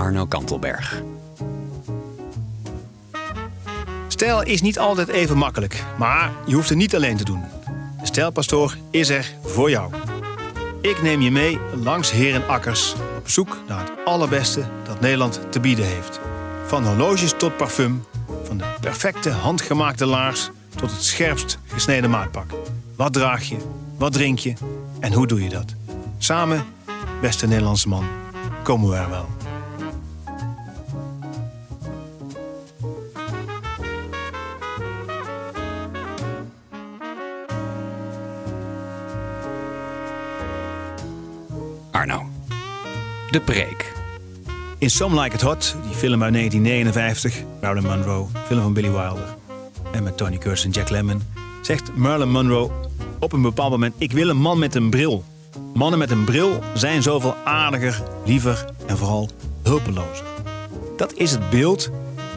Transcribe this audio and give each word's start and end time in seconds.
Arno 0.00 0.26
Kantelberg. 0.26 1.02
Stijl 4.08 4.42
is 4.42 4.60
niet 4.60 4.78
altijd 4.78 5.08
even 5.08 5.36
makkelijk, 5.36 5.84
maar 5.98 6.32
je 6.46 6.54
hoeft 6.54 6.68
het 6.68 6.78
niet 6.78 6.94
alleen 6.94 7.16
te 7.16 7.24
doen. 7.24 7.42
De 8.00 8.06
Stijlpastoor 8.06 8.76
is 8.90 9.08
er 9.08 9.34
voor 9.44 9.70
jou. 9.70 9.92
Ik 10.80 11.02
neem 11.02 11.20
je 11.20 11.30
mee 11.30 11.58
langs 11.82 12.10
herenakkers 12.10 12.94
op 13.18 13.28
zoek 13.28 13.58
naar 13.68 13.80
het 13.80 13.92
allerbeste 14.04 14.64
dat 14.84 15.00
Nederland 15.00 15.40
te 15.50 15.60
bieden 15.60 15.86
heeft. 15.86 16.20
Van 16.66 16.86
horloges 16.86 17.34
tot 17.36 17.56
parfum, 17.56 18.04
van 18.44 18.58
de 18.58 18.64
perfecte 18.80 19.30
handgemaakte 19.30 20.06
laars 20.06 20.50
tot 20.76 20.90
het 20.90 21.02
scherpst 21.02 21.58
gesneden 21.66 22.10
maatpak. 22.10 22.50
Wat 22.96 23.12
draag 23.12 23.42
je, 23.42 23.56
wat 23.96 24.12
drink 24.12 24.38
je 24.38 24.52
en 25.00 25.12
hoe 25.12 25.26
doe 25.26 25.42
je 25.42 25.48
dat? 25.48 25.74
Samen, 26.18 26.64
beste 27.20 27.46
Nederlandse 27.46 27.88
man, 27.88 28.04
komen 28.62 28.90
we 28.90 28.96
er 28.96 29.10
wel. 29.10 29.39
De 43.30 43.40
preek. 43.40 43.92
In 44.78 44.90
Some 44.90 45.20
Like 45.20 45.34
It 45.34 45.42
Hot, 45.42 45.76
die 45.86 45.94
film 45.94 46.22
uit 46.22 46.32
1959, 46.32 47.42
Marilyn 47.60 47.84
Monroe, 47.84 48.26
film 48.46 48.62
van 48.62 48.72
Billy 48.72 48.90
Wilder 48.90 49.36
en 49.92 50.02
met 50.02 50.16
Tony 50.16 50.38
Curtis 50.38 50.64
en 50.64 50.70
Jack 50.70 50.88
Lemmon, 50.88 51.22
zegt 51.62 51.96
Marilyn 51.96 52.30
Monroe 52.30 52.70
op 53.18 53.32
een 53.32 53.42
bepaald 53.42 53.70
moment: 53.70 53.94
Ik 53.98 54.12
wil 54.12 54.28
een 54.28 54.36
man 54.36 54.58
met 54.58 54.74
een 54.74 54.90
bril. 54.90 55.24
Mannen 55.74 55.98
met 55.98 56.10
een 56.10 56.24
bril 56.24 56.62
zijn 56.74 57.02
zoveel 57.02 57.34
aardiger, 57.44 58.02
liever 58.24 58.64
en 58.86 58.98
vooral 58.98 59.28
hulpelozer. 59.62 60.24
Dat 60.96 61.14
is 61.14 61.30
het 61.30 61.50
beeld 61.50 61.90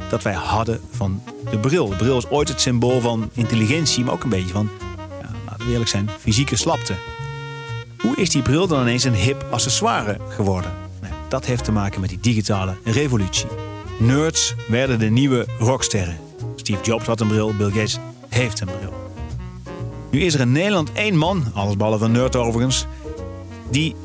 dat 0.09 0.23
wij 0.23 0.33
hadden 0.33 0.81
van 0.91 1.23
de 1.49 1.57
bril. 1.57 1.89
De 1.89 1.95
bril 1.95 2.17
is 2.17 2.29
ooit 2.29 2.47
het 2.47 2.61
symbool 2.61 2.99
van 2.99 3.29
intelligentie, 3.33 4.03
maar 4.03 4.13
ook 4.13 4.23
een 4.23 4.29
beetje 4.29 4.53
van, 4.53 4.69
ja, 5.21 5.29
laten 5.45 5.65
we 5.65 5.71
eerlijk 5.71 5.89
zijn, 5.89 6.09
fysieke 6.19 6.55
slapte. 6.55 6.93
Hoe 7.97 8.15
is 8.15 8.29
die 8.29 8.41
bril 8.41 8.67
dan 8.67 8.81
ineens 8.81 9.03
een 9.03 9.15
hip 9.15 9.45
accessoire 9.51 10.17
geworden? 10.29 10.82
Dat 11.33 11.45
heeft 11.45 11.63
te 11.63 11.71
maken 11.71 12.01
met 12.01 12.09
die 12.09 12.19
digitale 12.19 12.75
revolutie. 12.83 13.47
Nerds 13.99 14.55
werden 14.67 14.99
de 14.99 15.05
nieuwe 15.05 15.45
rocksterren. 15.59 16.17
Steve 16.55 16.83
Jobs 16.83 17.05
had 17.05 17.19
een 17.19 17.27
bril, 17.27 17.55
Bill 17.55 17.69
Gates 17.69 17.99
heeft 18.29 18.59
een 18.59 18.67
bril. 18.67 18.93
Nu 20.11 20.21
is 20.21 20.33
er 20.33 20.39
in 20.39 20.51
Nederland 20.51 20.91
één 20.91 21.17
man, 21.17 21.43
allesbehalve 21.53 22.05
een 22.05 22.11
nerd 22.11 22.35
overigens, 22.35 22.85
die 23.69 23.95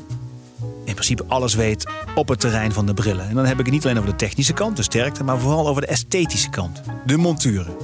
in 0.85 0.93
principe 0.93 1.23
alles 1.27 1.53
weet 1.53 1.87
op 2.15 2.27
het 2.27 2.39
terrein 2.39 2.71
van 2.71 2.85
de 2.85 2.93
brillen. 2.93 3.29
En 3.29 3.35
dan 3.35 3.45
heb 3.45 3.59
ik 3.59 3.65
het 3.65 3.73
niet 3.73 3.83
alleen 3.83 3.97
over 3.97 4.09
de 4.09 4.15
technische 4.15 4.53
kant, 4.53 4.77
de 4.77 4.83
sterkte, 4.83 5.23
maar 5.23 5.39
vooral 5.39 5.67
over 5.67 5.81
de 5.81 5.87
esthetische 5.87 6.49
kant, 6.49 6.81
de 7.05 7.17
monturen. 7.17 7.75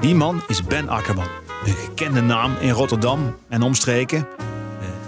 Die 0.00 0.14
man 0.14 0.42
is 0.48 0.62
Ben 0.62 0.88
Akkerman, 0.88 1.28
een 1.64 1.74
gekende 1.74 2.20
naam 2.20 2.52
in 2.60 2.70
Rotterdam 2.70 3.36
en 3.48 3.62
omstreken. 3.62 4.26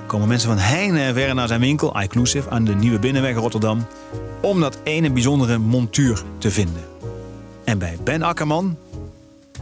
Komen 0.07 0.29
mensen 0.29 0.49
van 0.49 0.59
heine 0.59 1.01
en 1.01 1.15
verre 1.15 1.35
naar 1.35 1.49
zijn 1.49 1.61
winkel, 1.61 2.01
iClusive, 2.01 2.51
aan 2.51 2.65
de 2.65 2.75
Nieuwe 2.75 2.99
Binnenweg 2.99 3.37
Rotterdam, 3.37 3.87
om 4.41 4.61
dat 4.61 4.79
ene 4.83 5.11
bijzondere 5.11 5.59
montuur 5.59 6.23
te 6.39 6.51
vinden. 6.51 6.83
En 7.65 7.79
bij 7.79 7.97
Ben 8.05 8.23
Akkerman 8.23 8.77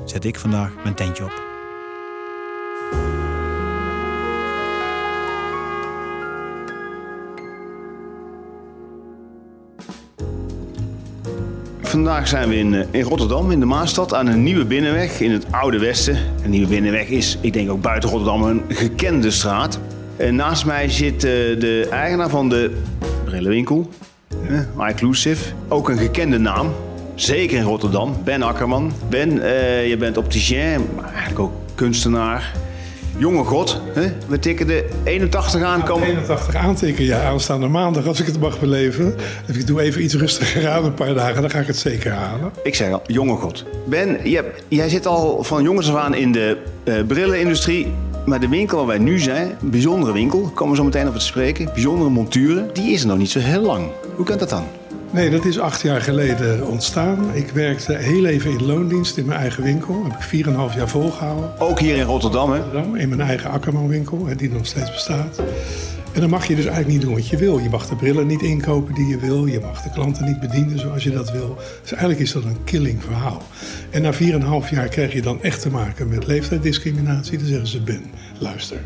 zet 0.05 0.25
ik 0.25 0.39
vandaag 0.39 0.71
mijn 0.83 0.95
tentje 0.95 1.25
op. 1.25 1.43
Vandaag 11.83 12.29
zijn 12.29 12.49
we 12.49 12.57
in, 12.57 12.75
eh, 12.75 12.87
in 12.91 13.03
Rotterdam, 13.03 13.51
in 13.51 13.61
de 13.61 13.67
Maastad, 13.67 14.15
aan 14.15 14.27
een 14.27 14.43
nieuwe 14.43 14.65
binnenweg 14.65 15.21
in 15.21 15.31
het 15.31 15.47
Oude 15.51 15.79
Westen. 15.79 16.17
Een 16.43 16.51
nieuwe 16.51 16.67
binnenweg 16.67 17.09
is, 17.09 17.39
ik 17.41 17.53
denk 17.53 17.71
ook 17.71 17.81
buiten 17.83 18.11
Rotterdam, 18.11 18.43
een 18.43 18.63
gekende 18.69 19.31
straat. 19.31 19.79
En 20.17 20.35
naast 20.35 20.65
mij 20.67 20.91
zit 20.91 21.15
eh, 21.15 21.31
de 21.61 21.87
eigenaar 21.91 22.29
van 22.29 22.49
de 22.49 22.77
brillenwinkel, 23.25 23.91
uh, 24.51 24.89
iClusive. 24.89 25.53
Ook 25.69 25.89
een 25.89 25.99
gekende 25.99 26.39
naam, 26.39 26.73
zeker 27.15 27.57
in 27.57 27.65
Rotterdam, 27.65 28.17
Ben 28.25 28.43
Akkerman. 28.43 28.93
Ben, 29.09 29.43
eh, 29.43 29.89
je 29.89 29.97
bent 29.97 30.17
opticien, 30.17 30.87
maar 30.97 31.13
eigenlijk 31.13 31.39
ook 31.39 31.53
kunstenaar. 31.75 32.53
Jonge 33.17 33.45
god, 33.45 33.81
hè? 33.93 34.13
we 34.27 34.39
tikken 34.39 34.67
de 34.67 34.89
81 35.05 35.63
aan. 35.63 35.85
Komen. 35.85 36.09
81 36.09 36.55
aantikken, 36.55 37.05
ja, 37.05 37.23
aanstaande 37.23 37.69
maandag 37.69 38.07
als 38.07 38.21
ik 38.21 38.27
het 38.27 38.41
mag 38.41 38.61
beleven. 38.61 39.15
Ik 39.47 39.67
doe 39.67 39.81
even 39.81 40.03
iets 40.03 40.15
rustiger 40.15 40.69
aan, 40.69 40.85
een 40.85 40.95
paar 40.95 41.15
dagen, 41.15 41.41
dan 41.41 41.51
ga 41.51 41.59
ik 41.59 41.67
het 41.67 41.77
zeker 41.77 42.13
halen. 42.13 42.53
Ik 42.63 42.75
zeg 42.75 42.93
al, 42.93 43.03
jonge 43.07 43.37
god. 43.37 43.65
Ben, 43.87 44.19
jij, 44.31 44.45
jij 44.69 44.89
zit 44.89 45.07
al 45.07 45.45
van 45.45 45.63
jongens 45.63 45.91
af 45.91 45.97
aan 45.97 46.15
in 46.15 46.33
de 46.33 46.57
eh, 46.85 46.95
brillenindustrie. 47.07 47.93
Maar 48.27 48.41
de 48.41 48.49
winkel 48.49 48.77
waar 48.77 48.87
wij 48.87 48.99
nu 48.99 49.19
zijn, 49.19 49.57
een 49.63 49.71
bijzondere 49.71 50.13
winkel, 50.13 50.43
daar 50.43 50.51
komen 50.51 50.71
we 50.71 50.79
zo 50.79 50.85
meteen 50.85 51.07
over 51.07 51.19
te 51.19 51.25
spreken. 51.25 51.71
Bijzondere 51.73 52.11
monturen, 52.11 52.71
die 52.73 52.93
is 52.93 53.01
er 53.01 53.07
nog 53.07 53.19
niet 53.19 53.31
zo 53.31 53.39
heel 53.39 53.61
lang. 53.61 53.87
Hoe 54.17 54.25
kan 54.25 54.39
dat 54.39 54.49
dan? 54.49 54.65
Nee, 55.11 55.31
dat 55.31 55.45
is 55.45 55.59
acht 55.59 55.81
jaar 55.81 56.01
geleden 56.01 56.67
ontstaan. 56.67 57.19
Ik 57.33 57.51
werkte 57.51 57.93
heel 57.93 58.25
even 58.25 58.51
in 58.51 58.67
loondienst 58.67 59.17
in 59.17 59.27
mijn 59.27 59.41
eigen 59.41 59.63
winkel. 59.63 60.03
Dat 60.03 60.13
heb 60.13 60.33
ik 60.33 60.47
4,5 60.47 60.77
jaar 60.77 60.89
volgehouden. 60.89 61.51
Ook 61.59 61.81
hier 61.81 61.97
in 61.97 62.05
Rotterdam, 62.05 62.53
hè? 62.53 62.61
In 62.99 63.09
mijn 63.09 63.21
eigen 63.21 63.51
Akkerman-winkel, 63.51 64.27
die 64.37 64.51
nog 64.51 64.67
steeds 64.67 64.91
bestaat. 64.93 65.41
En 66.15 66.21
dan 66.21 66.31
mag 66.31 66.47
je 66.47 66.55
dus 66.55 66.65
eigenlijk 66.65 66.95
niet 66.95 67.01
doen 67.01 67.15
wat 67.15 67.29
je 67.29 67.37
wil. 67.37 67.59
Je 67.59 67.69
mag 67.69 67.89
de 67.89 67.97
brillen 67.97 68.27
niet 68.27 68.43
inkopen 68.43 68.95
die 68.95 69.07
je 69.07 69.19
wil. 69.19 69.47
Je 69.47 69.61
mag 69.61 69.83
de 69.83 69.91
klanten 69.91 70.25
niet 70.25 70.41
bedienen 70.41 70.79
zoals 70.79 71.05
je 71.05 71.11
dat 71.11 71.31
wil. 71.31 71.59
Dus 71.83 71.91
eigenlijk 71.91 72.21
is 72.21 72.33
dat 72.33 72.45
een 72.45 72.65
killing 72.65 73.03
verhaal. 73.03 73.43
En 73.91 74.03
na 74.03 74.13
4,5 74.13 74.19
jaar 74.71 74.89
krijg 74.89 75.13
je 75.13 75.23
dan 75.23 75.43
echt 75.43 75.61
te 75.61 75.71
maken 75.71 76.09
met 76.09 76.27
leeftijdsdiscriminatie. 76.27 77.39
Dan 77.39 77.47
zeggen 77.47 77.67
ze, 77.67 77.81
Ben, 77.81 78.03
luister. 78.39 78.77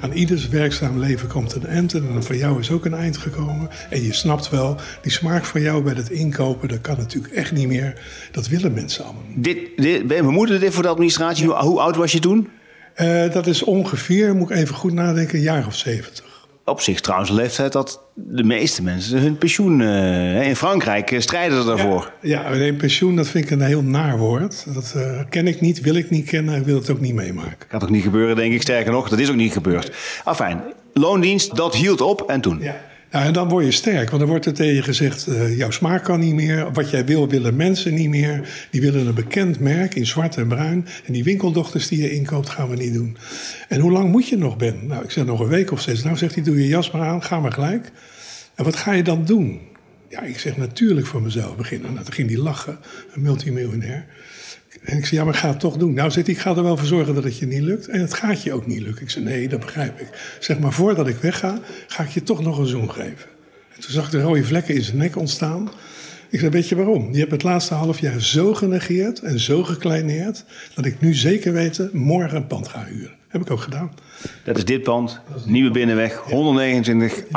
Aan 0.00 0.12
ieders 0.12 0.48
werkzaam 0.48 0.98
leven 0.98 1.28
komt 1.28 1.54
een 1.54 1.66
eind. 1.66 1.94
En 1.94 2.24
voor 2.24 2.36
jou 2.36 2.60
is 2.60 2.70
ook 2.70 2.84
een 2.84 2.94
eind 2.94 3.16
gekomen. 3.16 3.68
En 3.90 4.02
je 4.02 4.12
snapt 4.12 4.50
wel, 4.50 4.76
die 5.02 5.12
smaak 5.12 5.44
van 5.44 5.60
jou 5.60 5.82
bij 5.82 5.94
het 5.94 6.10
inkopen... 6.10 6.68
dat 6.68 6.80
kan 6.80 6.96
natuurlijk 6.96 7.34
echt 7.34 7.52
niet 7.52 7.68
meer. 7.68 8.00
Dat 8.32 8.48
willen 8.48 8.72
mensen 8.72 9.04
allemaal. 9.04 9.22
Dit, 9.34 9.58
dit, 9.76 10.06
we 10.06 10.30
moeten 10.30 10.60
dit 10.60 10.74
voor 10.74 10.82
de 10.82 10.88
administratie. 10.88 11.46
Hoe, 11.46 11.54
hoe 11.54 11.80
oud 11.80 11.96
was 11.96 12.12
je 12.12 12.20
toen? 12.20 12.48
Uh, 12.96 13.32
dat 13.32 13.46
is 13.46 13.62
ongeveer, 13.62 14.34
moet 14.34 14.50
ik 14.50 14.56
even 14.56 14.74
goed 14.74 14.92
nadenken, 14.92 15.36
een 15.36 15.44
jaar 15.44 15.66
of 15.66 15.74
70 15.74 16.27
op 16.68 16.80
zich 16.80 17.00
trouwens 17.00 17.30
een 17.30 17.36
leeftijd 17.36 17.72
dat 17.72 18.00
de 18.14 18.44
meeste 18.44 18.82
mensen 18.82 19.20
hun 19.20 19.38
pensioen... 19.38 19.80
Uh, 19.80 20.46
in 20.46 20.56
Frankrijk 20.56 21.10
uh, 21.10 21.20
strijden 21.20 21.60
ze 21.60 21.66
daarvoor. 21.66 22.12
Ja, 22.22 22.54
ja 22.54 22.74
pensioen 22.74 23.16
dat 23.16 23.28
vind 23.28 23.44
ik 23.44 23.50
een 23.50 23.60
heel 23.60 23.82
naar 23.82 24.18
woord. 24.18 24.64
Dat 24.74 24.94
uh, 24.96 25.20
ken 25.28 25.46
ik 25.46 25.60
niet, 25.60 25.80
wil 25.80 25.94
ik 25.94 26.10
niet 26.10 26.26
kennen 26.26 26.54
en 26.54 26.64
wil 26.64 26.76
het 26.76 26.90
ook 26.90 27.00
niet 27.00 27.14
meemaken. 27.14 27.66
Gaat 27.68 27.82
ook 27.82 27.90
niet 27.90 28.02
gebeuren, 28.02 28.36
denk 28.36 28.52
ik. 28.52 28.62
Sterker 28.62 28.92
nog, 28.92 29.08
dat 29.08 29.18
is 29.18 29.30
ook 29.30 29.36
niet 29.36 29.52
gebeurd. 29.52 29.92
Afijn, 30.24 30.62
loondienst, 30.92 31.56
dat 31.56 31.74
hield 31.74 32.00
op 32.00 32.30
en 32.30 32.40
toen? 32.40 32.58
Ja. 32.60 32.76
Ja, 33.10 33.24
en 33.24 33.32
dan 33.32 33.48
word 33.48 33.64
je 33.64 33.70
sterk, 33.70 34.08
want 34.08 34.20
dan 34.20 34.30
wordt 34.30 34.46
er 34.46 34.52
tegen 34.52 34.74
je 34.74 34.82
gezegd: 34.82 35.28
uh, 35.28 35.56
jouw 35.56 35.70
smaak 35.70 36.04
kan 36.04 36.20
niet 36.20 36.34
meer. 36.34 36.72
Wat 36.72 36.90
jij 36.90 37.04
wil, 37.04 37.28
willen 37.28 37.56
mensen 37.56 37.94
niet 37.94 38.08
meer. 38.08 38.66
Die 38.70 38.80
willen 38.80 39.06
een 39.06 39.14
bekend 39.14 39.60
merk 39.60 39.94
in 39.94 40.06
zwart 40.06 40.36
en 40.36 40.48
bruin. 40.48 40.86
En 41.06 41.12
die 41.12 41.24
winkeldochters 41.24 41.88
die 41.88 42.02
je 42.02 42.10
inkoopt, 42.10 42.48
gaan 42.48 42.68
we 42.68 42.76
niet 42.76 42.94
doen. 42.94 43.16
En 43.68 43.80
hoe 43.80 43.92
lang 43.92 44.10
moet 44.10 44.28
je 44.28 44.36
nog, 44.36 44.56
Ben? 44.56 44.86
Nou, 44.86 45.04
ik 45.04 45.10
zeg 45.10 45.24
nog 45.24 45.40
een 45.40 45.48
week 45.48 45.72
of 45.72 45.80
zes. 45.80 46.02
Nou, 46.02 46.16
zegt 46.16 46.34
hij: 46.34 46.44
doe 46.44 46.60
je 46.60 46.68
jas 46.68 46.90
maar 46.90 47.02
aan, 47.02 47.22
ga 47.22 47.40
maar 47.40 47.52
gelijk. 47.52 47.90
En 48.54 48.64
wat 48.64 48.76
ga 48.76 48.92
je 48.92 49.02
dan 49.02 49.24
doen? 49.24 49.60
Ja, 50.08 50.22
ik 50.22 50.38
zeg 50.38 50.56
natuurlijk 50.56 51.06
voor 51.06 51.22
mezelf 51.22 51.56
beginnen. 51.56 51.92
Nou, 51.92 52.04
toen 52.04 52.14
ging 52.14 52.28
hij 52.28 52.38
lachen, 52.38 52.78
een 53.14 53.22
multimiljonair. 53.22 54.06
En 54.82 54.96
ik 54.96 55.06
zei, 55.06 55.20
ja, 55.20 55.24
maar 55.24 55.34
ga 55.34 55.48
het 55.48 55.60
toch 55.60 55.76
doen. 55.76 55.94
Nou, 55.94 56.10
zit 56.10 56.28
ik 56.28 56.38
ga 56.38 56.56
er 56.56 56.62
wel 56.62 56.76
voor 56.76 56.86
zorgen 56.86 57.14
dat 57.14 57.24
het 57.24 57.38
je 57.38 57.46
niet 57.46 57.62
lukt. 57.62 57.88
En 57.88 58.00
het 58.00 58.14
gaat 58.14 58.42
je 58.42 58.52
ook 58.52 58.66
niet 58.66 58.80
lukken. 58.80 59.02
Ik 59.02 59.10
zei, 59.10 59.24
nee, 59.24 59.48
dat 59.48 59.60
begrijp 59.60 60.00
ik. 60.00 60.36
Zeg 60.40 60.58
maar, 60.58 60.72
voordat 60.72 61.08
ik 61.08 61.16
wegga, 61.16 61.58
ga 61.86 62.02
ik 62.02 62.08
je 62.08 62.22
toch 62.22 62.42
nog 62.42 62.58
een 62.58 62.66
zoen 62.66 62.90
geven. 62.90 63.28
En 63.74 63.80
toen 63.80 63.90
zag 63.90 64.04
ik 64.04 64.10
de 64.10 64.20
rode 64.20 64.44
vlekken 64.44 64.74
in 64.74 64.82
zijn 64.82 64.96
nek 64.96 65.16
ontstaan. 65.16 65.70
Ik 66.30 66.38
zei, 66.38 66.50
weet 66.50 66.68
je 66.68 66.76
waarom? 66.76 67.12
Je 67.12 67.18
hebt 67.18 67.30
het 67.30 67.42
laatste 67.42 67.74
half 67.74 68.00
jaar 68.00 68.20
zo 68.20 68.54
genegeerd 68.54 69.20
en 69.20 69.40
zo 69.40 69.64
gekleineerd... 69.64 70.44
dat 70.74 70.84
ik 70.84 71.00
nu 71.00 71.14
zeker 71.14 71.52
weten 71.52 71.90
morgen 71.92 72.36
een 72.36 72.46
pand 72.46 72.68
ga 72.68 72.84
huren. 72.84 73.16
Heb 73.28 73.40
ik 73.40 73.50
ook 73.50 73.60
gedaan. 73.60 73.92
Dat 74.44 74.56
is 74.56 74.64
dit 74.64 74.82
pand, 74.82 75.20
Nieuwe 75.46 75.70
Binnenweg, 75.70 76.22
129A. 76.24 77.30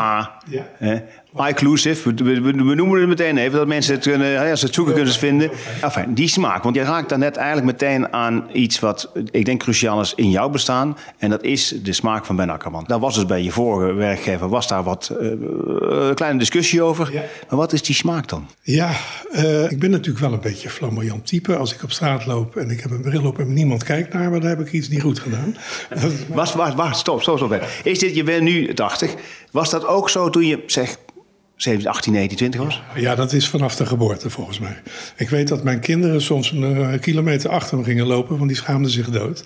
Ja. 0.50 1.04
Inclusive, 1.36 2.14
we, 2.14 2.24
we, 2.24 2.42
we 2.42 2.76
noemen 2.76 3.00
het 3.00 3.08
meteen 3.08 3.38
even, 3.38 3.58
dat 3.58 3.68
mensen 3.68 3.94
het 3.94 4.04
kunnen, 4.04 4.50
als 4.50 4.60
ze 4.60 4.66
het 4.66 4.76
zoeken 4.76 4.94
kunnen 4.94 5.14
ze 5.14 5.20
vinden. 5.20 5.52
Enfin, 5.82 6.14
die 6.14 6.28
smaak, 6.28 6.64
want 6.64 6.76
je 6.76 6.84
raakt 6.84 7.10
daar 7.10 7.18
net 7.18 7.36
eigenlijk 7.36 7.66
meteen 7.68 8.14
aan 8.14 8.50
iets 8.54 8.80
wat 8.80 9.12
ik 9.32 9.46
denk 9.46 9.60
cruciaal 9.60 10.02
is 10.02 10.14
in 10.16 10.30
jouw 10.30 10.50
bestaan. 10.50 10.98
En 11.18 11.30
dat 11.30 11.44
is 11.44 11.76
de 11.84 11.94
smaak 11.94 12.26
van 12.26 12.36
Ben 12.36 12.50
Akkerman. 12.50 12.84
Daar 12.88 13.00
was 13.00 13.16
dus 13.16 13.26
bij 13.26 13.44
je 13.44 13.52
vorige 13.52 13.94
werkgever, 13.94 14.50
was 14.50 14.68
daar 14.68 14.84
wat 14.84 15.12
uh, 15.22 15.30
een 16.08 16.16
kleine 16.16 16.40
discussie 16.40 16.82
over. 16.82 17.14
Ja. 17.14 17.24
Maar 17.50 17.60
wat 17.60 17.74
is 17.74 17.82
die 17.82 17.96
smaak 17.96 18.28
dan? 18.28 18.48
Ja, 18.62 18.92
uh, 19.34 19.72
ik 19.72 19.80
ben 19.80 19.92
natuurlijk 19.92 20.20
wel 20.20 20.34
een 20.34 20.42
beetje 20.42 20.70
flamboyant 20.70 21.28
type. 21.28 21.56
Als 21.56 21.74
ik 21.74 21.84
op 21.84 21.92
straat 21.92 22.26
loop 22.26 22.56
en 22.56 22.70
ik 22.70 22.82
heb 22.82 22.92
een 22.92 23.02
bril 23.02 23.26
op 23.26 23.40
en 23.40 23.54
niemand 23.54 23.84
kijkt 23.84 24.14
naar 24.14 24.30
me, 24.32 24.40
dan 24.40 24.50
heb 24.50 24.60
ik 24.60 24.72
iets 24.72 24.90
niet 24.90 25.02
goed 25.02 25.20
gedaan. 25.20 25.56
Wacht, 26.28 26.54
wacht, 26.54 26.76
wacht, 26.76 26.98
stop, 26.98 27.22
stop, 27.22 27.38
stop. 27.38 27.62
Is 27.84 28.00
dit, 28.00 28.16
je 28.16 28.24
bent 28.24 28.42
nu 28.42 28.74
80. 28.74 29.16
Was 29.52 29.70
dat 29.70 29.86
ook 29.86 30.10
zo 30.10 30.30
toen 30.30 30.46
je 30.46 30.64
zegt 30.66 31.00
17, 31.62 31.88
18, 31.88 32.14
19, 32.14 32.38
20 32.38 32.62
was? 32.62 32.82
Ja, 32.96 33.16
dat 33.16 33.34
is 33.34 33.48
vanaf 33.48 33.76
de 33.76 33.86
geboorte 33.86 34.30
volgens 34.30 34.60
mij. 34.60 34.82
Ik 35.16 35.30
weet 35.30 35.48
dat 35.48 35.64
mijn 35.64 35.80
kinderen 35.80 36.22
soms 36.22 36.52
een 36.52 37.00
kilometer 37.00 37.50
achter 37.50 37.78
me 37.78 37.84
gingen 37.84 38.06
lopen, 38.06 38.38
want 38.38 38.48
die 38.48 38.58
schaamden 38.58 38.92
zich 38.92 39.10
dood. 39.10 39.44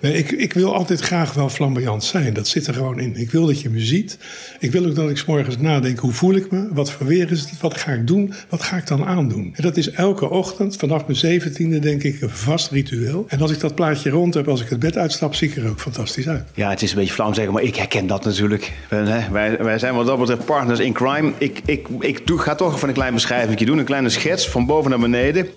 Nee, 0.00 0.12
ik, 0.12 0.30
ik 0.30 0.52
wil 0.52 0.74
altijd 0.74 1.00
graag 1.00 1.34
wel 1.34 1.48
flamboyant 1.48 2.04
zijn. 2.04 2.34
Dat 2.34 2.48
zit 2.48 2.66
er 2.66 2.74
gewoon 2.74 3.00
in. 3.00 3.16
Ik 3.16 3.30
wil 3.30 3.46
dat 3.46 3.60
je 3.60 3.70
me 3.70 3.80
ziet. 3.80 4.18
Ik 4.58 4.72
wil 4.72 4.86
ook 4.86 4.94
dat 4.94 5.10
ik 5.10 5.18
s 5.18 5.24
morgens 5.24 5.58
nadenk, 5.58 5.98
hoe 5.98 6.12
voel 6.12 6.34
ik 6.34 6.50
me? 6.50 6.68
Wat 6.72 6.90
voor 6.90 7.06
weer 7.06 7.30
is 7.30 7.40
het? 7.40 7.60
Wat 7.60 7.76
ga 7.76 7.92
ik 7.92 8.06
doen? 8.06 8.34
Wat 8.48 8.62
ga 8.62 8.76
ik 8.76 8.86
dan 8.86 9.04
aandoen? 9.04 9.52
En 9.56 9.62
dat 9.62 9.76
is 9.76 9.90
elke 9.90 10.30
ochtend, 10.30 10.76
vanaf 10.76 11.06
mijn 11.06 11.18
zeventiende 11.18 11.78
denk 11.78 12.02
ik, 12.02 12.20
een 12.20 12.30
vast 12.30 12.70
ritueel. 12.70 13.24
En 13.28 13.40
als 13.40 13.50
ik 13.50 13.60
dat 13.60 13.74
plaatje 13.74 14.10
rond 14.10 14.34
heb, 14.34 14.48
als 14.48 14.60
ik 14.60 14.68
het 14.68 14.78
bed 14.78 14.96
uitstap, 14.96 15.34
zie 15.34 15.48
ik 15.48 15.56
er 15.56 15.68
ook 15.68 15.80
fantastisch 15.80 16.28
uit. 16.28 16.44
Ja, 16.54 16.70
het 16.70 16.82
is 16.82 16.90
een 16.90 16.98
beetje 16.98 17.12
flauw 17.12 17.32
zeggen, 17.32 17.52
maar 17.52 17.62
ik 17.62 17.76
herken 17.76 18.06
dat 18.06 18.24
natuurlijk. 18.24 18.72
Wij, 18.88 19.56
wij 19.58 19.78
zijn 19.78 19.94
wat 19.94 20.06
dat 20.06 20.18
betreft 20.18 20.44
partners 20.44 20.78
in 20.78 20.92
crime. 20.92 21.32
Ik 21.38 21.57
ik, 21.64 21.88
ik 21.98 22.26
doe, 22.26 22.38
ga 22.38 22.54
toch 22.54 22.74
even 22.74 22.88
een 22.88 22.94
klein 22.94 23.14
beschrijving 23.14 23.58
doen. 23.58 23.78
Een 23.78 23.84
kleine 23.84 24.08
schets 24.08 24.48
van 24.48 24.66
boven 24.66 24.90
naar 24.90 24.98
beneden. 24.98 25.48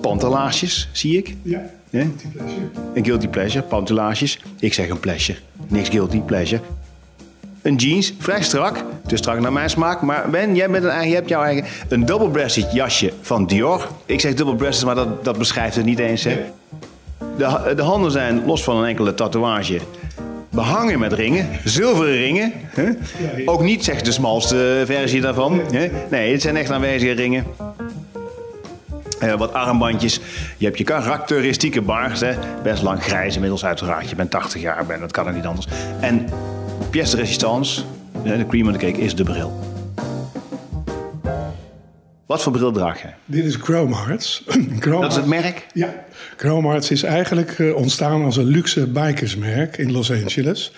Pantelaasjes, 0.00 0.88
zie 0.92 1.16
ik. 1.16 1.36
Ja, 1.42 1.62
ja? 1.90 2.00
guilty 2.00 2.28
pleasure. 2.28 2.70
Een 2.94 3.04
guilty 3.04 3.28
pleasure, 3.28 3.64
pantelaasjes. 3.64 4.42
Ik 4.58 4.74
zeg 4.74 4.88
een 4.88 5.00
pleasure. 5.00 5.38
Niks 5.68 5.88
guilty 5.88 6.20
pleasure. 6.20 6.62
Een 7.62 7.76
jeans, 7.76 8.14
vrij 8.18 8.42
strak. 8.42 8.84
Te 9.06 9.16
strak 9.16 9.40
naar 9.40 9.52
mijn 9.52 9.70
smaak. 9.70 10.02
Maar 10.02 10.30
Ben, 10.30 10.54
jij 10.54 10.70
bent 10.70 10.84
een 10.84 10.90
eigen, 10.90 11.08
je 11.08 11.14
hebt 11.14 11.28
jouw 11.28 11.42
eigen... 11.42 11.64
Een 11.88 12.04
double-breasted 12.04 12.72
jasje 12.72 13.12
van 13.20 13.46
Dior. 13.46 13.88
Ik 14.06 14.20
zeg 14.20 14.34
double-breasted, 14.34 14.86
maar 14.86 14.94
dat, 14.94 15.24
dat 15.24 15.38
beschrijft 15.38 15.76
het 15.76 15.84
niet 15.84 15.98
eens. 15.98 16.24
Hè? 16.24 16.44
De, 17.36 17.72
de 17.76 17.82
handen 17.82 18.10
zijn, 18.10 18.44
los 18.44 18.64
van 18.64 18.76
een 18.76 18.88
enkele 18.88 19.14
tatoeage 19.14 19.80
behangen 20.56 20.98
met 20.98 21.12
ringen, 21.12 21.48
zilveren 21.64 22.16
ringen. 22.16 22.52
Hè? 22.64 22.90
Ook 23.44 23.62
niet 23.62 23.84
zeg 23.84 24.00
de 24.00 24.12
smalste 24.12 24.82
versie 24.86 25.20
daarvan. 25.20 25.60
Hè? 25.72 25.90
Nee, 26.10 26.32
het 26.32 26.42
zijn 26.42 26.56
echt 26.56 26.70
aanwezige 26.70 27.12
ringen. 27.12 27.44
Uh, 29.22 29.34
wat 29.34 29.52
armbandjes. 29.52 30.20
Je 30.56 30.64
hebt 30.64 30.78
je 30.78 30.84
karakteristieke 30.84 31.82
baard. 31.82 32.20
Hè? 32.20 32.34
Best 32.62 32.82
lang 32.82 33.02
grijs 33.02 33.34
inmiddels 33.34 33.64
uiteraard. 33.64 34.10
Je 34.10 34.16
bent 34.16 34.30
80 34.30 34.60
jaar, 34.60 34.86
ben, 34.86 35.00
dat 35.00 35.12
kan 35.12 35.26
er 35.26 35.32
niet 35.32 35.46
anders. 35.46 35.66
En 36.00 36.28
pièce 36.90 37.10
de 37.10 37.16
résistance, 37.16 37.82
de 38.22 38.46
cream 38.46 38.66
on 38.66 38.72
the 38.72 38.78
cake, 38.78 38.98
is 38.98 39.14
de 39.14 39.22
bril. 39.22 39.75
Wat 42.26 42.42
voor 42.42 42.52
bril 42.52 42.72
draag 42.72 43.02
je? 43.02 43.08
Dit 43.24 43.44
is 43.44 43.56
Chrome 43.56 43.94
Hearts. 43.94 44.44
Chrome 44.80 45.00
dat 45.00 45.10
is 45.10 45.16
het 45.16 45.26
merk? 45.26 45.66
Ja. 45.72 46.04
Chrome 46.36 46.68
Hearts 46.68 46.90
is 46.90 47.02
eigenlijk 47.02 47.58
uh, 47.58 47.74
ontstaan 47.74 48.24
als 48.24 48.36
een 48.36 48.44
luxe 48.44 48.86
bikersmerk 48.86 49.76
in 49.76 49.92
Los 49.92 50.10
Angeles. 50.10 50.72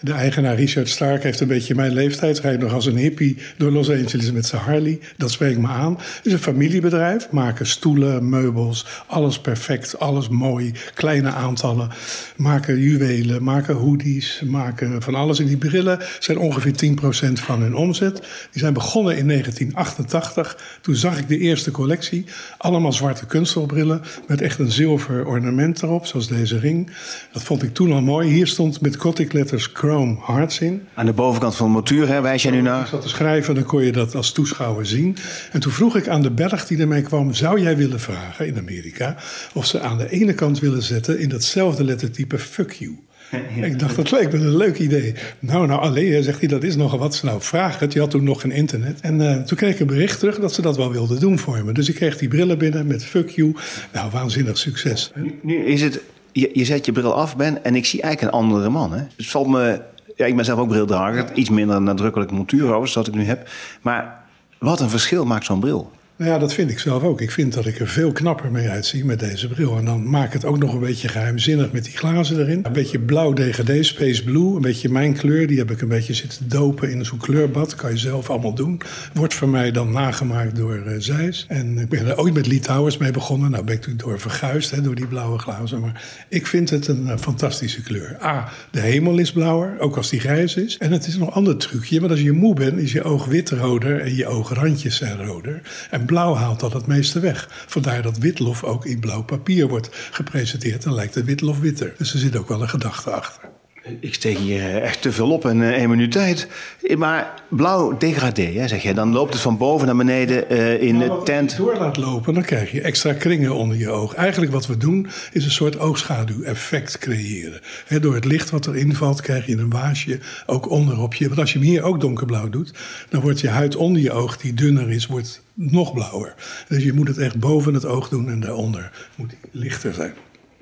De 0.00 0.12
eigenaar 0.12 0.54
Richard 0.54 0.88
Stark 0.88 1.22
heeft 1.22 1.40
een 1.40 1.48
beetje 1.48 1.74
mijn 1.74 1.92
leeftijd. 1.92 2.38
Rijdt 2.38 2.62
nog 2.62 2.72
als 2.72 2.86
een 2.86 2.96
hippie 2.96 3.38
door 3.56 3.70
Los 3.70 3.90
Angeles 3.90 4.32
met 4.32 4.46
zijn 4.46 4.62
Harley. 4.62 5.00
Dat 5.16 5.30
spreekt 5.30 5.58
me 5.58 5.68
aan. 5.68 5.96
Het 5.96 6.26
is 6.26 6.32
een 6.32 6.38
familiebedrijf. 6.38 7.30
Maken 7.30 7.66
stoelen, 7.66 8.28
meubels, 8.28 8.86
alles 9.06 9.40
perfect, 9.40 9.98
alles 9.98 10.28
mooi. 10.28 10.72
Kleine 10.94 11.30
aantallen. 11.30 11.90
Maken 12.36 12.78
juwelen, 12.78 13.42
maken 13.42 13.74
hoodies, 13.74 14.42
maken 14.46 15.02
van 15.02 15.14
alles. 15.14 15.38
En 15.38 15.46
die 15.46 15.56
brillen 15.56 15.98
zijn 16.18 16.38
ongeveer 16.38 16.96
10% 17.28 17.32
van 17.32 17.60
hun 17.60 17.74
omzet. 17.74 18.16
Die 18.50 18.60
zijn 18.60 18.72
begonnen 18.72 19.16
in 19.16 19.28
1988. 19.28 20.58
Toen 20.80 20.93
zag 20.96 21.18
ik 21.18 21.28
de 21.28 21.38
eerste 21.38 21.70
collectie. 21.70 22.24
Allemaal 22.58 22.92
zwarte 22.92 23.26
kunstelbrillen 23.26 24.02
met 24.26 24.40
echt 24.40 24.58
een 24.58 24.70
zilver 24.70 25.26
ornament 25.26 25.82
erop, 25.82 26.06
zoals 26.06 26.28
deze 26.28 26.58
ring. 26.58 26.90
Dat 27.32 27.42
vond 27.42 27.62
ik 27.62 27.74
toen 27.74 27.92
al 27.92 28.02
mooi. 28.02 28.30
Hier 28.30 28.46
stond 28.46 28.80
met 28.80 28.96
gothic 28.96 29.32
letters 29.32 29.70
Chrome 29.72 30.16
Hearts 30.26 30.60
in. 30.60 30.86
Aan 30.94 31.06
de 31.06 31.12
bovenkant 31.12 31.56
van 31.56 31.66
de 31.66 31.72
montuur 31.72 32.08
hè, 32.08 32.20
wijs 32.20 32.42
jij 32.42 32.52
nu 32.52 32.60
naar? 32.60 32.80
Ik 32.80 32.86
zat 32.86 33.02
te 33.02 33.08
schrijven, 33.08 33.54
dan 33.54 33.64
kon 33.64 33.84
je 33.84 33.92
dat 33.92 34.14
als 34.14 34.32
toeschouwer 34.32 34.86
zien. 34.86 35.16
En 35.52 35.60
toen 35.60 35.72
vroeg 35.72 35.96
ik 35.96 36.08
aan 36.08 36.22
de 36.22 36.30
berg 36.30 36.66
die 36.66 36.78
ermee 36.78 37.02
kwam... 37.02 37.34
zou 37.34 37.60
jij 37.60 37.76
willen 37.76 38.00
vragen 38.00 38.46
in 38.46 38.58
Amerika... 38.58 39.16
of 39.52 39.66
ze 39.66 39.80
aan 39.80 39.98
de 39.98 40.10
ene 40.10 40.34
kant 40.34 40.58
willen 40.58 40.82
zetten 40.82 41.18
in 41.18 41.28
datzelfde 41.28 41.84
lettertype 41.84 42.38
fuck 42.38 42.72
you... 42.72 42.98
Ik 43.62 43.78
dacht, 43.78 43.96
dat 43.96 44.10
lijkt 44.10 44.32
me 44.32 44.38
een 44.38 44.56
leuk 44.56 44.78
idee. 44.78 45.14
Nou, 45.38 45.66
nou, 45.66 45.80
alleen, 45.80 46.22
zegt 46.22 46.38
hij, 46.38 46.48
dat 46.48 46.62
is 46.62 46.76
nogal 46.76 46.98
wat. 46.98 47.20
Nou, 47.22 47.40
vraag 47.40 47.78
het. 47.78 47.92
Je 47.92 48.00
had 48.00 48.10
toen 48.10 48.24
nog 48.24 48.40
geen 48.40 48.50
internet. 48.50 49.00
En 49.00 49.20
uh, 49.20 49.42
toen 49.42 49.56
kreeg 49.56 49.74
ik 49.74 49.80
een 49.80 49.86
bericht 49.86 50.18
terug 50.18 50.38
dat 50.38 50.54
ze 50.54 50.62
dat 50.62 50.76
wel 50.76 50.92
wilden 50.92 51.20
doen 51.20 51.38
voor 51.38 51.64
me. 51.64 51.72
Dus 51.72 51.88
ik 51.88 51.94
kreeg 51.94 52.18
die 52.18 52.28
brillen 52.28 52.58
binnen 52.58 52.86
met 52.86 53.04
fuck 53.04 53.30
you. 53.30 53.54
Nou, 53.92 54.10
waanzinnig 54.10 54.58
succes. 54.58 55.12
Nu, 55.14 55.38
nu 55.42 55.64
is 55.64 55.82
het, 55.82 56.00
je, 56.32 56.50
je 56.52 56.64
zet 56.64 56.86
je 56.86 56.92
bril 56.92 57.14
af, 57.14 57.36
Ben, 57.36 57.64
en 57.64 57.74
ik 57.74 57.86
zie 57.86 58.02
eigenlijk 58.02 58.34
een 58.34 58.40
andere 58.40 58.68
man. 58.68 58.92
Hè? 58.92 59.02
Het 59.16 59.26
valt 59.26 59.48
me, 59.48 59.80
ja, 60.16 60.26
ik 60.26 60.36
ben 60.36 60.44
zelf 60.44 60.58
ook 60.58 60.68
brildrager. 60.68 61.26
Iets 61.34 61.50
minder 61.50 61.82
nadrukkelijk 61.82 62.30
montuur 62.30 62.72
over, 62.72 62.88
zoals 62.88 63.08
ik 63.08 63.14
nu 63.14 63.24
heb. 63.24 63.48
Maar 63.82 64.24
wat 64.58 64.80
een 64.80 64.90
verschil 64.90 65.24
maakt 65.24 65.44
zo'n 65.44 65.60
bril. 65.60 65.90
Nou 66.16 66.30
ja, 66.30 66.38
dat 66.38 66.54
vind 66.54 66.70
ik 66.70 66.78
zelf 66.78 67.02
ook. 67.02 67.20
Ik 67.20 67.30
vind 67.30 67.52
dat 67.52 67.66
ik 67.66 67.78
er 67.78 67.88
veel 67.88 68.12
knapper 68.12 68.50
mee 68.50 68.68
uitzie 68.68 69.04
met 69.04 69.20
deze 69.20 69.48
bril. 69.48 69.76
En 69.76 69.84
dan 69.84 70.10
maak 70.10 70.32
het 70.32 70.44
ook 70.44 70.58
nog 70.58 70.74
een 70.74 70.80
beetje 70.80 71.08
geheimzinnig 71.08 71.72
met 71.72 71.84
die 71.84 71.96
glazen 71.96 72.40
erin. 72.40 72.60
Een 72.62 72.72
beetje 72.72 72.98
blauw 72.98 73.32
DGD, 73.32 73.86
Space 73.86 74.24
Blue. 74.24 74.54
Een 74.54 74.62
beetje 74.62 74.88
mijn 74.88 75.12
kleur. 75.12 75.46
Die 75.46 75.58
heb 75.58 75.70
ik 75.70 75.80
een 75.80 75.88
beetje 75.88 76.14
zitten 76.14 76.48
dopen 76.48 76.90
in 76.90 77.04
zo'n 77.04 77.18
kleurbad. 77.18 77.74
Kan 77.74 77.90
je 77.90 77.96
zelf 77.96 78.30
allemaal 78.30 78.54
doen. 78.54 78.80
Wordt 79.14 79.34
voor 79.34 79.48
mij 79.48 79.70
dan 79.70 79.90
nagemaakt 79.90 80.56
door 80.56 80.82
uh, 80.86 80.94
Zeiss. 80.98 81.44
En 81.48 81.78
ik 81.78 81.88
ben 81.88 82.06
er 82.06 82.18
ooit 82.18 82.34
met 82.34 82.46
Lee 82.46 82.60
Towers 82.60 82.96
mee 82.96 83.10
begonnen. 83.10 83.50
Nou 83.50 83.64
ben 83.64 83.74
ik 83.74 83.80
toen 83.80 83.96
door 83.96 84.20
verguisd, 84.20 84.70
hè, 84.70 84.80
door 84.80 84.94
die 84.94 85.06
blauwe 85.06 85.38
glazen. 85.38 85.80
Maar 85.80 86.02
ik 86.28 86.46
vind 86.46 86.70
het 86.70 86.88
een 86.88 87.06
uh, 87.06 87.16
fantastische 87.16 87.82
kleur. 87.82 88.16
A, 88.22 88.48
de 88.70 88.80
hemel 88.80 89.18
is 89.18 89.32
blauwer, 89.32 89.80
ook 89.80 89.96
als 89.96 90.10
die 90.10 90.20
grijs 90.20 90.56
is. 90.56 90.76
En 90.78 90.92
het 90.92 91.06
is 91.06 91.16
nog 91.16 91.28
een 91.28 91.34
ander 91.34 91.56
trucje. 91.56 91.98
Want 92.00 92.10
als 92.10 92.20
je 92.20 92.32
moe 92.32 92.54
bent, 92.54 92.78
is 92.78 92.92
je 92.92 93.02
oog 93.02 93.24
wit 93.26 93.50
roder 93.50 94.00
en 94.00 94.16
je 94.16 94.26
oograndjes 94.26 94.96
zijn 94.96 95.24
roder. 95.24 95.60
En 95.90 96.03
blauw 96.04 96.34
haalt 96.34 96.60
dat 96.60 96.72
het 96.72 96.86
meeste 96.86 97.20
weg. 97.20 97.48
Vandaar 97.66 98.02
dat 98.02 98.18
witlof 98.18 98.64
ook 98.64 98.86
in 98.86 99.00
blauw 99.00 99.22
papier 99.22 99.68
wordt 99.68 99.88
gepresenteerd. 100.10 100.82
Dan 100.82 100.94
lijkt 100.94 101.14
het 101.14 101.24
witlof 101.24 101.60
witter. 101.60 101.94
Dus 101.98 102.12
er 102.12 102.18
zit 102.18 102.36
ook 102.36 102.48
wel 102.48 102.62
een 102.62 102.68
gedachte 102.68 103.10
achter. 103.10 103.52
Ik 104.00 104.14
steek 104.14 104.38
hier 104.38 104.82
echt 104.82 105.02
te 105.02 105.12
veel 105.12 105.30
op 105.30 105.46
in 105.46 105.60
uh, 105.60 105.68
één 105.68 105.88
minuut 105.88 106.12
tijd. 106.12 106.48
Maar 106.96 107.42
blauw 107.48 107.96
degradé, 107.96 108.42
hè, 108.42 108.68
zeg 108.68 108.82
je. 108.82 108.94
Dan 108.94 109.12
loopt 109.12 109.32
het 109.32 109.42
van 109.42 109.56
boven 109.56 109.86
naar 109.86 109.96
beneden 109.96 110.52
uh, 110.52 110.82
in 110.82 110.96
nou, 110.96 111.10
de 111.10 111.24
tent. 111.24 111.50
Als 111.50 111.58
je 111.58 111.64
door 111.64 111.76
laat 111.76 111.96
lopen, 111.96 112.34
dan 112.34 112.42
krijg 112.42 112.72
je 112.72 112.80
extra 112.80 113.12
kringen 113.12 113.54
onder 113.54 113.76
je 113.76 113.90
oog. 113.90 114.14
Eigenlijk 114.14 114.52
wat 114.52 114.66
we 114.66 114.76
doen, 114.76 115.06
is 115.32 115.44
een 115.44 115.50
soort 115.50 115.78
oogschaduw-effect 115.78 116.98
creëren. 116.98 117.60
He, 117.86 118.00
door 118.00 118.14
het 118.14 118.24
licht 118.24 118.50
wat 118.50 118.66
erin 118.66 118.94
valt, 118.94 119.20
krijg 119.20 119.46
je 119.46 119.56
een 119.56 119.70
waasje 119.70 120.18
ook 120.46 120.70
onderop 120.70 121.14
je. 121.14 121.26
Want 121.26 121.40
als 121.40 121.52
je 121.52 121.58
hem 121.58 121.68
hier 121.68 121.82
ook 121.82 122.00
donkerblauw 122.00 122.48
doet, 122.48 122.72
dan 123.08 123.20
wordt 123.20 123.40
je 123.40 123.48
huid 123.48 123.76
onder 123.76 124.02
je 124.02 124.12
oog, 124.12 124.36
die 124.36 124.54
dunner 124.54 124.90
is, 124.90 125.06
wordt 125.06 125.42
nog 125.54 125.92
blauwer. 125.92 126.34
Dus 126.68 126.82
je 126.82 126.92
moet 126.92 127.08
het 127.08 127.18
echt 127.18 127.38
boven 127.38 127.74
het 127.74 127.84
oog 127.84 128.08
doen 128.08 128.28
en 128.28 128.40
daaronder 128.40 128.90
moet 129.14 129.34
lichter 129.50 129.94
zijn. 129.94 130.14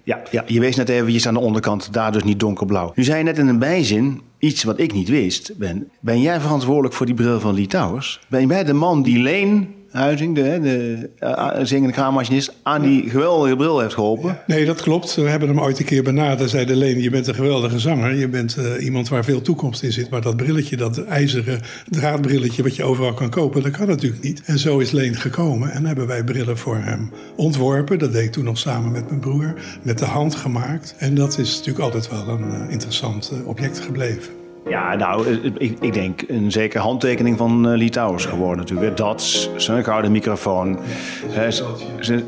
Ja, 0.04 0.22
ja, 0.30 0.44
je 0.46 0.60
wees 0.60 0.76
net 0.76 0.88
eventjes 0.88 1.26
aan 1.26 1.34
de 1.34 1.40
onderkant, 1.40 1.92
daar 1.92 2.12
dus 2.12 2.22
niet 2.22 2.40
donkerblauw. 2.40 2.92
Nu 2.94 3.04
zei 3.04 3.18
je 3.18 3.24
net 3.24 3.38
in 3.38 3.48
een 3.48 3.58
bijzin 3.58 4.20
iets 4.38 4.62
wat 4.62 4.78
ik 4.78 4.92
niet 4.92 5.08
wist. 5.08 5.52
Ben, 5.58 5.88
ben 6.00 6.20
jij 6.20 6.40
verantwoordelijk 6.40 6.94
voor 6.94 7.06
die 7.06 7.14
bril 7.14 7.40
van 7.40 7.54
Lee 7.54 7.66
Towers? 7.66 8.20
Ben 8.28 8.48
jij 8.48 8.64
de 8.64 8.72
man 8.72 9.02
die 9.02 9.18
Leen 9.18 9.74
Huizing, 9.92 10.34
de, 10.34 10.60
de 10.60 11.10
uh, 11.20 11.50
zingende 11.62 11.92
kraammachinist, 11.92 12.52
aan 12.62 12.82
die 12.82 13.10
geweldige 13.10 13.56
bril 13.56 13.80
heeft 13.80 13.94
geholpen. 13.94 14.38
Nee, 14.46 14.64
dat 14.64 14.82
klopt. 14.82 15.14
We 15.14 15.28
hebben 15.28 15.48
hem 15.48 15.60
ooit 15.60 15.78
een 15.78 15.84
keer 15.84 16.02
benaderd. 16.02 16.50
Zeiden 16.50 16.76
Leen, 16.76 17.02
je 17.02 17.10
bent 17.10 17.26
een 17.26 17.34
geweldige 17.34 17.78
zanger. 17.78 18.14
Je 18.14 18.28
bent 18.28 18.56
uh, 18.58 18.84
iemand 18.84 19.08
waar 19.08 19.24
veel 19.24 19.40
toekomst 19.40 19.82
in 19.82 19.92
zit. 19.92 20.10
Maar 20.10 20.20
dat 20.20 20.36
brilletje, 20.36 20.76
dat 20.76 21.04
ijzeren 21.04 21.60
draadbrilletje 21.90 22.62
wat 22.62 22.76
je 22.76 22.84
overal 22.84 23.14
kan 23.14 23.30
kopen, 23.30 23.62
dat 23.62 23.72
kan 23.72 23.86
natuurlijk 23.86 24.22
niet. 24.22 24.42
En 24.44 24.58
zo 24.58 24.78
is 24.78 24.90
Leen 24.90 25.16
gekomen. 25.16 25.70
En 25.70 25.86
hebben 25.86 26.06
wij 26.06 26.24
brillen 26.24 26.58
voor 26.58 26.76
hem 26.76 27.10
ontworpen. 27.36 27.98
Dat 27.98 28.12
deed 28.12 28.24
ik 28.24 28.32
toen 28.32 28.44
nog 28.44 28.58
samen 28.58 28.92
met 28.92 29.08
mijn 29.08 29.20
broer. 29.20 29.54
Met 29.82 29.98
de 29.98 30.04
hand 30.04 30.34
gemaakt. 30.34 30.94
En 30.98 31.14
dat 31.14 31.38
is 31.38 31.56
natuurlijk 31.56 31.84
altijd 31.84 32.10
wel 32.10 32.28
een 32.28 32.48
uh, 32.48 32.70
interessant 32.70 33.32
object 33.44 33.80
gebleven. 33.80 34.41
Ja, 34.68 34.94
nou, 34.94 35.28
ik, 35.58 35.78
ik, 35.80 35.92
denk 35.92 36.22
een 36.28 36.52
zekere 36.52 36.82
handtekening 36.82 37.36
van 37.36 37.68
uh, 37.68 37.76
Lee 37.76 37.88
Towers 37.88 38.24
geworden 38.24 38.58
natuurlijk. 38.58 38.96
Dat, 38.96 39.50
zijn 39.56 39.84
gouden 39.84 40.12
microfoon, 40.12 40.78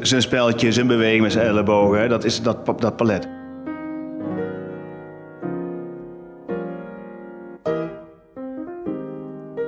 zijn 0.01 0.23
speltje, 0.23 0.73
zijn 0.73 0.87
beweging 0.87 1.23
met 1.23 1.33
zijn 1.33 1.47
ellebogen. 1.47 2.09
Dat 2.09 2.25
is 2.25 2.43
dat, 2.43 2.81
dat 2.81 2.97
palet. 2.97 3.29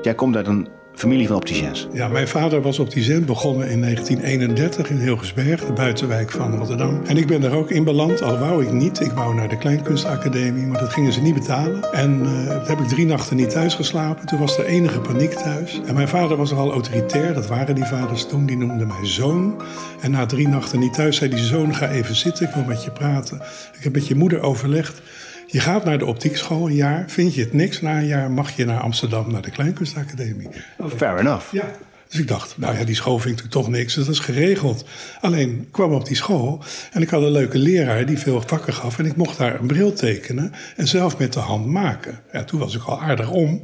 Jij 0.03 0.15
komt 0.15 0.37
uit 0.37 0.47
een 0.47 0.69
familie 0.97 1.27
van 1.27 1.37
opticiens. 1.37 1.89
Ja, 1.93 2.09
mijn 2.09 2.29
vader 2.29 2.63
was 2.63 2.79
opticien, 2.79 3.25
begonnen 3.25 3.69
in 3.69 3.81
1931 3.81 4.91
in 4.91 4.99
Hilgersberg, 4.99 5.65
de 5.65 5.73
buitenwijk 5.73 6.31
van 6.31 6.57
Rotterdam. 6.57 7.01
En 7.07 7.17
ik 7.17 7.27
ben 7.27 7.43
er 7.43 7.53
ook 7.53 7.71
in 7.71 7.85
beland, 7.85 8.23
al 8.23 8.39
wou 8.39 8.65
ik 8.65 8.73
niet. 8.73 9.01
Ik 9.01 9.11
wou 9.11 9.35
naar 9.35 9.49
de 9.49 9.59
Kleinkunstacademie, 9.59 10.67
maar 10.67 10.81
dat 10.81 10.93
gingen 10.93 11.13
ze 11.13 11.21
niet 11.21 11.35
betalen. 11.35 11.93
En 11.93 12.23
toen 12.23 12.67
heb 12.67 12.79
ik 12.79 12.89
drie 12.89 13.07
nachten 13.07 13.37
niet 13.37 13.51
thuis 13.51 13.75
geslapen. 13.75 14.27
Toen 14.27 14.39
was 14.39 14.59
er 14.59 14.65
enige 14.65 15.01
paniek 15.01 15.33
thuis. 15.33 15.81
En 15.87 15.95
mijn 15.95 16.09
vader 16.09 16.37
was 16.37 16.53
al 16.53 16.73
autoritair, 16.73 17.35
dat 17.35 17.47
waren 17.47 17.75
die 17.75 17.85
vaders 17.85 18.27
toen. 18.27 18.47
Die 18.47 18.57
noemde 18.57 18.87
mij 18.87 19.07
zoon. 19.07 19.63
En 20.01 20.11
na 20.11 20.27
drie 20.27 20.49
nachten 20.49 20.79
niet 20.79 20.95
thuis 20.95 21.17
zei 21.17 21.31
die 21.31 21.45
zoon, 21.45 21.75
ga 21.75 21.89
even 21.89 22.17
zitten, 22.17 22.49
ik 22.49 22.55
wil 22.55 22.65
met 22.65 22.85
je 22.85 22.91
praten. 22.91 23.41
Ik 23.77 23.85
heb 23.85 23.93
met 23.93 24.07
je 24.07 24.15
moeder 24.15 24.41
overlegd. 24.41 25.03
Je 25.47 25.61
gaat 25.61 25.85
naar 25.85 25.99
de 25.99 26.07
optiekschool 26.07 26.67
een 26.67 26.75
jaar. 26.75 27.05
Vind 27.07 27.35
je 27.35 27.41
het 27.41 27.53
niks 27.53 27.81
na 27.81 27.99
een 27.99 28.07
jaar, 28.07 28.31
mag 28.31 28.57
je 28.57 28.65
naar 28.65 28.81
Amsterdam, 28.81 29.33
naar 29.33 29.43
de 29.43 29.51
Kleinkunstacademie. 29.51 30.49
Fair 30.97 31.19
enough. 31.19 31.53
Ja. 31.53 31.71
Dus 32.09 32.21
ik 32.21 32.29
dacht, 32.29 32.59
nou 32.59 32.79
ja, 32.79 32.85
die 32.85 32.95
school 32.95 33.19
vind 33.19 33.41
ik 33.41 33.51
toch 33.51 33.69
niks. 33.69 33.95
Dus 33.95 34.05
dat 34.05 34.15
is 34.15 34.21
geregeld. 34.21 34.85
Alleen 35.21 35.51
ik 35.51 35.73
kwam 35.73 35.93
op 35.93 36.07
die 36.07 36.17
school 36.17 36.63
en 36.93 37.03
ik 37.03 37.09
had 37.09 37.23
een 37.23 37.31
leuke 37.31 37.59
leraar 37.59 38.07
die 38.07 38.19
veel 38.19 38.43
vakken 38.47 38.75
gaf. 38.75 38.99
En 38.99 39.07
ik 39.07 39.17
mocht 39.17 39.39
daar 39.39 39.61
een 39.61 39.67
bril 39.67 39.93
tekenen 39.93 40.53
en 40.77 40.89
zelf 40.89 41.19
met 41.19 41.33
de 41.33 41.41
hand 41.41 41.67
maken. 41.67 42.21
Ja, 42.33 42.45
toen 42.45 42.61
was 42.61 42.75
ik 42.75 42.83
al 42.83 43.01
aardig 43.01 43.31
om. 43.31 43.61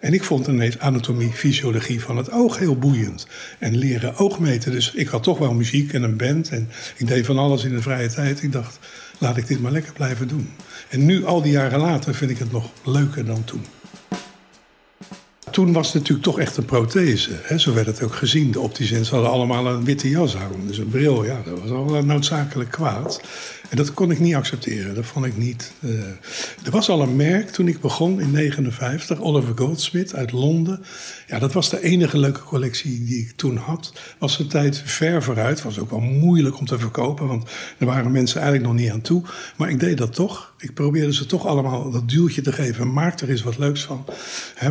En 0.00 0.12
ik 0.12 0.24
vond 0.24 0.46
ineens 0.46 0.78
anatomie, 0.78 1.32
fysiologie 1.32 2.00
van 2.00 2.16
het 2.16 2.30
oog 2.30 2.58
heel 2.58 2.76
boeiend. 2.76 3.26
En 3.58 3.76
leren 3.76 4.16
oogmeten. 4.16 4.72
Dus 4.72 4.92
ik 4.94 5.08
had 5.08 5.22
toch 5.22 5.38
wel 5.38 5.54
muziek 5.54 5.92
en 5.92 6.02
een 6.02 6.16
band. 6.16 6.48
En 6.48 6.70
ik 6.96 7.06
deed 7.06 7.26
van 7.26 7.38
alles 7.38 7.64
in 7.64 7.74
de 7.74 7.82
vrije 7.82 8.08
tijd. 8.08 8.42
Ik 8.42 8.52
dacht, 8.52 8.78
laat 9.22 9.36
ik 9.36 9.46
dit 9.46 9.60
maar 9.60 9.72
lekker 9.72 9.92
blijven 9.92 10.28
doen. 10.28 10.50
En 10.88 11.04
nu, 11.04 11.24
al 11.24 11.42
die 11.42 11.52
jaren 11.52 11.80
later, 11.80 12.14
vind 12.14 12.30
ik 12.30 12.38
het 12.38 12.52
nog 12.52 12.70
leuker 12.84 13.24
dan 13.24 13.44
toen. 13.44 13.64
Toen 15.50 15.72
was 15.72 15.86
het 15.86 15.94
natuurlijk 15.94 16.26
toch 16.26 16.38
echt 16.38 16.56
een 16.56 16.64
prothese. 16.64 17.30
Hè? 17.42 17.58
Zo 17.58 17.74
werd 17.74 17.86
het 17.86 18.02
ook 18.02 18.14
gezien. 18.14 18.50
De 18.50 18.60
opticiens 18.60 19.10
hadden 19.10 19.30
allemaal 19.30 19.66
een 19.66 19.84
witte 19.84 20.08
jas 20.08 20.36
aan. 20.36 20.66
Dus 20.66 20.78
een 20.78 20.88
bril, 20.88 21.24
ja, 21.24 21.40
dat 21.44 21.60
was 21.60 21.70
al 21.70 22.04
noodzakelijk 22.04 22.70
kwaad. 22.70 23.20
En 23.72 23.78
dat 23.78 23.94
kon 23.94 24.10
ik 24.10 24.18
niet 24.18 24.34
accepteren. 24.34 24.94
Dat 24.94 25.06
vond 25.06 25.26
ik 25.26 25.36
niet. 25.36 25.72
Uh... 25.80 25.90
er 26.64 26.70
was 26.70 26.88
al 26.88 27.02
een 27.02 27.16
merk 27.16 27.50
toen 27.50 27.68
ik 27.68 27.80
begon 27.80 28.20
in 28.20 28.30
59, 28.30 29.20
Oliver 29.20 29.56
Goldsmith 29.56 30.14
uit 30.14 30.32
Londen. 30.32 30.84
Ja, 31.26 31.38
dat 31.38 31.52
was 31.52 31.70
de 31.70 31.82
enige 31.82 32.18
leuke 32.18 32.42
collectie 32.42 33.04
die 33.04 33.18
ik 33.18 33.32
toen 33.36 33.56
had. 33.56 33.92
Was 34.18 34.36
de 34.36 34.46
tijd 34.46 34.82
ver 34.84 35.22
vooruit. 35.22 35.62
Was 35.62 35.78
ook 35.78 35.90
wel 35.90 36.00
moeilijk 36.00 36.58
om 36.58 36.66
te 36.66 36.78
verkopen, 36.78 37.26
want 37.26 37.50
er 37.78 37.86
waren 37.86 38.12
mensen 38.12 38.40
eigenlijk 38.40 38.72
nog 38.72 38.80
niet 38.80 38.92
aan 38.92 39.00
toe. 39.00 39.22
Maar 39.56 39.70
ik 39.70 39.80
deed 39.80 39.98
dat 39.98 40.14
toch. 40.14 40.51
Ik 40.62 40.74
probeerde 40.74 41.12
ze 41.12 41.26
toch 41.26 41.46
allemaal 41.46 41.90
dat 41.90 42.08
duwtje 42.08 42.40
te 42.40 42.52
geven. 42.52 42.92
Maak 42.92 43.20
er 43.20 43.30
eens 43.30 43.42
wat 43.42 43.58
leuks 43.58 43.84
van. 43.84 44.04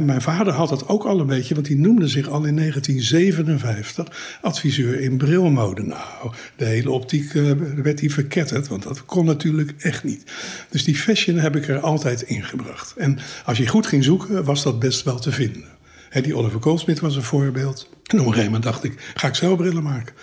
mijn 0.02 0.22
vader 0.22 0.54
had 0.54 0.70
dat 0.70 0.88
ook 0.88 1.04
al 1.04 1.20
een 1.20 1.28
beetje, 1.28 1.54
want 1.54 1.66
die 1.66 1.78
noemde 1.78 2.08
zich 2.08 2.28
al 2.28 2.46
in 2.46 2.56
1957 2.56 4.40
adviseur 4.42 5.00
in 5.00 5.18
brilmode. 5.18 5.84
Nou, 5.84 6.32
de 6.56 6.66
hele 6.66 6.92
optiek 6.92 7.34
uh, 7.34 7.52
werd 7.76 7.98
die 7.98 8.14
verketterd, 8.14 8.68
want 8.68 8.84
dat 8.84 9.06
kon 9.06 9.26
natuurlijk 9.26 9.74
echt 9.78 10.04
niet. 10.04 10.32
Dus 10.70 10.84
die 10.84 10.96
fashion 10.96 11.38
heb 11.38 11.56
ik 11.56 11.68
er 11.68 11.80
altijd 11.80 12.22
ingebracht. 12.22 12.94
En 12.98 13.20
als 13.46 13.58
je 13.58 13.68
goed 13.68 13.88
ging 13.88 14.04
zoeken, 14.04 14.44
was 14.44 14.64
dat 14.64 14.80
best 14.80 15.04
wel 15.04 15.20
te 15.20 15.32
vinden. 15.32 15.66
die 16.22 16.36
Oliver 16.36 16.62
Goldsmith 16.62 17.00
was 17.00 17.16
een 17.16 17.24
voorbeeld. 17.24 17.90
En 18.12 18.20
op 18.20 18.26
een 18.26 18.34
gegeven 18.34 18.44
moment 18.52 18.64
dacht 18.64 18.84
ik, 18.84 19.12
ga 19.16 19.28
ik 19.28 19.36
zelf 19.36 19.58
brillen 19.58 19.84
maken. 19.84 20.14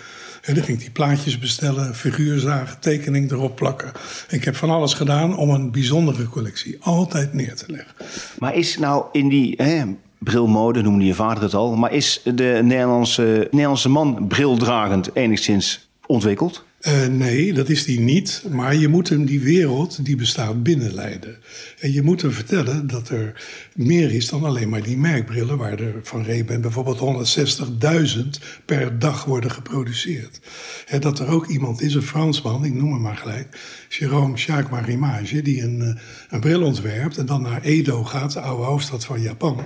En 0.41 0.53
dan 0.53 0.63
ging 0.63 0.77
ik 0.77 0.83
die 0.83 0.93
plaatjes 0.93 1.39
bestellen, 1.39 1.95
figuurzagen, 1.95 2.79
tekening 2.79 3.31
erop 3.31 3.55
plakken. 3.55 3.91
Ik 4.29 4.43
heb 4.43 4.55
van 4.55 4.69
alles 4.69 4.93
gedaan 4.93 5.37
om 5.37 5.49
een 5.49 5.71
bijzondere 5.71 6.27
collectie 6.27 6.77
altijd 6.79 7.33
neer 7.33 7.55
te 7.55 7.65
leggen. 7.67 7.93
Maar 8.39 8.55
is 8.55 8.77
nou 8.77 9.05
in 9.11 9.29
die 9.29 9.53
hè, 9.57 9.83
brilmode, 10.17 10.81
noemde 10.81 11.05
je 11.05 11.13
vader 11.13 11.43
het 11.43 11.53
al... 11.53 11.75
maar 11.75 11.93
is 11.93 12.21
de 12.23 12.59
Nederlandse, 12.63 13.47
Nederlandse 13.51 13.89
man 13.89 14.27
brildragend 14.27 15.15
enigszins 15.15 15.89
ontwikkeld? 16.05 16.65
Uh, 16.87 17.07
nee, 17.07 17.53
dat 17.53 17.69
is 17.69 17.85
die 17.85 17.99
niet. 17.99 18.43
Maar 18.49 18.75
je 18.75 18.87
moet 18.87 19.09
hem 19.09 19.25
die 19.25 19.39
wereld 19.39 20.05
die 20.05 20.15
bestaat 20.15 20.63
binnenleiden. 20.63 21.37
En 21.79 21.93
je 21.93 22.01
moet 22.01 22.21
hem 22.21 22.31
vertellen 22.31 22.87
dat 22.87 23.09
er 23.09 23.45
meer 23.75 24.11
is 24.11 24.29
dan 24.29 24.43
alleen 24.43 24.69
maar 24.69 24.83
die 24.83 24.97
merkbrillen... 24.97 25.57
waar 25.57 25.79
er 25.79 25.99
van 26.03 26.25
Ray-Ban 26.25 26.61
bijvoorbeeld 26.61 27.37
160.000 28.17 28.23
per 28.65 28.99
dag 28.99 29.25
worden 29.25 29.51
geproduceerd. 29.51 30.39
En 30.87 31.01
dat 31.01 31.19
er 31.19 31.27
ook 31.27 31.47
iemand 31.47 31.81
is, 31.81 31.93
een 31.93 32.01
Fransman, 32.01 32.65
ik 32.65 32.73
noem 32.73 32.91
hem 32.91 33.01
maar 33.01 33.17
gelijk... 33.17 33.59
Jérôme 33.89 34.33
Jacques 34.33 34.69
Marimage, 34.69 35.41
die 35.41 35.61
een, 35.61 35.81
eh, 35.81 36.01
een 36.29 36.39
bril 36.39 36.63
ontwerpt... 36.63 37.17
en 37.17 37.25
dan 37.25 37.41
naar 37.41 37.61
Edo 37.61 38.03
gaat, 38.03 38.33
de 38.33 38.39
oude 38.39 38.63
hoofdstad 38.63 39.05
van 39.05 39.21
Japan... 39.21 39.65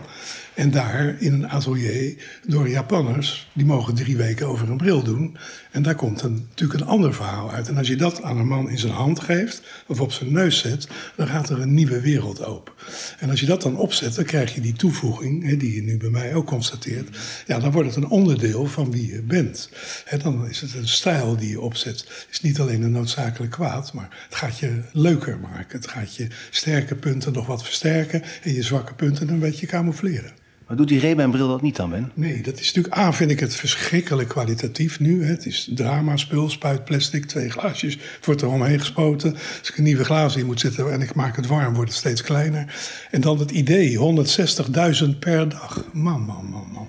En 0.53 0.71
daar 0.71 1.15
in 1.19 1.33
een 1.33 1.49
atelier 1.49 2.15
door 2.47 2.69
Japanners, 2.69 3.49
die 3.53 3.65
mogen 3.65 3.95
drie 3.95 4.17
weken 4.17 4.47
over 4.47 4.69
een 4.69 4.77
bril 4.77 5.03
doen. 5.03 5.37
En 5.73 5.81
daar 5.81 5.95
komt 5.95 6.23
natuurlijk 6.23 6.79
een 6.79 6.87
ander 6.87 7.13
verhaal 7.13 7.51
uit. 7.51 7.67
En 7.67 7.77
als 7.77 7.87
je 7.87 7.95
dat 7.95 8.21
aan 8.21 8.37
een 8.37 8.47
man 8.47 8.69
in 8.69 8.77
zijn 8.77 8.93
hand 8.93 9.19
geeft, 9.19 9.61
of 9.87 10.01
op 10.01 10.11
zijn 10.11 10.31
neus 10.31 10.59
zet, 10.59 10.87
dan 11.15 11.27
gaat 11.27 11.49
er 11.49 11.61
een 11.61 11.73
nieuwe 11.73 12.01
wereld 12.01 12.45
open. 12.45 12.73
En 13.19 13.29
als 13.29 13.39
je 13.39 13.45
dat 13.45 13.61
dan 13.61 13.77
opzet, 13.77 14.15
dan 14.15 14.23
krijg 14.23 14.55
je 14.55 14.61
die 14.61 14.73
toevoeging, 14.73 15.43
hè, 15.45 15.57
die 15.57 15.75
je 15.75 15.81
nu 15.81 15.97
bij 15.97 16.09
mij 16.09 16.35
ook 16.35 16.45
constateert. 16.45 17.17
Ja, 17.47 17.59
dan 17.59 17.71
wordt 17.71 17.95
het 17.95 18.03
een 18.03 18.09
onderdeel 18.09 18.65
van 18.65 18.91
wie 18.91 19.11
je 19.11 19.21
bent. 19.21 19.69
Hè, 20.05 20.17
dan 20.17 20.49
is 20.49 20.61
het 20.61 20.73
een 20.73 20.87
stijl 20.87 21.37
die 21.37 21.49
je 21.49 21.61
opzet. 21.61 22.25
Is 22.31 22.41
niet 22.41 22.59
alleen 22.59 22.81
een 22.81 22.91
noodzakelijk 22.91 23.51
kwaad, 23.51 23.93
maar 23.93 24.25
het 24.29 24.35
gaat 24.35 24.59
je 24.59 24.81
leuker 24.91 25.39
maken. 25.39 25.77
Het 25.77 25.87
gaat 25.87 26.15
je 26.15 26.27
sterke 26.49 26.95
punten 26.95 27.33
nog 27.33 27.45
wat 27.45 27.63
versterken 27.63 28.23
en 28.43 28.53
je 28.53 28.63
zwakke 28.63 28.93
punten 28.93 29.29
een 29.29 29.39
beetje 29.39 29.67
camoufleren. 29.67 30.42
Maar 30.73 30.81
doet 30.81 30.91
die 30.91 31.01
Ray-Ban-bril 31.01 31.47
dat 31.47 31.61
niet 31.61 31.75
dan, 31.75 31.89
Ben? 31.89 32.11
Nee, 32.13 32.41
dat 32.41 32.59
is 32.59 32.73
natuurlijk... 32.73 32.97
A, 32.97 33.13
vind 33.13 33.31
ik 33.31 33.39
het 33.39 33.55
verschrikkelijk 33.55 34.29
kwalitatief 34.29 34.99
nu. 34.99 35.23
Hè. 35.23 35.29
Het 35.29 35.45
is 35.45 35.69
drama-spul, 35.75 36.49
spuitplastic, 36.49 37.25
twee 37.25 37.49
glaasjes. 37.49 37.93
Het 37.93 38.25
wordt 38.25 38.41
er 38.41 38.47
omheen 38.47 38.79
gespoten. 38.79 39.33
Als 39.33 39.69
ik 39.69 39.77
een 39.77 39.83
nieuwe 39.83 40.03
glazen 40.03 40.39
in 40.39 40.45
moet 40.45 40.59
zetten 40.59 40.91
en 40.91 41.01
ik 41.01 41.15
maak 41.15 41.35
het 41.35 41.47
warm, 41.47 41.73
wordt 41.73 41.89
het 41.89 41.99
steeds 41.99 42.21
kleiner. 42.21 42.75
En 43.11 43.21
dan 43.21 43.39
het 43.39 43.51
idee, 43.51 43.97
160.000 45.03 45.19
per 45.19 45.49
dag. 45.49 45.85
Man, 45.91 46.21
man, 46.21 46.45
man, 46.51 46.67
man. 46.73 46.87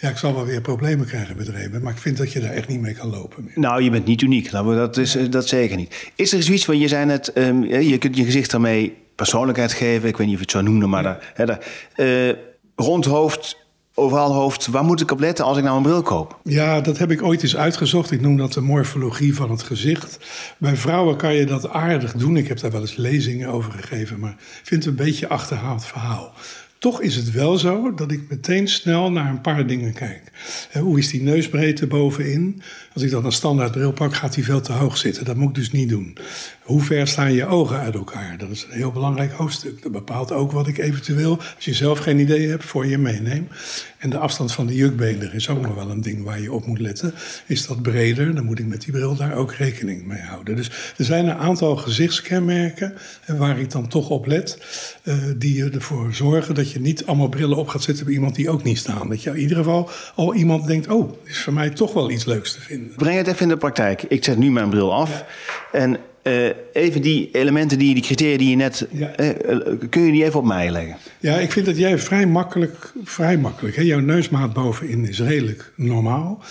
Ja, 0.00 0.08
ik 0.08 0.16
zal 0.16 0.34
wel 0.34 0.44
weer 0.44 0.60
problemen 0.60 1.06
krijgen 1.06 1.36
met 1.36 1.48
Ray-Ban, 1.48 1.82
maar 1.82 1.92
ik 1.92 1.98
vind 1.98 2.16
dat 2.16 2.32
je 2.32 2.40
daar 2.40 2.52
echt 2.52 2.68
niet 2.68 2.80
mee 2.80 2.94
kan 2.94 3.10
lopen. 3.10 3.44
Meer. 3.44 3.52
Nou, 3.54 3.82
je 3.82 3.90
bent 3.90 4.06
niet 4.06 4.22
uniek. 4.22 4.50
Dat 4.50 4.96
is 4.96 5.16
dat 5.30 5.48
zeker 5.48 5.76
niet. 5.76 6.10
Is 6.14 6.32
er 6.32 6.42
zoiets 6.42 6.64
van, 6.64 6.78
je 6.78 7.20
um, 7.34 7.64
je 7.64 7.98
kunt 7.98 8.16
je 8.16 8.24
gezicht 8.24 8.50
daarmee 8.50 8.96
persoonlijkheid 9.14 9.72
geven. 9.72 10.08
Ik 10.08 10.16
weet 10.16 10.26
niet 10.26 10.36
of 10.36 10.42
je 10.42 10.56
het 10.56 10.64
zo 10.64 10.70
noemde, 10.70 10.86
maar... 10.86 11.02
Ja. 11.02 11.18
Daar, 11.34 11.46
daar, 11.46 11.60
uh, 11.96 12.34
rond 12.76 13.04
hoofd, 13.04 13.56
overal 13.94 14.32
hoofd. 14.32 14.66
Waar 14.66 14.84
moet 14.84 15.00
ik 15.00 15.10
op 15.10 15.20
letten 15.20 15.44
als 15.44 15.58
ik 15.58 15.64
nou 15.64 15.76
een 15.76 15.82
bril 15.82 16.02
koop? 16.02 16.40
Ja, 16.42 16.80
dat 16.80 16.98
heb 16.98 17.10
ik 17.10 17.22
ooit 17.22 17.42
eens 17.42 17.56
uitgezocht. 17.56 18.10
Ik 18.10 18.20
noem 18.20 18.36
dat 18.36 18.52
de 18.52 18.60
morfologie 18.60 19.34
van 19.34 19.50
het 19.50 19.62
gezicht. 19.62 20.18
Bij 20.58 20.76
vrouwen 20.76 21.16
kan 21.16 21.34
je 21.34 21.46
dat 21.46 21.68
aardig 21.68 22.12
doen. 22.12 22.36
Ik 22.36 22.48
heb 22.48 22.60
daar 22.60 22.70
wel 22.70 22.80
eens 22.80 22.96
lezingen 22.96 23.48
over 23.48 23.72
gegeven, 23.72 24.20
maar 24.20 24.36
ik 24.38 24.60
vind 24.62 24.84
het 24.84 24.98
een 24.98 25.04
beetje 25.04 25.28
achterhaald 25.28 25.84
verhaal. 25.84 26.32
Toch 26.78 27.00
is 27.00 27.16
het 27.16 27.30
wel 27.30 27.58
zo 27.58 27.94
dat 27.94 28.12
ik 28.12 28.28
meteen 28.28 28.68
snel 28.68 29.12
naar 29.12 29.30
een 29.30 29.40
paar 29.40 29.66
dingen 29.66 29.92
kijk. 29.92 30.22
Hoe 30.72 30.98
is 30.98 31.10
die 31.10 31.22
neusbreedte 31.22 31.86
bovenin? 31.86 32.62
Als 32.94 33.02
ik 33.02 33.10
dan 33.10 33.24
een 33.24 33.32
standaard 33.32 33.72
bril 33.72 33.92
pak, 33.92 34.14
gaat 34.14 34.34
die 34.34 34.44
veel 34.44 34.60
te 34.60 34.72
hoog 34.72 34.96
zitten. 34.96 35.24
Dat 35.24 35.36
moet 35.36 35.48
ik 35.48 35.54
dus 35.54 35.72
niet 35.72 35.88
doen. 35.88 36.16
Hoe 36.62 36.82
ver 36.82 37.08
staan 37.08 37.32
je 37.32 37.46
ogen 37.46 37.78
uit 37.78 37.94
elkaar? 37.94 38.38
Dat 38.38 38.50
is 38.50 38.66
een 38.70 38.76
heel 38.76 38.92
belangrijk 38.92 39.32
hoofdstuk. 39.32 39.82
Dat 39.82 39.92
bepaalt 39.92 40.32
ook 40.32 40.52
wat 40.52 40.66
ik 40.66 40.78
eventueel, 40.78 41.38
als 41.56 41.64
je 41.64 41.74
zelf 41.74 41.98
geen 41.98 42.18
idee 42.18 42.48
hebt, 42.48 42.64
voor 42.64 42.86
je 42.86 42.98
meeneem. 42.98 43.48
En 43.98 44.10
de 44.10 44.18
afstand 44.18 44.52
van 44.52 44.66
de 44.66 44.74
jukbeender 44.74 45.34
is 45.34 45.48
ook 45.48 45.60
nog 45.60 45.74
wel 45.74 45.90
een 45.90 46.00
ding 46.00 46.24
waar 46.24 46.40
je 46.40 46.52
op 46.52 46.66
moet 46.66 46.78
letten. 46.78 47.14
Is 47.46 47.66
dat 47.66 47.82
breder, 47.82 48.34
dan 48.34 48.44
moet 48.44 48.58
ik 48.58 48.66
met 48.66 48.80
die 48.80 48.92
bril 48.92 49.16
daar 49.16 49.34
ook 49.34 49.52
rekening 49.52 50.06
mee 50.06 50.20
houden. 50.20 50.56
Dus 50.56 50.70
er 50.96 51.04
zijn 51.04 51.28
een 51.28 51.36
aantal 51.36 51.76
gezichtskenmerken 51.76 52.94
waar 53.26 53.58
ik 53.58 53.70
dan 53.70 53.88
toch 53.88 54.10
op 54.10 54.26
let. 54.26 54.58
Uh, 55.04 55.14
die 55.36 55.70
ervoor 55.70 56.14
zorgen 56.14 56.54
dat 56.54 56.70
je 56.70 56.80
niet 56.80 57.06
allemaal 57.06 57.28
brillen 57.28 57.56
op 57.56 57.68
gaat 57.68 57.82
zetten 57.82 58.04
bij 58.04 58.14
iemand 58.14 58.34
die 58.34 58.50
ook 58.50 58.62
niet 58.62 58.78
staan. 58.78 59.08
Dat 59.08 59.22
je 59.22 59.30
in 59.30 59.38
ieder 59.38 59.56
geval 59.56 59.90
al 60.14 60.34
iemand 60.34 60.66
denkt, 60.66 60.88
oh, 60.88 61.12
is 61.24 61.38
voor 61.38 61.52
mij 61.52 61.70
toch 61.70 61.92
wel 61.92 62.10
iets 62.10 62.24
leuks 62.24 62.52
te 62.52 62.60
vinden. 62.60 62.83
Breng 62.96 63.16
het 63.16 63.26
even 63.26 63.42
in 63.42 63.48
de 63.48 63.56
praktijk. 63.56 64.02
Ik 64.02 64.24
zet 64.24 64.38
nu 64.38 64.50
mijn 64.50 64.70
bril 64.70 64.94
af. 64.94 65.24
En 65.72 65.96
uh, 66.22 66.48
even 66.72 67.02
die 67.02 67.28
elementen, 67.32 67.78
die, 67.78 67.94
die 67.94 68.02
criteria 68.02 68.38
die 68.38 68.50
je 68.50 68.56
net... 68.56 68.86
Ja. 68.90 69.20
Uh, 69.20 69.28
kun 69.90 70.02
je 70.02 70.12
die 70.12 70.24
even 70.24 70.38
op 70.38 70.46
mij 70.46 70.70
leggen? 70.70 70.96
Ja, 71.20 71.36
ik 71.38 71.52
vind 71.52 71.66
dat 71.66 71.76
jij 71.76 71.98
vrij 71.98 72.26
makkelijk... 72.26 72.92
Vrij 73.04 73.36
makkelijk 73.36 73.76
hè? 73.76 73.82
Jouw 73.82 74.00
neusmaat 74.00 74.52
bovenin 74.52 75.08
is 75.08 75.20
redelijk 75.20 75.72
normaal. 75.76 76.42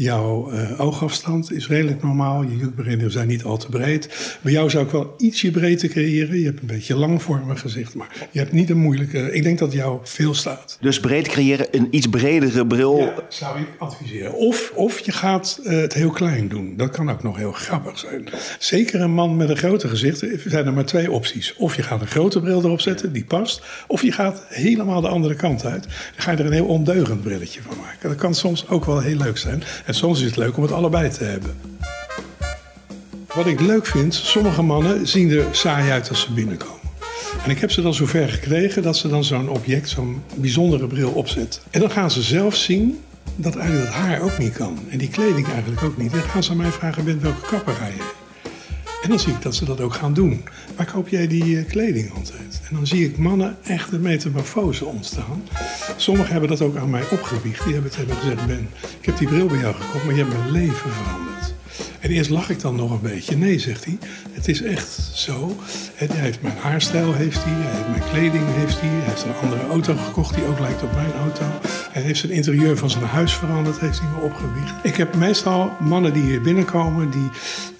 Jouw 0.00 0.52
uh, 0.52 0.80
oogafstand 0.80 1.52
is 1.52 1.68
redelijk 1.68 2.02
normaal. 2.02 2.42
Je 2.42 2.56
jukbeginnen 2.56 3.10
zijn 3.10 3.28
niet 3.28 3.44
al 3.44 3.56
te 3.56 3.68
breed. 3.68 4.38
Bij 4.40 4.52
jou 4.52 4.70
zou 4.70 4.84
ik 4.84 4.90
wel 4.90 5.14
ietsje 5.18 5.50
breedte 5.50 5.88
creëren. 5.88 6.38
Je 6.38 6.44
hebt 6.44 6.60
een 6.60 6.66
beetje 6.66 6.96
langvormig 6.96 7.60
gezicht, 7.60 7.94
maar 7.94 8.28
je 8.30 8.38
hebt 8.38 8.52
niet 8.52 8.70
een 8.70 8.78
moeilijke... 8.78 9.32
Ik 9.32 9.42
denk 9.42 9.58
dat 9.58 9.72
jou 9.72 9.98
veel 10.02 10.34
staat. 10.34 10.78
Dus 10.80 11.00
breed 11.00 11.28
creëren, 11.28 11.66
een 11.70 11.88
iets 11.90 12.06
bredere 12.06 12.66
bril. 12.66 12.98
Ja, 12.98 13.14
zou 13.28 13.60
ik 13.60 13.66
adviseren. 13.78 14.34
Of, 14.34 14.72
of 14.74 14.98
je 14.98 15.12
gaat 15.12 15.60
uh, 15.62 15.80
het 15.80 15.94
heel 15.94 16.10
klein 16.10 16.48
doen. 16.48 16.74
Dat 16.76 16.90
kan 16.90 17.10
ook 17.10 17.22
nog 17.22 17.36
heel 17.36 17.52
grappig 17.52 17.98
zijn. 17.98 18.28
Zeker 18.58 19.00
een 19.00 19.14
man 19.14 19.36
met 19.36 19.48
een 19.48 19.56
grote 19.56 19.88
gezicht 19.88 20.24
zijn 20.46 20.66
er 20.66 20.72
maar 20.72 20.84
twee 20.84 21.10
opties. 21.10 21.54
Of 21.56 21.76
je 21.76 21.82
gaat 21.82 22.00
een 22.00 22.06
grote 22.06 22.40
bril 22.40 22.64
erop 22.64 22.80
zetten, 22.80 23.12
die 23.12 23.24
past. 23.24 23.62
Of 23.86 24.02
je 24.02 24.12
gaat 24.12 24.44
helemaal 24.48 25.00
de 25.00 25.08
andere 25.08 25.34
kant 25.34 25.64
uit. 25.64 25.82
Dan 25.82 25.92
ga 26.16 26.30
je 26.30 26.36
er 26.36 26.46
een 26.46 26.52
heel 26.52 26.66
ondeugend 26.66 27.22
brilletje 27.22 27.60
van 27.62 27.76
maken. 27.76 28.08
Dat 28.08 28.18
kan 28.18 28.34
soms 28.34 28.68
ook 28.68 28.84
wel 28.84 29.00
heel 29.00 29.16
leuk 29.16 29.38
zijn. 29.38 29.62
En 29.90 29.96
soms 29.96 30.20
is 30.20 30.26
het 30.26 30.36
leuk 30.36 30.56
om 30.56 30.62
het 30.62 30.72
allebei 30.72 31.10
te 31.10 31.24
hebben. 31.24 31.56
Wat 33.34 33.46
ik 33.46 33.60
leuk 33.60 33.86
vind, 33.86 34.14
sommige 34.14 34.62
mannen 34.62 35.08
zien 35.08 35.30
er 35.30 35.44
saai 35.50 35.90
uit 35.90 36.08
als 36.08 36.20
ze 36.20 36.32
binnenkomen. 36.32 36.90
En 37.44 37.50
ik 37.50 37.58
heb 37.58 37.70
ze 37.70 37.82
dan 37.82 37.94
zover 37.94 38.28
gekregen 38.28 38.82
dat 38.82 38.96
ze 38.96 39.08
dan 39.08 39.24
zo'n 39.24 39.48
object, 39.48 39.88
zo'n 39.88 40.22
bijzondere 40.36 40.86
bril 40.86 41.10
opzetten. 41.10 41.62
En 41.70 41.80
dan 41.80 41.90
gaan 41.90 42.10
ze 42.10 42.22
zelf 42.22 42.56
zien 42.56 43.00
dat 43.36 43.56
eigenlijk 43.56 43.88
het 43.88 43.96
haar 43.96 44.20
ook 44.20 44.38
niet 44.38 44.52
kan. 44.52 44.78
En 44.88 44.98
die 44.98 45.08
kleding 45.08 45.48
eigenlijk 45.48 45.82
ook 45.82 45.96
niet. 45.96 46.12
En 46.12 46.18
dan 46.18 46.28
gaan 46.28 46.42
ze 46.42 46.50
aan 46.50 46.56
mij 46.56 46.70
vragen, 46.70 47.04
Ben, 47.04 47.20
welke 47.20 47.46
kapper 47.46 47.74
ga 47.74 47.86
je? 47.86 48.19
En 49.02 49.08
dan 49.08 49.18
zie 49.18 49.32
ik 49.32 49.42
dat 49.42 49.54
ze 49.54 49.64
dat 49.64 49.80
ook 49.80 49.94
gaan 49.94 50.14
doen. 50.14 50.44
Waar 50.76 50.92
koop 50.92 51.08
jij 51.08 51.26
die 51.26 51.44
uh, 51.44 51.68
kleding 51.68 52.12
altijd? 52.14 52.60
En 52.68 52.74
dan 52.74 52.86
zie 52.86 53.04
ik 53.04 53.18
mannen 53.18 53.56
echt 53.62 53.92
een 53.92 54.00
metamorfose 54.00 54.84
ontstaan. 54.84 55.42
Sommigen 55.96 56.32
hebben 56.32 56.48
dat 56.50 56.60
ook 56.62 56.76
aan 56.76 56.90
mij 56.90 57.04
opgebiecht. 57.10 57.64
Die 57.64 57.72
hebben 57.72 57.90
tegen 57.90 58.16
gezegd, 58.16 58.46
Ben, 58.46 58.68
ik 59.00 59.06
heb 59.06 59.18
die 59.18 59.28
bril 59.28 59.46
bij 59.46 59.58
jou 59.58 59.74
gekocht, 59.74 60.04
maar 60.04 60.14
je 60.14 60.24
hebt 60.24 60.36
mijn 60.38 60.50
leven 60.50 60.90
veranderd. 60.90 61.54
En 62.00 62.10
eerst 62.10 62.30
lach 62.30 62.50
ik 62.50 62.60
dan 62.60 62.76
nog 62.76 62.90
een 62.90 63.00
beetje. 63.00 63.36
Nee, 63.36 63.58
zegt 63.58 63.84
hij, 63.84 63.98
het 64.30 64.48
is 64.48 64.62
echt 64.62 65.10
zo. 65.14 65.56
Hij 65.94 66.08
heeft 66.10 66.42
mijn 66.42 66.56
haarstijl, 66.56 67.14
heeft 67.14 67.44
hij. 67.44 67.52
Hij 67.52 67.76
heeft 67.76 67.88
mijn 67.88 68.10
kleding, 68.10 68.44
heeft 68.54 68.80
hij. 68.80 68.88
Hij 68.88 69.08
heeft 69.08 69.22
een 69.22 69.34
andere 69.42 69.66
auto 69.66 69.96
gekocht 69.96 70.34
die 70.34 70.44
ook 70.44 70.58
lijkt 70.58 70.82
op 70.82 70.92
mijn 70.94 71.12
auto. 71.12 71.42
Hij 71.92 72.02
heeft 72.02 72.20
zijn 72.20 72.32
interieur 72.32 72.76
van 72.76 72.90
zijn 72.90 73.04
huis 73.04 73.34
veranderd, 73.34 73.80
heeft 73.80 74.00
hij 74.00 74.08
me 74.08 74.20
opgewicht. 74.20 74.74
Ik 74.82 74.96
heb 74.96 75.14
meestal 75.14 75.72
mannen 75.80 76.12
die 76.12 76.22
hier 76.22 76.40
binnenkomen, 76.40 77.10
die, 77.10 77.28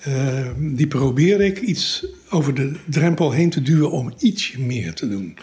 uh, 0.09 0.47
die 0.57 0.87
probeer 0.87 1.41
ik 1.41 1.61
iets 1.61 2.07
over 2.31 2.55
de 2.55 2.73
drempel 2.85 3.31
heen 3.31 3.51
te 3.51 3.63
duwen 3.63 3.91
om 3.91 4.13
ietsje 4.19 4.61
meer 4.61 4.95
te 4.95 5.09
doen. 5.09 5.37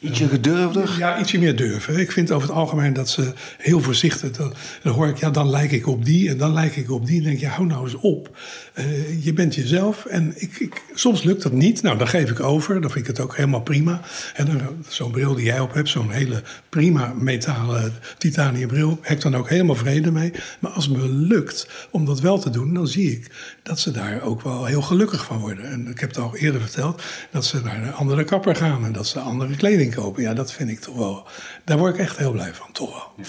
Ietsje 0.00 0.28
gedurfder? 0.28 0.94
Ja, 0.98 1.20
ietsje 1.20 1.38
meer 1.38 1.56
durven. 1.56 1.98
Ik 1.98 2.12
vind 2.12 2.30
over 2.30 2.48
het 2.48 2.56
algemeen 2.56 2.92
dat 2.92 3.08
ze 3.08 3.32
heel 3.58 3.80
voorzichtig... 3.80 4.30
Dan, 4.30 4.54
dan 4.82 4.94
hoor 4.94 5.08
ik, 5.08 5.16
ja, 5.16 5.30
dan 5.30 5.50
lijk 5.50 5.72
ik 5.72 5.86
op 5.86 6.04
die 6.04 6.28
en 6.28 6.38
dan 6.38 6.52
lijk 6.52 6.76
ik 6.76 6.90
op 6.90 7.06
die. 7.06 7.16
Dan 7.16 7.28
denk 7.28 7.40
je, 7.40 7.46
hou 7.46 7.66
nou 7.66 7.84
eens 7.84 7.94
op. 7.94 8.36
Uh, 8.74 9.24
je 9.24 9.32
bent 9.32 9.54
jezelf 9.54 10.04
en 10.04 10.32
ik, 10.36 10.58
ik, 10.58 10.82
soms 10.94 11.22
lukt 11.22 11.42
dat 11.42 11.52
niet. 11.52 11.82
Nou, 11.82 11.98
dan 11.98 12.08
geef 12.08 12.30
ik 12.30 12.40
over. 12.40 12.80
Dan 12.80 12.90
vind 12.90 13.08
ik 13.08 13.16
het 13.16 13.20
ook 13.20 13.36
helemaal 13.36 13.60
prima. 13.60 14.00
En 14.34 14.60
zo'n 14.88 15.10
bril 15.10 15.34
die 15.34 15.44
jij 15.44 15.60
op 15.60 15.74
hebt, 15.74 15.88
zo'n 15.88 16.10
hele 16.10 16.42
prima 16.68 17.14
metalen 17.18 17.92
titanium 18.18 18.68
bril... 18.68 18.98
heb 19.02 19.16
ik 19.16 19.22
dan 19.22 19.36
ook 19.36 19.48
helemaal 19.48 19.74
vrede 19.74 20.10
mee. 20.10 20.32
Maar 20.58 20.70
als 20.70 20.86
het 20.86 20.96
me 20.96 21.08
lukt 21.08 21.68
om 21.90 22.04
dat 22.04 22.20
wel 22.20 22.38
te 22.38 22.50
doen, 22.50 22.74
dan 22.74 22.86
zie 22.86 23.12
ik 23.12 23.30
dat 23.62 23.78
ze 23.78 23.90
daar 23.90 24.22
ook 24.22 24.42
wel 24.42 24.64
heel 24.64 24.82
gelukkig 24.82 25.24
van 25.24 25.38
worden. 25.38 25.70
En 25.70 25.88
ik 25.88 26.00
heb 26.00 26.08
het 26.08 26.18
al 26.18 26.36
eerder 26.36 26.60
verteld, 26.60 27.02
dat 27.30 27.44
ze 27.44 27.60
naar 27.64 27.82
een 27.82 27.94
andere 27.94 28.24
kapper 28.24 28.56
gaan... 28.56 28.84
en 28.84 28.92
dat 28.92 29.06
ze 29.06 29.18
andere 29.18 29.56
kleding 29.56 29.86
kopen. 29.94 30.22
Ja, 30.22 30.34
dat 30.34 30.52
vind 30.52 30.70
ik 30.70 30.80
toch 30.80 30.96
wel. 30.96 31.26
Daar 31.64 31.78
word 31.78 31.94
ik 31.94 32.00
echt 32.00 32.16
heel 32.16 32.32
blij 32.32 32.50
van, 32.54 32.66
toch 32.72 32.90
wel. 32.90 33.26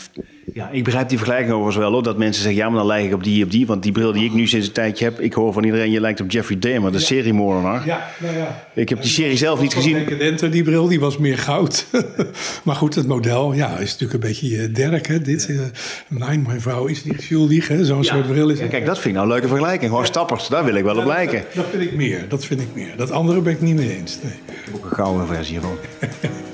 Ja, 0.54 0.70
ik 0.72 0.84
begrijp 0.84 1.10
die 1.10 1.18
vergelijking 1.18 1.54
overigens 1.54 1.84
wel 1.84 1.92
hoor. 1.92 2.04
Dat 2.04 2.18
mensen 2.18 2.44
zeggen, 2.44 2.62
ja, 2.62 2.70
maar 2.70 2.78
dan 2.78 2.88
lijk 2.88 3.06
ik 3.06 3.14
op 3.14 3.24
die 3.24 3.44
op 3.44 3.52
die. 3.52 3.68
Want 3.68 3.84
die 3.84 3.92
bril 3.92 4.12
die 4.12 4.26
ik 4.26 4.34
nu 4.34 4.48
sinds 4.48 4.68
een 4.68 4.74
tijdje 4.74 5.06
heb, 5.06 5.20
ik 5.20 5.34
hoor 5.34 5.54
van 5.54 5.64
iedereen, 5.64 5.92
je 5.92 6.00
lijkt 6.00 6.22
op 6.22 6.32
Jeffrey 6.32 6.60
Dahmer, 6.60 6.92
de 6.92 6.98
ja. 6.98 7.04
serie 7.04 7.34
moordenaar. 7.34 7.86
Ja, 7.86 8.10
nou 8.20 8.38
ja. 8.38 8.66
Ik 8.74 8.90
heb 8.90 9.02
die 9.02 9.12
serie 9.12 9.38
zelf 9.38 9.62
niet 9.62 9.74
gezien. 9.74 10.06
Die 10.52 10.64
bril, 10.64 10.88
die 10.88 11.00
was 11.00 11.18
meer 11.18 11.38
goud. 11.38 11.86
maar 12.64 12.76
goed, 12.76 12.96
het 12.96 13.08
model, 13.08 13.54
ja, 13.54 13.78
is 13.78 13.92
natuurlijk 13.92 14.14
een 14.14 14.30
beetje 14.30 14.72
Derek, 14.72 15.08
hè. 15.08 15.22
Dit, 15.22 15.48
uh, 15.50 15.62
nee, 16.08 16.40
mijn 16.40 16.62
vrouw 16.62 16.86
is 16.86 17.04
niet 17.04 17.22
schuldig, 17.22 17.68
hè. 17.68 17.86
Zo'n 17.86 18.04
soort 18.04 18.28
bril 18.28 18.50
is 18.50 18.60
ja, 18.60 18.68
Kijk, 18.68 18.86
dat 18.86 18.96
vind 18.96 19.08
ik 19.08 19.14
nou 19.14 19.26
een 19.26 19.34
leuke 19.34 19.48
vergelijking. 19.48 19.90
Gewoon 19.90 20.06
stappers, 20.06 20.48
daar 20.48 20.66
wil 20.66 20.76
ik 20.76 20.84
wel 20.84 20.98
op 20.98 21.06
lijken. 21.06 21.44
Dat, 21.54 21.56
dat, 21.56 21.66
vind 21.72 21.84
ik 21.84 21.96
meer, 21.96 22.26
dat 22.28 22.46
vind 22.46 22.62
ik 22.62 22.68
meer. 22.74 22.98
Dat 22.98 23.12
andere 23.12 23.42
ben 23.42 23.54
ik 23.54 23.62
niet 23.62 23.76
mee 23.76 23.98
eens, 23.98 24.18
nee. 24.24 24.34
Ook 24.76 24.86
een 24.86 24.96
gouden 24.96 25.28
versie 25.28 25.60
hiervan. 25.60 25.78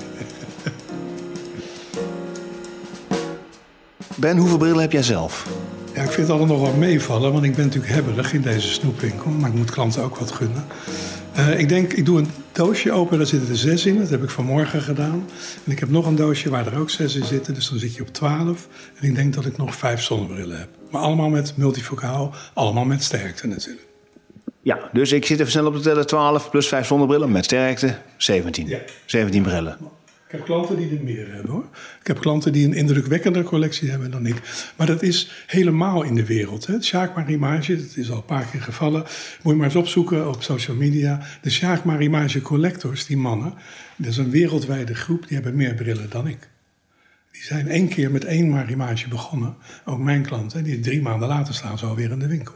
Ben, 4.16 4.36
hoeveel 4.36 4.58
brillen 4.58 4.80
heb 4.80 4.92
jij 4.92 5.02
zelf? 5.02 5.46
Ja, 5.94 6.02
ik 6.02 6.10
vind 6.10 6.28
het 6.28 6.30
altijd 6.30 6.48
nog 6.48 6.60
wel 6.60 6.76
meevallen, 6.76 7.32
want 7.32 7.44
ik 7.44 7.54
ben 7.54 7.64
natuurlijk 7.64 7.92
hebberig 7.92 8.32
in 8.32 8.42
deze 8.42 8.68
snoepwinkel. 8.68 9.30
Maar 9.30 9.50
ik 9.50 9.56
moet 9.56 9.70
klanten 9.70 10.02
ook 10.02 10.16
wat 10.16 10.32
gunnen. 10.32 10.64
Uh, 11.36 11.58
ik 11.58 11.68
denk, 11.68 11.92
ik 11.92 12.04
doe 12.04 12.18
een 12.18 12.28
doosje 12.52 12.92
open, 12.92 13.18
daar 13.18 13.26
zitten 13.26 13.48
er 13.48 13.56
zes 13.56 13.86
in. 13.86 13.98
Dat 13.98 14.10
heb 14.10 14.22
ik 14.22 14.30
vanmorgen 14.30 14.82
gedaan. 14.82 15.26
En 15.64 15.72
ik 15.72 15.78
heb 15.78 15.90
nog 15.90 16.06
een 16.06 16.16
doosje 16.16 16.50
waar 16.50 16.66
er 16.66 16.78
ook 16.78 16.90
zes 16.90 17.14
in 17.14 17.24
zitten. 17.24 17.54
Dus 17.54 17.68
dan 17.68 17.78
zit 17.78 17.94
je 17.94 18.02
op 18.02 18.12
twaalf. 18.12 18.68
En 19.00 19.08
ik 19.08 19.14
denk 19.14 19.34
dat 19.34 19.46
ik 19.46 19.56
nog 19.56 19.74
vijf 19.74 20.02
zonnebrillen 20.02 20.58
heb. 20.58 20.68
Maar 20.90 21.02
allemaal 21.02 21.28
met 21.28 21.56
multifocaal, 21.56 22.34
allemaal 22.54 22.84
met 22.84 23.02
sterkte 23.02 23.46
natuurlijk. 23.46 23.86
Ja, 24.62 24.90
dus 24.92 25.12
ik 25.12 25.26
zit 25.26 25.40
even 25.40 25.52
snel 25.52 25.66
op 25.66 25.74
de 25.74 25.80
teller. 25.80 26.06
12 26.06 26.50
plus 26.50 26.68
5 26.68 26.86
zonnebrillen 26.86 27.32
met 27.32 27.44
sterkte, 27.44 27.98
17. 28.16 28.66
Ja. 28.68 28.78
17 29.04 29.42
brillen. 29.42 29.76
Ik 30.26 30.32
heb 30.32 30.44
klanten 30.44 30.76
die 30.76 30.96
er 30.96 31.04
meer 31.04 31.32
hebben 31.32 31.50
hoor. 31.50 31.68
Ik 32.00 32.06
heb 32.06 32.18
klanten 32.18 32.52
die 32.52 32.66
een 32.66 32.74
indrukwekkender 32.74 33.42
collectie 33.42 33.90
hebben 33.90 34.10
dan 34.10 34.26
ik. 34.26 34.70
Maar 34.76 34.86
dat 34.86 35.02
is 35.02 35.44
helemaal 35.46 36.02
in 36.02 36.14
de 36.14 36.26
wereld. 36.26 36.66
Hè. 36.66 36.82
Sjaak 36.82 37.16
Marimage, 37.16 37.76
dat 37.76 37.96
is 37.96 38.10
al 38.10 38.16
een 38.16 38.24
paar 38.24 38.44
keer 38.44 38.62
gevallen. 38.62 39.00
Moet 39.42 39.52
je 39.52 39.58
maar 39.58 39.66
eens 39.66 39.76
opzoeken 39.76 40.28
op 40.28 40.42
social 40.42 40.76
media. 40.76 41.26
De 41.42 41.50
Sjaak 41.50 41.84
Marimage 41.84 42.42
collectors, 42.42 43.06
die 43.06 43.16
mannen. 43.16 43.54
Dat 43.96 44.10
is 44.10 44.16
een 44.16 44.30
wereldwijde 44.30 44.94
groep, 44.94 45.26
die 45.26 45.36
hebben 45.36 45.56
meer 45.56 45.74
brillen 45.74 46.10
dan 46.10 46.28
ik. 46.28 46.48
Die 47.32 47.42
zijn 47.42 47.68
één 47.68 47.88
keer 47.88 48.10
met 48.10 48.24
één 48.24 48.48
Marimage 48.48 49.08
begonnen. 49.08 49.56
Ook 49.84 49.98
mijn 49.98 50.22
klanten. 50.22 50.64
Die 50.64 50.80
drie 50.80 51.02
maanden 51.02 51.28
later 51.28 51.54
staan 51.54 51.78
ze 51.78 51.86
alweer 51.86 52.10
in 52.10 52.18
de 52.18 52.26
winkel. 52.26 52.54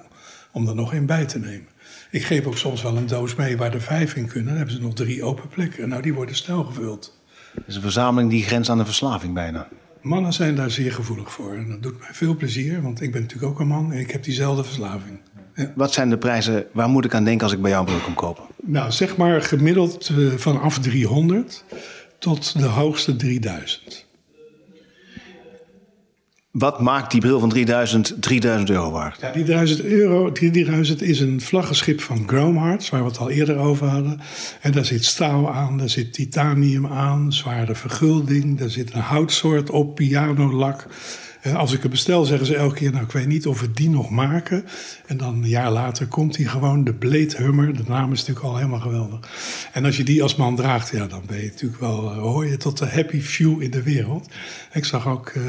Om 0.53 0.69
er 0.69 0.75
nog 0.75 0.93
één 0.93 1.07
bij 1.07 1.27
te 1.27 1.39
nemen. 1.39 1.69
Ik 2.11 2.23
geef 2.23 2.47
ook 2.47 2.57
soms 2.57 2.83
wel 2.83 2.97
een 2.97 3.07
doos 3.07 3.35
mee 3.35 3.57
waar 3.57 3.75
er 3.75 3.81
vijf 3.81 4.15
in 4.15 4.27
kunnen. 4.27 4.47
Dan 4.47 4.57
hebben 4.57 4.75
ze 4.75 4.81
nog 4.81 4.95
drie 4.95 5.23
open 5.23 5.49
plekken. 5.49 5.89
Nou, 5.89 6.03
die 6.03 6.15
worden 6.15 6.35
snel 6.35 6.65
gevuld. 6.65 7.20
Het 7.55 7.65
is 7.67 7.75
een 7.75 7.83
verzameling 7.83 8.31
die 8.31 8.43
grenst 8.43 8.71
aan 8.71 8.79
de 8.79 8.85
verslaving 8.85 9.35
bijna. 9.35 9.69
Mannen 10.03 10.33
zijn 10.33 10.55
daar 10.55 10.71
zeer 10.71 10.93
gevoelig 10.93 11.33
voor. 11.33 11.55
En 11.55 11.69
dat 11.69 11.83
doet 11.83 11.99
mij 11.99 12.09
veel 12.13 12.37
plezier, 12.37 12.83
want 12.83 13.01
ik 13.01 13.13
ben 13.13 13.21
natuurlijk 13.21 13.53
ook 13.53 13.61
een 13.61 13.67
man 13.67 13.93
en 13.93 13.99
ik 13.99 14.11
heb 14.11 14.23
diezelfde 14.23 14.65
verslaving. 14.65 15.21
Ja. 15.55 15.73
Wat 15.75 15.93
zijn 15.93 16.11
de 16.11 16.19
prijzen, 16.19 16.67
waar 16.73 16.89
moet 16.89 17.05
ik 17.05 17.15
aan 17.15 17.25
denken 17.25 17.45
als 17.45 17.53
ik 17.53 17.63
bij 17.63 17.71
jou 17.71 17.83
een 17.83 17.93
bril 17.93 18.05
kom 18.05 18.15
kopen? 18.15 18.45
Nou, 18.63 18.91
zeg 18.91 19.17
maar 19.17 19.43
gemiddeld 19.43 20.09
uh, 20.09 20.33
vanaf 20.33 20.79
300 20.79 21.65
tot 22.19 22.59
de 22.59 22.67
hoogste 22.67 23.17
3000. 23.17 24.09
Wat 26.51 26.81
maakt 26.81 27.11
die 27.11 27.21
bril 27.21 27.41
van 27.41 27.49
3000 27.49 28.23
3000 28.23 28.71
euro 28.71 28.91
waard? 28.91 29.21
Ja, 29.21 29.31
die 29.31 29.45
1000 29.45 29.85
euro, 29.85 30.33
3000 30.33 31.03
is 31.03 31.21
een 31.21 31.41
vlaggenschip 31.41 32.01
van 32.01 32.29
Gromeharts, 32.29 32.89
waar 32.89 33.03
we 33.03 33.09
het 33.09 33.19
al 33.19 33.31
eerder 33.31 33.57
over 33.57 33.87
hadden. 33.87 34.21
En 34.61 34.73
daar 34.73 34.85
zit 34.85 35.05
staal 35.05 35.53
aan, 35.53 35.79
daar 35.79 35.89
zit 35.89 36.13
titanium 36.13 36.87
aan, 36.87 37.33
zware 37.33 37.75
vergulding, 37.75 38.59
daar 38.59 38.71
zit 38.71 38.95
een 38.95 39.01
houtsoort 39.01 39.71
op, 39.71 39.95
pianolak. 39.95 40.87
Eh, 41.41 41.55
als 41.55 41.73
ik 41.73 41.83
het 41.83 41.91
bestel, 41.91 42.25
zeggen 42.25 42.47
ze 42.47 42.57
elke 42.57 42.75
keer: 42.75 42.93
Nou, 42.93 43.05
ik 43.05 43.13
weet 43.13 43.27
niet 43.27 43.47
of 43.47 43.61
we 43.61 43.73
die 43.73 43.91
nog 43.91 44.11
maken. 44.11 44.65
En 45.07 45.17
dan 45.17 45.35
een 45.35 45.49
jaar 45.49 45.71
later 45.71 46.07
komt 46.07 46.35
die 46.35 46.49
gewoon, 46.49 46.85
de 46.85 46.95
Blade. 46.95 47.73
De 47.73 47.83
naam 47.87 48.13
is 48.13 48.19
natuurlijk 48.19 48.47
al 48.47 48.57
helemaal 48.57 48.81
geweldig. 48.81 49.21
En 49.73 49.85
als 49.85 49.97
je 49.97 50.05
die 50.05 50.23
als 50.23 50.37
man 50.37 50.57
draagt, 50.57 50.91
ja, 50.91 51.07
dan 51.07 51.23
ben 51.27 51.37
je 51.37 51.47
natuurlijk 51.47 51.81
wel, 51.81 52.13
uh, 52.13 52.19
hoor 52.19 52.47
je 52.47 52.57
tot 52.57 52.79
de 52.79 52.87
happy 52.87 53.21
few 53.21 53.63
in 53.63 53.71
de 53.71 53.83
wereld. 53.83 54.29
Ik 54.73 54.85
zag 54.85 55.07
ook 55.07 55.33
uh, 55.37 55.43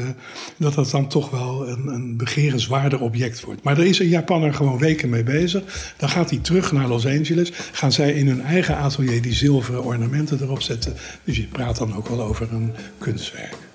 dat 0.56 0.74
dat 0.74 0.90
dan 0.90 1.08
toch 1.08 1.30
wel 1.30 1.68
een, 1.68 1.86
een 1.86 2.16
begerenswaardig 2.16 3.00
object 3.00 3.40
wordt. 3.40 3.62
Maar 3.62 3.78
er 3.78 3.86
is 3.86 3.98
een 3.98 4.08
Japaner 4.08 4.54
gewoon 4.54 4.78
weken 4.78 5.08
mee 5.08 5.22
bezig. 5.22 5.94
Dan 5.96 6.08
gaat 6.08 6.30
hij 6.30 6.38
terug 6.38 6.72
naar 6.72 6.88
Los 6.88 7.06
Angeles. 7.06 7.52
Gaan 7.72 7.92
zij 7.92 8.12
in 8.12 8.28
hun 8.28 8.42
eigen 8.42 8.76
atelier 8.76 9.22
die 9.22 9.34
zilveren 9.34 9.84
ornamenten 9.84 10.38
erop 10.42 10.62
zetten. 10.62 10.94
Dus 11.24 11.36
je 11.36 11.46
praat 11.46 11.78
dan 11.78 11.94
ook 11.94 12.08
wel 12.08 12.22
over 12.22 12.52
een 12.52 12.72
kunstwerk. 12.98 13.71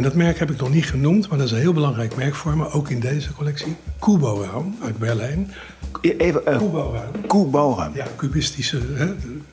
En 0.00 0.06
dat 0.06 0.14
merk 0.14 0.38
heb 0.38 0.50
ik 0.50 0.60
nog 0.60 0.70
niet 0.70 0.86
genoemd, 0.86 1.28
maar 1.28 1.38
dat 1.38 1.46
is 1.46 1.52
een 1.52 1.58
heel 1.58 1.72
belangrijk 1.72 2.16
merk 2.16 2.34
voor 2.34 2.56
me, 2.56 2.70
ook 2.70 2.90
in 2.90 3.00
deze 3.00 3.32
collectie. 3.32 3.76
Kubo 4.00 4.46
Raum 4.50 4.76
uit 4.82 4.98
Berlijn. 4.98 5.50
Even, 6.00 6.42
uh, 6.48 6.56
Raum. 6.72 7.26
Kubo 7.26 7.74
Raum. 7.74 7.94
Ja, 7.94 8.06
cubistische, 8.16 8.80
hè, 8.94 9.06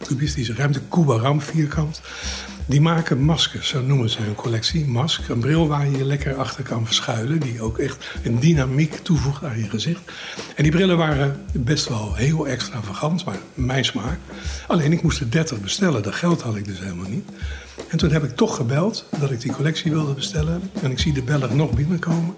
cubistische 0.06 0.54
ruimte, 0.54 0.82
Kubo 0.90 1.18
Raum 1.18 1.42
vierkant. 1.42 2.02
Die 2.66 2.82
maken 2.82 3.20
maskers, 3.20 3.68
zo 3.68 3.82
noemen 3.82 4.10
ze 4.10 4.22
hun 4.22 4.36
collectie. 4.36 4.86
Mask, 4.86 5.28
een 5.30 5.40
bril 5.40 5.68
waar 5.68 5.90
je 5.90 5.98
je 5.98 6.06
lekker 6.06 6.36
achter 6.36 6.64
kan 6.64 6.86
verschuilen. 6.86 7.40
Die 7.40 7.62
ook 7.62 7.78
echt 7.78 8.08
een 8.24 8.40
dynamiek 8.40 8.94
toevoegt 8.94 9.44
aan 9.44 9.58
je 9.58 9.70
gezicht. 9.70 10.02
En 10.56 10.64
die 10.64 10.72
brillen 10.72 10.98
waren 10.98 11.40
best 11.52 11.88
wel 11.88 12.16
heel 12.16 12.48
extravagant, 12.48 13.26
maar 13.26 13.38
mijn 13.54 13.86
smaak. 13.86 14.18
Alleen 14.68 14.92
ik 14.92 15.02
moest 15.02 15.20
er 15.20 15.32
30 15.32 15.62
bestellen, 15.62 16.04
dat 16.04 16.16
geld 16.16 16.42
had 16.42 16.56
ik 16.56 16.66
dus 16.66 16.80
helemaal 16.80 17.10
niet. 17.10 17.30
En 17.88 17.98
toen 17.98 18.12
heb 18.12 18.24
ik 18.24 18.36
toch 18.36 18.56
gebeld 18.56 19.06
dat 19.20 19.32
ik 19.32 19.42
die 19.42 19.52
collectie 19.52 19.92
wilde 19.92 20.14
bestellen. 20.14 20.62
En 20.82 20.92
ik 20.92 21.00
zie 21.00 21.14
de 21.14 21.22
beller 21.22 21.56
nog 21.56 21.72
binnenkomen. 21.72 22.36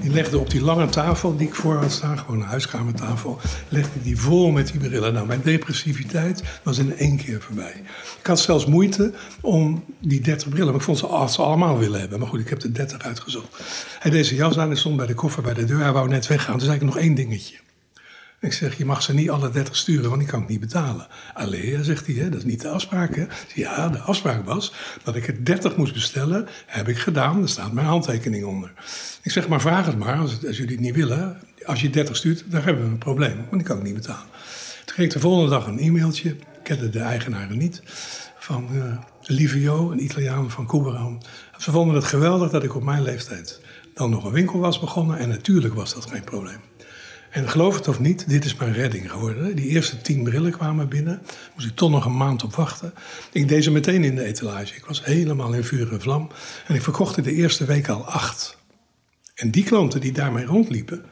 Die 0.00 0.10
legde 0.10 0.38
op 0.38 0.50
die 0.50 0.62
lange 0.62 0.88
tafel 0.88 1.36
die 1.36 1.48
ik 1.52 1.58
voor 1.58 1.76
had 1.76 1.92
staan, 1.92 2.18
gewoon 2.18 2.40
een 2.40 2.46
huiskamertafel, 2.46 3.38
legde 3.68 4.02
die 4.02 4.18
vol 4.18 4.50
met 4.50 4.66
die 4.66 4.80
brillen. 4.80 5.12
Nou, 5.12 5.26
mijn 5.26 5.40
depressiviteit 5.42 6.42
was 6.62 6.78
in 6.78 6.96
één 6.96 7.16
keer 7.16 7.40
voorbij. 7.40 7.82
Ik 8.20 8.26
had 8.26 8.40
zelfs 8.40 8.66
moeite 8.66 9.12
om 9.40 9.84
die 9.98 10.20
30 10.20 10.48
brillen, 10.48 10.66
maar 10.66 10.74
ik 10.74 10.82
vond 10.82 10.98
ze, 10.98 11.26
ze 11.30 11.42
allemaal 11.42 11.78
willen 11.78 12.00
hebben. 12.00 12.18
Maar 12.18 12.28
goed, 12.28 12.40
ik 12.40 12.48
heb 12.48 12.60
de 12.60 12.72
30 12.72 13.02
uitgezocht. 13.02 13.62
Hij 13.98 14.10
deed 14.10 14.26
zijn 14.26 14.38
jas 14.38 14.58
aan 14.58 14.70
en 14.70 14.76
stond 14.76 14.96
bij 14.96 15.06
de 15.06 15.14
koffer 15.14 15.42
bij 15.42 15.54
de 15.54 15.64
deur. 15.64 15.80
Hij 15.80 15.92
wou 15.92 16.08
net 16.08 16.26
weggaan. 16.26 16.56
Toen 16.56 16.66
zei 16.66 16.76
ik 16.76 16.82
nog 16.82 16.98
één 16.98 17.14
dingetje. 17.14 17.56
Ik 18.42 18.52
zeg, 18.52 18.78
je 18.78 18.84
mag 18.84 19.02
ze 19.02 19.14
niet 19.14 19.30
alle 19.30 19.50
30 19.50 19.76
sturen, 19.76 20.08
want 20.08 20.20
die 20.20 20.30
kan 20.30 20.42
ik 20.42 20.48
niet 20.48 20.60
betalen. 20.60 21.06
Alleen, 21.34 21.84
zegt 21.84 22.06
hij, 22.06 22.14
hè, 22.14 22.28
dat 22.28 22.38
is 22.38 22.44
niet 22.44 22.60
de 22.60 22.68
afspraak. 22.68 23.16
Hè? 23.16 23.24
Ja, 23.54 23.88
de 23.88 23.98
afspraak 23.98 24.44
was 24.44 24.74
dat 25.02 25.16
ik 25.16 25.28
er 25.28 25.44
30 25.44 25.76
moest 25.76 25.92
bestellen. 25.92 26.48
Heb 26.66 26.88
ik 26.88 26.98
gedaan, 26.98 27.38
daar 27.38 27.48
staat 27.48 27.72
mijn 27.72 27.86
handtekening 27.86 28.44
onder. 28.44 28.72
Ik 29.22 29.30
zeg, 29.30 29.48
maar 29.48 29.60
vraag 29.60 29.86
het 29.86 29.98
maar, 29.98 30.18
als, 30.18 30.46
als 30.46 30.56
jullie 30.56 30.72
het 30.72 30.80
niet 30.80 30.94
willen. 30.94 31.40
Als 31.64 31.80
je 31.80 31.90
30 31.90 32.16
stuurt, 32.16 32.44
dan 32.46 32.62
hebben 32.62 32.84
we 32.84 32.90
een 32.90 32.98
probleem, 32.98 33.36
want 33.36 33.50
die 33.50 33.62
kan 33.62 33.76
ik 33.76 33.82
niet 33.82 33.94
betalen. 33.94 34.26
Toen 34.84 34.94
kreeg 34.94 35.06
ik 35.06 35.12
de 35.12 35.20
volgende 35.20 35.50
dag 35.50 35.66
een 35.66 35.78
e-mailtje, 35.78 36.28
ik 36.28 36.46
kende 36.62 36.90
de 36.90 37.00
eigenaren 37.00 37.58
niet, 37.58 37.82
van 38.38 38.68
uh, 38.72 38.84
Livio, 39.22 39.90
een 39.90 40.04
Italiaan 40.04 40.50
van 40.50 40.66
Kuberan. 40.66 41.22
Ze 41.58 41.70
vonden 41.70 41.94
het 41.94 42.04
geweldig 42.04 42.50
dat 42.50 42.62
ik 42.62 42.74
op 42.74 42.82
mijn 42.82 43.02
leeftijd 43.02 43.60
dan 43.94 44.10
nog 44.10 44.24
een 44.24 44.32
winkel 44.32 44.58
was 44.58 44.80
begonnen. 44.80 45.18
En 45.18 45.28
natuurlijk 45.28 45.74
was 45.74 45.94
dat 45.94 46.10
geen 46.10 46.24
probleem. 46.24 46.60
En 47.32 47.48
geloof 47.48 47.74
het 47.74 47.88
of 47.88 48.00
niet, 48.00 48.28
dit 48.28 48.44
is 48.44 48.54
mijn 48.54 48.72
redding 48.72 49.10
geworden. 49.10 49.56
Die 49.56 49.68
eerste 49.68 50.00
tien 50.00 50.22
brillen 50.22 50.52
kwamen 50.52 50.88
binnen. 50.88 51.22
Moest 51.54 51.66
ik 51.66 51.74
toch 51.74 51.90
nog 51.90 52.04
een 52.04 52.16
maand 52.16 52.44
op 52.44 52.54
wachten. 52.54 52.94
Ik 53.32 53.48
deed 53.48 53.64
ze 53.64 53.70
meteen 53.70 54.04
in 54.04 54.14
de 54.14 54.24
etalage. 54.24 54.74
Ik 54.74 54.84
was 54.84 55.04
helemaal 55.04 55.52
in 55.52 55.64
vuur 55.64 55.92
en 55.92 56.00
vlam. 56.00 56.30
En 56.66 56.74
ik 56.74 56.82
verkocht 56.82 57.16
er 57.16 57.22
de 57.22 57.32
eerste 57.32 57.64
week 57.64 57.88
al 57.88 58.04
acht. 58.04 58.58
En 59.34 59.50
die 59.50 59.64
klanten 59.64 60.00
die 60.00 60.12
daarmee 60.12 60.44
rondliepen, 60.44 61.04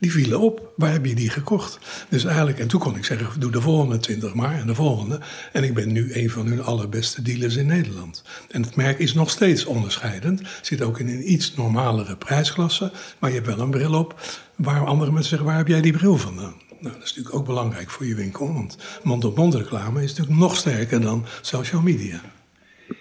die 0.00 0.12
vielen 0.12 0.40
op. 0.40 0.72
Waar 0.76 0.92
heb 0.92 1.06
je 1.06 1.14
die 1.14 1.30
gekocht? 1.30 1.78
Dus 2.08 2.24
eigenlijk, 2.24 2.58
en 2.58 2.68
toen 2.68 2.80
kon 2.80 2.96
ik 2.96 3.04
zeggen, 3.04 3.40
doe 3.40 3.50
de 3.50 3.60
volgende 3.60 3.98
20 3.98 4.34
maar 4.34 4.58
en 4.58 4.66
de 4.66 4.74
volgende. 4.74 5.20
En 5.52 5.64
ik 5.64 5.74
ben 5.74 5.92
nu 5.92 6.14
een 6.14 6.30
van 6.30 6.46
hun 6.46 6.62
allerbeste 6.62 7.22
dealers 7.22 7.56
in 7.56 7.66
Nederland. 7.66 8.22
En 8.50 8.62
het 8.62 8.76
merk 8.76 8.98
is 8.98 9.14
nog 9.14 9.30
steeds 9.30 9.64
onderscheidend. 9.64 10.42
Zit 10.62 10.82
ook 10.82 10.98
in 10.98 11.08
een 11.08 11.32
iets 11.32 11.54
normalere 11.54 12.16
prijsklasse. 12.16 12.92
Maar 13.18 13.30
je 13.30 13.36
hebt 13.36 13.48
wel 13.48 13.58
een 13.58 13.70
bril 13.70 13.94
op 13.94 14.20
waar 14.56 14.86
andere 14.86 15.10
mensen 15.10 15.30
zeggen, 15.30 15.48
waar 15.48 15.56
heb 15.56 15.68
jij 15.68 15.80
die 15.80 15.92
bril 15.92 16.16
vandaan? 16.16 16.54
Nou, 16.80 16.94
dat 16.94 17.02
is 17.02 17.08
natuurlijk 17.08 17.34
ook 17.34 17.46
belangrijk 17.46 17.90
voor 17.90 18.06
je 18.06 18.14
winkel. 18.14 18.52
Want 18.54 18.76
mond-op-mond 19.02 19.54
reclame 19.54 20.02
is 20.02 20.08
natuurlijk 20.08 20.38
nog 20.38 20.56
sterker 20.56 21.00
dan 21.00 21.24
social 21.40 21.82
media. 21.82 22.20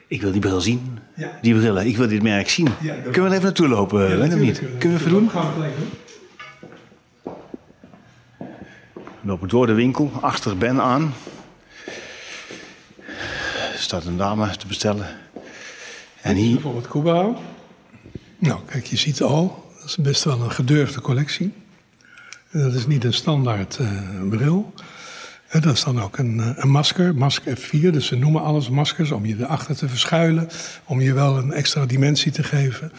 Ik 0.08 0.22
wil 0.22 0.32
die 0.32 0.42
bril 0.42 0.62
zien. 0.62 0.82
Ja. 1.16 1.40
Die 1.42 1.56
brillen. 1.56 1.88
Ik 1.88 1.98
wil 1.98 2.08
dit 2.08 2.24
merk 2.24 2.50
zien. 2.50 2.68
Ja, 2.82 2.94
Kunnen 2.94 3.14
we 3.14 3.20
er 3.22 3.32
even 3.32 3.44
naartoe 3.44 3.68
lopen? 3.68 4.30
Ja, 4.30 4.36
niet? 4.36 4.62
Kunnen 4.78 4.98
we 4.98 5.06
even 5.06 5.10
doen? 5.10 5.30
Gaan 5.30 5.54
we 5.54 5.62
doen. 5.62 6.09
Lopen 9.30 9.48
door 9.48 9.68
de 9.68 9.74
winkel, 9.74 10.12
achter 10.22 10.58
Ben 10.58 10.82
aan. 10.82 11.14
Er 13.74 13.80
staat 13.80 14.06
een 14.06 14.18
dame 14.18 14.58
te 14.58 14.68
bestellen. 14.68 15.08
En 16.22 16.36
hier... 16.36 16.54
Bijvoorbeeld 16.54 16.88
Kuba. 16.88 17.36
Nou, 18.38 18.60
kijk, 18.66 18.86
je 18.86 18.98
ziet 18.98 19.22
al, 19.22 19.72
dat 19.80 19.86
is 19.86 19.98
best 19.98 20.24
wel 20.24 20.42
een 20.42 20.52
gedurfde 20.52 21.02
collectie. 21.02 21.54
Dat 22.52 22.74
is 22.74 22.88
niet 22.88 23.04
een 23.04 23.14
standaard 23.14 23.78
uh, 23.82 24.30
bril 24.30 24.74
dat 25.52 25.74
is 25.74 25.84
dan 25.84 26.02
ook 26.02 26.18
een, 26.18 26.40
eh, 26.40 26.50
een 26.56 26.70
masker, 26.70 27.16
masker 27.16 27.58
F4. 27.58 27.92
Dus 27.92 28.06
ze 28.06 28.16
noemen 28.16 28.42
alles 28.42 28.70
maskers 28.70 29.12
om 29.12 29.26
je 29.26 29.36
erachter 29.40 29.76
te 29.76 29.90
verschuilen. 29.90 30.48
Om 30.86 31.02
je 31.02 31.14
wel 31.14 31.38
een 31.38 31.54
extra 31.54 31.86
dimensie 31.86 32.32
te 32.32 32.44
geven. 32.44 32.92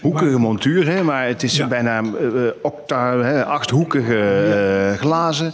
Hoekige 0.00 0.38
montuur, 0.38 0.86
hè, 0.86 1.02
maar 1.02 1.26
het 1.26 1.42
is 1.42 1.68
bijna 1.68 2.02
uh, 2.02 2.42
octa, 2.62 3.16
hè, 3.18 3.44
achthoekige 3.44 4.90
uh, 4.92 4.98
glazen. 4.98 5.52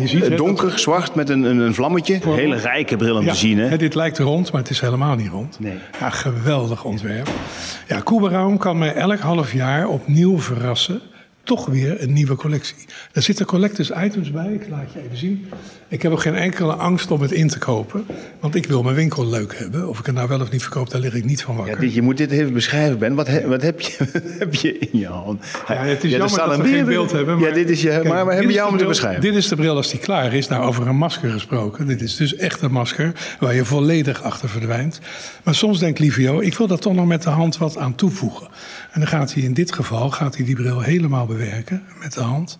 Je 0.00 0.06
ziet, 0.06 0.36
donker, 0.36 0.78
zwart 0.78 1.14
met 1.14 1.28
een, 1.28 1.42
een, 1.42 1.58
een 1.58 1.74
vlammetje. 1.74 2.18
Hele 2.24 2.56
rijke 2.56 2.96
bril 2.96 3.16
om 3.16 3.26
te 3.26 3.34
zien. 3.34 3.58
Hè? 3.58 3.76
dit 3.76 3.94
lijkt 3.94 4.18
rond, 4.18 4.52
maar 4.52 4.60
het 4.60 4.70
is 4.70 4.80
helemaal 4.80 5.16
niet 5.16 5.30
rond. 5.30 5.60
Nee. 5.60 5.78
Ja, 6.00 6.10
geweldig 6.10 6.84
ontwerp. 6.84 7.28
Ja, 7.88 8.00
Koeberraum 8.00 8.58
kan 8.58 8.78
mij 8.78 8.94
elk 8.94 9.18
half 9.18 9.52
jaar 9.52 9.88
opnieuw 9.88 10.40
verrassen 10.40 11.00
toch 11.44 11.66
weer 11.66 12.02
een 12.02 12.12
nieuwe 12.12 12.34
collectie. 12.34 12.76
Er 13.12 13.22
zitten 13.22 13.46
collectors 13.46 13.90
items 13.90 14.30
bij, 14.30 14.52
ik 14.52 14.68
laat 14.68 14.92
je 14.92 15.02
even 15.04 15.16
zien. 15.16 15.46
Ik 15.88 16.02
heb 16.02 16.12
ook 16.12 16.20
geen 16.20 16.34
enkele 16.34 16.72
angst 16.72 17.10
om 17.10 17.20
het 17.20 17.32
in 17.32 17.48
te 17.48 17.58
kopen. 17.58 18.06
Want 18.40 18.54
ik 18.54 18.66
wil 18.66 18.82
mijn 18.82 18.94
winkel 18.94 19.26
leuk 19.26 19.58
hebben. 19.58 19.88
Of 19.88 19.98
ik 19.98 20.06
het 20.06 20.14
nou 20.14 20.28
wel 20.28 20.40
of 20.40 20.50
niet 20.50 20.62
verkoop, 20.62 20.90
daar 20.90 21.00
lig 21.00 21.14
ik 21.14 21.24
niet 21.24 21.42
van 21.42 21.56
wakker. 21.56 21.74
Ja, 21.74 21.80
dit, 21.80 21.94
je 21.94 22.02
moet 22.02 22.16
dit 22.16 22.30
even 22.30 22.52
beschrijven, 22.52 22.98
Ben. 22.98 23.14
Wat, 23.14 23.42
wat 23.46 23.62
heb, 23.62 23.80
je, 23.80 23.96
heb 24.38 24.54
je 24.54 24.78
in 24.78 24.98
je 24.98 25.06
hand? 25.06 25.44
Ja, 25.68 25.74
het 25.74 26.04
is 26.04 26.10
ja, 26.10 26.16
jammer 26.16 26.38
dat 26.38 26.56
we 26.56 26.68
geen 26.68 26.84
beeld 26.84 27.12
hebben. 27.12 27.38
Maar, 27.38 27.48
ja, 27.48 27.54
dit 27.54 27.70
is 27.70 27.82
je, 27.82 27.88
kijk, 27.88 28.08
maar 28.08 28.26
we 28.26 28.34
hebben 28.34 28.52
jou 28.52 28.70
om 28.70 28.78
te 28.78 28.84
beschrijven. 28.84 29.20
Dit 29.20 29.34
is 29.34 29.48
de 29.48 29.56
bril 29.56 29.76
als 29.76 29.90
die 29.90 30.00
klaar 30.00 30.34
is. 30.34 30.48
Nou, 30.48 30.64
over 30.64 30.86
een 30.86 30.96
masker 30.96 31.30
gesproken. 31.30 31.86
Dit 31.86 32.02
is 32.02 32.16
dus 32.16 32.36
echt 32.36 32.62
een 32.62 32.72
masker 32.72 33.12
waar 33.38 33.54
je 33.54 33.64
volledig 33.64 34.22
achter 34.22 34.48
verdwijnt. 34.48 35.00
Maar 35.42 35.54
soms 35.54 35.78
denkt 35.78 35.98
Livio, 35.98 36.40
ik 36.40 36.56
wil 36.56 36.66
daar 36.66 36.78
toch 36.78 36.94
nog 36.94 37.06
met 37.06 37.22
de 37.22 37.30
hand 37.30 37.58
wat 37.58 37.76
aan 37.76 37.94
toevoegen. 37.94 38.48
En 38.94 39.00
dan 39.00 39.08
gaat 39.08 39.34
hij 39.34 39.42
in 39.42 39.54
dit 39.54 39.72
geval 39.72 40.10
gaat 40.10 40.36
hij 40.36 40.44
die 40.44 40.54
bril 40.54 40.80
helemaal 40.80 41.26
bewerken 41.26 41.82
met 42.00 42.12
de 42.12 42.20
hand. 42.20 42.58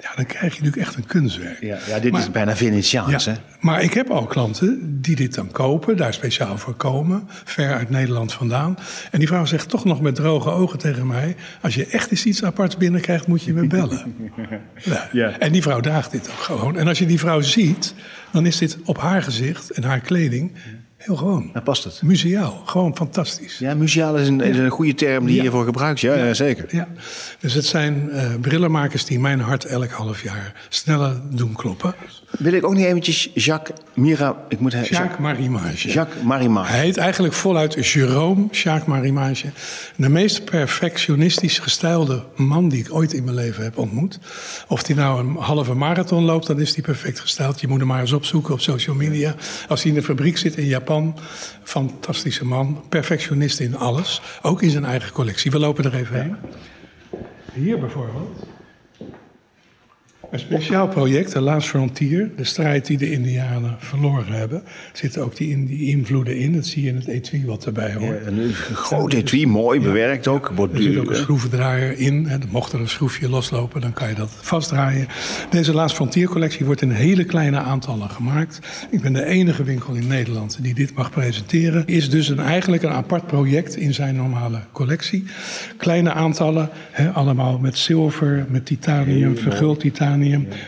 Ja, 0.00 0.10
dan 0.16 0.26
krijg 0.26 0.42
je 0.42 0.62
natuurlijk 0.62 0.76
echt 0.88 0.96
een 0.96 1.06
kunstwerk. 1.06 1.60
Ja, 1.60 1.78
ja 1.86 1.98
dit 1.98 2.16
is 2.16 2.30
bijna 2.30 2.56
Venetiaans, 2.56 3.24
hè? 3.24 3.32
Maar 3.60 3.82
ik 3.82 3.94
heb 3.94 4.10
al 4.10 4.26
klanten 4.26 5.00
die 5.00 5.16
dit 5.16 5.34
dan 5.34 5.50
kopen, 5.50 5.96
daar 5.96 6.14
speciaal 6.14 6.58
voor 6.58 6.74
komen, 6.74 7.28
ver 7.44 7.74
uit 7.74 7.90
Nederland 7.90 8.32
vandaan. 8.32 8.78
En 9.10 9.18
die 9.18 9.28
vrouw 9.28 9.44
zegt 9.44 9.68
toch 9.68 9.84
nog 9.84 10.00
met 10.00 10.14
droge 10.14 10.50
ogen 10.50 10.78
tegen 10.78 11.06
mij: 11.06 11.36
Als 11.60 11.74
je 11.74 11.86
echt 11.86 12.10
eens 12.10 12.24
iets 12.24 12.44
aparts 12.44 12.76
binnenkrijgt, 12.76 13.26
moet 13.26 13.42
je 13.42 13.52
me 13.52 13.66
bellen. 13.66 14.14
ja. 14.76 15.08
ja. 15.12 15.38
En 15.38 15.52
die 15.52 15.62
vrouw 15.62 15.80
draagt 15.80 16.10
dit 16.10 16.30
ook 16.30 16.42
gewoon. 16.42 16.78
En 16.78 16.88
als 16.88 16.98
je 16.98 17.06
die 17.06 17.18
vrouw 17.18 17.40
ziet, 17.40 17.94
dan 18.32 18.46
is 18.46 18.58
dit 18.58 18.78
op 18.84 18.98
haar 18.98 19.22
gezicht 19.22 19.70
en 19.70 19.82
haar 19.82 20.00
kleding 20.00 20.52
Heel 21.04 21.16
gewoon. 21.16 21.50
Daar 21.52 21.62
past 21.62 21.84
het. 21.84 22.02
Museaal. 22.02 22.62
Gewoon 22.64 22.96
fantastisch. 22.96 23.58
Ja, 23.58 23.74
museaal 23.74 24.16
is 24.16 24.28
een, 24.28 24.40
is 24.40 24.58
een 24.58 24.70
goede 24.70 24.94
term 24.94 25.26
die 25.26 25.34
je 25.34 25.40
hiervoor 25.40 25.64
gebruikt. 25.64 26.00
Ja, 26.00 26.14
ja, 26.14 26.34
zeker. 26.34 26.64
Ja. 26.68 26.88
Dus 27.40 27.54
het 27.54 27.64
zijn 27.64 28.08
uh, 28.12 28.34
brillenmakers 28.40 29.04
die 29.04 29.20
mijn 29.20 29.40
hart 29.40 29.64
elk 29.64 29.90
half 29.90 30.22
jaar 30.22 30.54
sneller 30.68 31.20
doen 31.30 31.52
kloppen. 31.52 31.94
Wil 32.38 32.52
ik 32.52 32.64
ook 32.64 32.74
niet 32.74 32.84
eventjes 32.84 33.30
Jacques 33.34 33.78
Mira... 33.94 34.36
Ik 34.48 34.60
moet 34.60 34.72
Jacques, 34.72 34.98
Jacques 34.98 35.18
Marimage. 35.18 35.88
Jacques 35.88 36.22
Marimage. 36.22 36.70
Hij 36.70 36.80
heet 36.80 36.96
eigenlijk 36.96 37.34
voluit 37.34 37.76
Jérôme 37.76 38.50
Jacques 38.50 38.84
Marimage. 38.86 39.46
De 39.96 40.08
meest 40.08 40.44
perfectionistisch 40.44 41.58
gestylde 41.58 42.24
man 42.36 42.68
die 42.68 42.80
ik 42.80 42.94
ooit 42.94 43.12
in 43.12 43.24
mijn 43.24 43.36
leven 43.36 43.64
heb 43.64 43.78
ontmoet. 43.78 44.18
Of 44.68 44.86
hij 44.86 44.96
nou 44.96 45.20
een 45.20 45.36
halve 45.36 45.74
marathon 45.74 46.24
loopt, 46.24 46.46
dan 46.46 46.60
is 46.60 46.74
hij 46.74 46.82
perfect 46.82 47.20
gestyled. 47.20 47.60
Je 47.60 47.68
moet 47.68 47.78
hem 47.78 47.88
maar 47.88 48.00
eens 48.00 48.12
opzoeken 48.12 48.54
op 48.54 48.60
social 48.60 48.96
media. 48.96 49.34
Als 49.68 49.82
hij 49.82 49.90
in 49.90 49.96
de 49.96 50.04
fabriek 50.04 50.38
zit 50.38 50.56
in 50.56 50.66
Japan, 50.66 50.93
fantastische 51.62 52.44
man. 52.44 52.82
Perfectionist 52.88 53.60
in 53.60 53.76
alles. 53.76 54.22
Ook 54.42 54.62
in 54.62 54.70
zijn 54.70 54.84
eigen 54.84 55.12
collectie. 55.12 55.50
We 55.50 55.58
lopen 55.58 55.84
er 55.84 55.94
even 55.94 56.20
heen. 56.20 56.36
Hier 57.52 57.78
bijvoorbeeld. 57.78 58.53
Een 60.34 60.40
speciaal 60.40 60.88
project, 60.88 61.32
de 61.32 61.40
Last 61.40 61.68
Frontier, 61.68 62.30
de 62.36 62.44
strijd 62.44 62.86
die 62.86 62.98
de 62.98 63.10
Indianen 63.10 63.76
verloren 63.78 64.32
hebben, 64.32 64.62
zitten 64.92 65.22
ook 65.22 65.36
die, 65.36 65.66
die 65.66 65.88
invloeden 65.88 66.38
in. 66.38 66.52
Dat 66.52 66.66
zie 66.66 66.82
je 66.82 66.88
in 66.88 66.96
het 66.96 67.06
etui 67.06 67.46
wat 67.46 67.66
erbij 67.66 67.94
hoort. 67.94 68.24
Ja, 68.24 68.30
een 68.30 68.52
groot 68.52 69.12
etui, 69.12 69.46
mooi 69.46 69.80
bewerkt 69.80 70.28
ook. 70.28 70.52
Er 70.72 70.82
zit 70.82 70.96
ook 70.96 71.10
een 71.10 71.16
schroevendraaier 71.16 71.98
in. 71.98 72.26
Hè. 72.26 72.36
Mocht 72.50 72.72
er 72.72 72.80
een 72.80 72.88
schroefje 72.88 73.28
loslopen, 73.28 73.80
dan 73.80 73.92
kan 73.92 74.08
je 74.08 74.14
dat 74.14 74.30
vastdraaien. 74.40 75.06
Deze 75.50 75.74
Last 75.74 75.94
Frontier 75.94 76.28
collectie 76.28 76.66
wordt 76.66 76.82
in 76.82 76.90
hele 76.90 77.24
kleine 77.24 77.58
aantallen 77.58 78.10
gemaakt. 78.10 78.58
Ik 78.90 79.00
ben 79.00 79.12
de 79.12 79.24
enige 79.24 79.64
winkel 79.64 79.94
in 79.94 80.06
Nederland 80.06 80.58
die 80.60 80.74
dit 80.74 80.94
mag 80.94 81.10
presenteren. 81.10 81.86
Is 81.86 82.10
dus 82.10 82.28
een, 82.28 82.40
eigenlijk 82.40 82.82
een 82.82 82.92
apart 82.92 83.26
project 83.26 83.76
in 83.76 83.94
zijn 83.94 84.16
normale 84.16 84.60
collectie. 84.72 85.24
Kleine 85.76 86.12
aantallen, 86.12 86.68
hè, 86.90 87.10
allemaal 87.10 87.58
met 87.58 87.78
zilver, 87.78 88.46
met 88.48 88.66
titanium, 88.66 89.36
verguld 89.36 89.80
titanium 89.80 90.22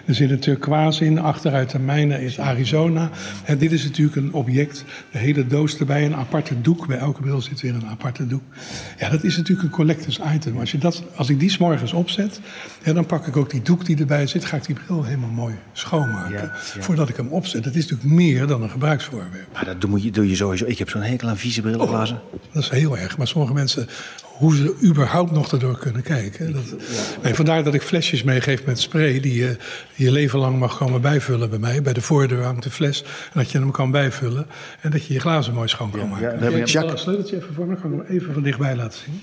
er 0.06 0.14
zit 0.14 0.30
een 0.30 0.38
turquoise 0.38 1.04
in. 1.04 1.18
Achteruit 1.18 1.70
de 1.70 1.78
mijnen 1.78 2.20
is 2.20 2.40
Arizona. 2.40 3.10
En 3.44 3.58
dit 3.58 3.72
is 3.72 3.84
natuurlijk 3.84 4.16
een 4.16 4.32
object. 4.32 4.84
De 5.12 5.18
hele 5.18 5.46
doos 5.46 5.78
erbij. 5.78 6.04
Een 6.04 6.14
aparte 6.14 6.60
doek. 6.60 6.86
Bij 6.86 6.98
elke 6.98 7.20
bril 7.20 7.40
zit 7.40 7.60
weer 7.60 7.74
een 7.74 7.86
aparte 7.86 8.26
doek. 8.26 8.42
Ja, 8.98 9.08
dat 9.08 9.24
is 9.24 9.36
natuurlijk 9.36 9.68
een 9.68 9.74
collectors 9.74 10.20
item. 10.34 10.58
Als, 10.58 10.70
je 10.70 10.78
dat, 10.78 11.02
als 11.14 11.28
ik 11.28 11.40
die 11.40 11.50
s'morgens 11.50 11.92
opzet. 11.92 12.40
Ja, 12.84 12.92
dan 12.92 13.06
pak 13.06 13.26
ik 13.26 13.36
ook 13.36 13.50
die 13.50 13.62
doek 13.62 13.84
die 13.84 13.96
erbij 13.96 14.26
zit. 14.26 14.44
Ga 14.44 14.56
ik 14.56 14.66
die 14.66 14.76
bril 14.84 15.04
helemaal 15.04 15.30
mooi 15.30 15.54
schoonmaken. 15.72 16.50
Voordat 16.54 17.08
ik 17.08 17.16
hem 17.16 17.28
opzet. 17.28 17.64
Dat 17.64 17.74
is 17.74 17.86
natuurlijk 17.86 18.10
meer 18.10 18.46
dan 18.46 18.62
een 18.62 18.70
gebruiksvoorwerp. 18.70 19.48
Maar 19.52 19.64
dat 19.64 19.80
doe 19.80 20.02
je, 20.02 20.10
doe 20.10 20.28
je 20.28 20.36
sowieso. 20.36 20.64
Ik 20.66 20.78
heb 20.78 20.90
zo'n 20.90 21.02
hekel 21.02 21.28
aan 21.28 21.36
vieze 21.36 21.60
brillenglazen. 21.60 22.16
Oh, 22.16 22.40
dat 22.52 22.62
is 22.62 22.68
heel 22.68 22.98
erg. 22.98 23.16
Maar 23.16 23.26
sommige 23.26 23.52
mensen 23.52 23.88
hoe 24.36 24.56
ze 24.56 24.76
überhaupt 24.84 25.30
nog 25.30 25.52
erdoor 25.52 25.78
kunnen 25.78 26.02
kijken. 26.02 26.52
Dat, 26.52 26.64
en 27.22 27.34
vandaar 27.34 27.64
dat 27.64 27.74
ik 27.74 27.82
flesjes 27.82 28.22
meegeef 28.22 28.64
met 28.64 28.80
spray 28.80 29.20
die 29.20 29.34
je 29.34 29.56
je 29.94 30.12
leven 30.12 30.38
lang 30.38 30.58
mag 30.58 30.76
komen 30.78 31.00
bijvullen 31.00 31.50
bij 31.50 31.58
mij. 31.58 31.82
Bij 31.82 31.92
de 31.92 32.00
voordeur 32.00 32.42
hangt 32.42 32.62
de 32.62 32.70
fles 32.70 33.02
en 33.02 33.30
dat 33.40 33.50
je 33.50 33.58
hem 33.58 33.70
kan 33.70 33.90
bijvullen 33.90 34.46
en 34.80 34.90
dat 34.90 35.06
je 35.06 35.12
je 35.14 35.20
glazen 35.20 35.54
mooi 35.54 35.68
schoon 35.68 35.90
kan 35.90 36.08
maken. 36.08 36.24
ja, 36.24 36.30
daar 36.32 36.52
heb 36.52 36.66
je- 36.66 36.78
ik 36.78 36.90
een 36.90 36.98
sleuteltje 36.98 37.36
even 37.36 37.54
voor 37.54 37.66
me, 37.66 37.72
ik 37.74 37.80
kan 37.80 37.90
hem 37.92 38.00
even 38.08 38.32
van 38.32 38.42
dichtbij 38.42 38.76
laten 38.76 38.98
zien. 39.04 39.20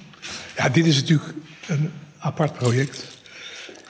Ja, 0.58 0.69
dit 0.69 0.86
is 0.86 0.95
natuurlijk 1.02 1.30
een 1.67 1.89
apart 2.19 2.54
project. 2.54 3.08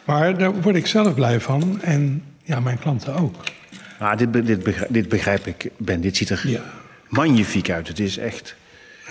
Maar 0.06 0.38
daar 0.38 0.62
word 0.62 0.76
ik 0.76 0.88
zelf 0.88 1.14
blij 1.14 1.40
van 1.40 1.82
en 1.82 2.24
ja, 2.44 2.60
mijn 2.60 2.80
klanten 2.80 3.16
ook. 3.16 3.36
Ah, 4.00 4.18
dit, 4.18 4.34
dit, 4.46 4.64
begrijp, 4.64 4.94
dit 4.94 5.10
begrijp 5.10 5.48
ik, 5.48 5.70
Ben. 5.78 6.02
Dit 6.02 6.18
ziet 6.18 6.30
er 6.30 6.42
Ja. 6.50 6.62
magnifiek 7.10 7.70
uit. 7.70 7.88
Het 7.88 8.00
is 8.00 8.18
echt... 8.18 8.56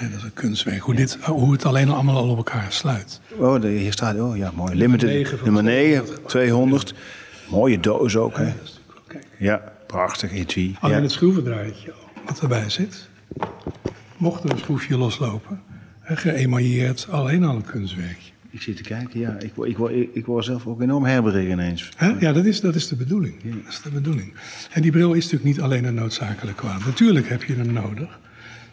Dat 0.01 0.11
is 0.17 0.23
een 0.23 0.33
kunstwerk. 0.35 0.81
Hoe, 0.81 0.95
dit, 0.95 1.19
hoe 1.25 1.53
het 1.53 1.65
alleen 1.65 1.89
al 1.89 1.95
allemaal 1.95 2.17
al 2.17 2.29
op 2.29 2.37
elkaar 2.37 2.67
sluit. 2.73 3.21
Oh, 3.37 3.61
de, 3.61 3.69
hier 3.69 3.93
staat... 3.93 4.21
Oh 4.21 4.37
ja, 4.37 4.51
mooi. 4.55 4.75
Limited. 4.75 5.45
nummer 5.45 5.63
9, 5.63 6.05
200. 6.05 6.29
200. 6.29 6.95
Mooie 7.51 7.81
doos 7.81 8.17
ook, 8.17 8.37
hè? 8.37 8.53
Ja, 9.39 9.73
prachtig. 9.87 10.33
Etui. 10.33 10.77
Alleen 10.81 10.97
Ja. 10.97 11.03
het 11.03 11.11
schroevendraadje 11.13 11.93
wat 12.27 12.41
erbij 12.41 12.71
zit. 12.71 13.09
Mocht 14.17 14.45
er 14.45 14.51
een 14.51 14.59
schroefje 14.59 14.97
loslopen. 14.99 15.61
Geëmailleerd, 16.03 17.07
alleen 17.11 17.45
al 17.45 17.55
een 17.57 17.65
kunstwerkje. 17.65 18.31
Ik 18.51 18.63
zit 18.63 18.77
te 18.77 18.83
kijken, 18.83 19.21
ja. 19.21 19.37
Ik, 19.39 19.53
ik, 19.57 19.79
ik, 19.79 20.11
ik 20.15 20.27
word 20.27 20.45
zelf 20.45 20.67
ook 20.67 20.81
enorm 20.83 21.05
herberig 21.05 21.49
ineens. 21.49 21.89
Hè? 21.97 22.09
Ja, 22.19 22.33
dat 22.33 22.45
is, 22.45 22.61
dat 22.61 22.75
is 22.75 22.89
de 22.89 22.97
bedoeling. 22.97 23.35
Dat 23.43 23.73
is 23.73 23.81
de 23.83 23.91
bedoeling. 23.91 24.33
En 24.73 24.83
die 24.83 24.91
bril 24.91 25.13
is 25.13 25.23
natuurlijk 25.25 25.45
niet 25.45 25.61
alleen 25.61 25.85
een 25.85 25.95
noodzakelijk 25.95 26.57
kwaad. 26.57 26.85
Natuurlijk 26.85 27.29
heb 27.29 27.43
je 27.43 27.55
hem 27.55 27.73
nodig. 27.73 28.19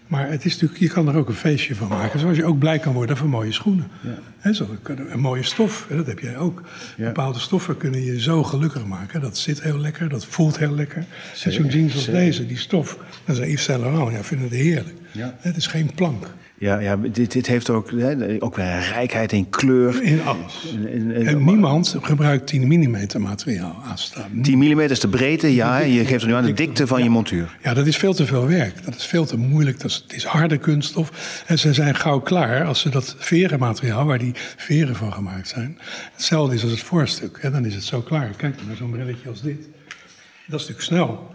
Maar 0.09 0.29
het 0.29 0.45
is 0.45 0.51
natuurlijk, 0.53 0.79
je 0.79 0.87
kan 0.89 1.07
er 1.07 1.15
ook 1.15 1.27
een 1.27 1.33
feestje 1.33 1.75
van 1.75 1.87
maken. 1.87 2.19
Zoals 2.19 2.37
je 2.37 2.45
ook 2.45 2.59
blij 2.59 2.79
kan 2.79 2.93
worden 2.93 3.17
van 3.17 3.27
mooie 3.27 3.51
schoenen. 3.51 3.87
Zo, 4.53 4.67
kunnen- 4.81 5.11
een 5.13 5.19
mooie 5.19 5.43
stof, 5.43 5.87
dat 5.89 6.07
heb 6.07 6.19
jij 6.19 6.37
ook. 6.37 6.61
Ja. 6.97 7.05
Bepaalde 7.05 7.39
stoffen 7.39 7.77
kunnen 7.77 8.03
je 8.03 8.21
zo 8.21 8.43
gelukkig 8.43 8.85
maken. 8.85 9.21
Dat 9.21 9.37
zit 9.37 9.61
heel 9.61 9.77
lekker, 9.77 10.09
dat 10.09 10.25
voelt 10.25 10.57
heel 10.57 10.75
lekker. 10.75 11.05
Zo'n 11.33 11.67
jeans 11.67 11.93
als 11.93 12.03
zeker. 12.03 12.19
deze, 12.19 12.45
die 12.45 12.57
stof, 12.57 12.97
dat 13.25 13.35
is 13.35 13.41
een 13.41 13.49
Yves 13.49 13.63
Saint 13.63 13.81
Laurent. 13.81 14.11
Ja, 14.11 14.23
vinden 14.23 14.47
het 14.49 14.55
heerlijk. 14.57 14.97
Ja. 15.11 15.35
Het 15.39 15.55
is 15.57 15.67
geen 15.67 15.91
plank. 15.95 16.27
Ja, 16.57 16.79
ja 16.79 16.97
dit, 16.97 17.31
dit 17.31 17.47
heeft 17.47 17.69
ook, 17.69 17.91
hè, 17.91 18.35
ook 18.39 18.55
weer 18.55 18.65
een 18.65 18.81
rijkheid 18.81 19.31
in 19.31 19.49
kleur. 19.49 20.03
In 20.03 20.21
alles. 20.23 20.73
En- 20.75 20.91
en- 20.91 21.15
en- 21.15 21.27
En 21.27 21.43
niemand 21.45 21.95
gebruikt 22.01 22.47
10 22.47 22.67
mm 22.67 23.21
materiaal 23.21 23.81
aanstaan. 23.85 24.29
10 24.41 24.57
mm 24.57 24.79
is 24.79 24.99
de 24.99 25.07
breedte, 25.07 25.55
ja. 25.55 25.77
Je 25.77 26.05
geeft 26.05 26.21
er 26.21 26.27
nu 26.27 26.33
aan 26.33 26.45
de 26.45 26.53
dikte 26.53 26.87
van 26.87 27.03
je 27.03 27.09
montuur. 27.09 27.57
Ja, 27.63 27.73
dat 27.73 27.87
is 27.87 27.97
veel 27.97 28.13
te 28.13 28.25
veel 28.25 28.47
werk. 28.47 28.85
Dat 28.85 28.95
is 28.95 29.05
veel 29.05 29.25
te 29.25 29.37
moeilijk. 29.37 29.79
Dat 29.79 29.89
is, 29.91 29.95
het 30.03 30.13
is 30.13 30.23
harde 30.23 30.57
kunststof. 30.57 31.43
En 31.47 31.59
ze 31.59 31.73
zijn 31.73 31.95
gauw 31.95 32.19
klaar 32.19 32.65
als 32.65 32.79
ze 32.79 32.89
dat 32.89 33.15
verenmateriaal, 33.17 34.05
waar 34.05 34.19
die 34.19 34.31
veren 34.57 34.95
van 34.95 35.13
gemaakt 35.13 35.47
zijn, 35.47 35.77
hetzelfde 36.13 36.55
is 36.55 36.61
als 36.63 36.71
het 36.71 36.81
voorstuk. 36.81 37.37
En 37.37 37.51
dan 37.51 37.65
is 37.65 37.75
het 37.75 37.83
zo 37.83 38.01
klaar. 38.01 38.29
Kijk 38.37 38.55
maar 38.55 38.65
naar 38.67 38.75
zo'n 38.75 38.91
brilletje 38.91 39.29
als 39.29 39.41
dit. 39.41 39.57
Dat 40.47 40.59
is 40.59 40.67
natuurlijk 40.67 40.81
snel. 40.81 41.31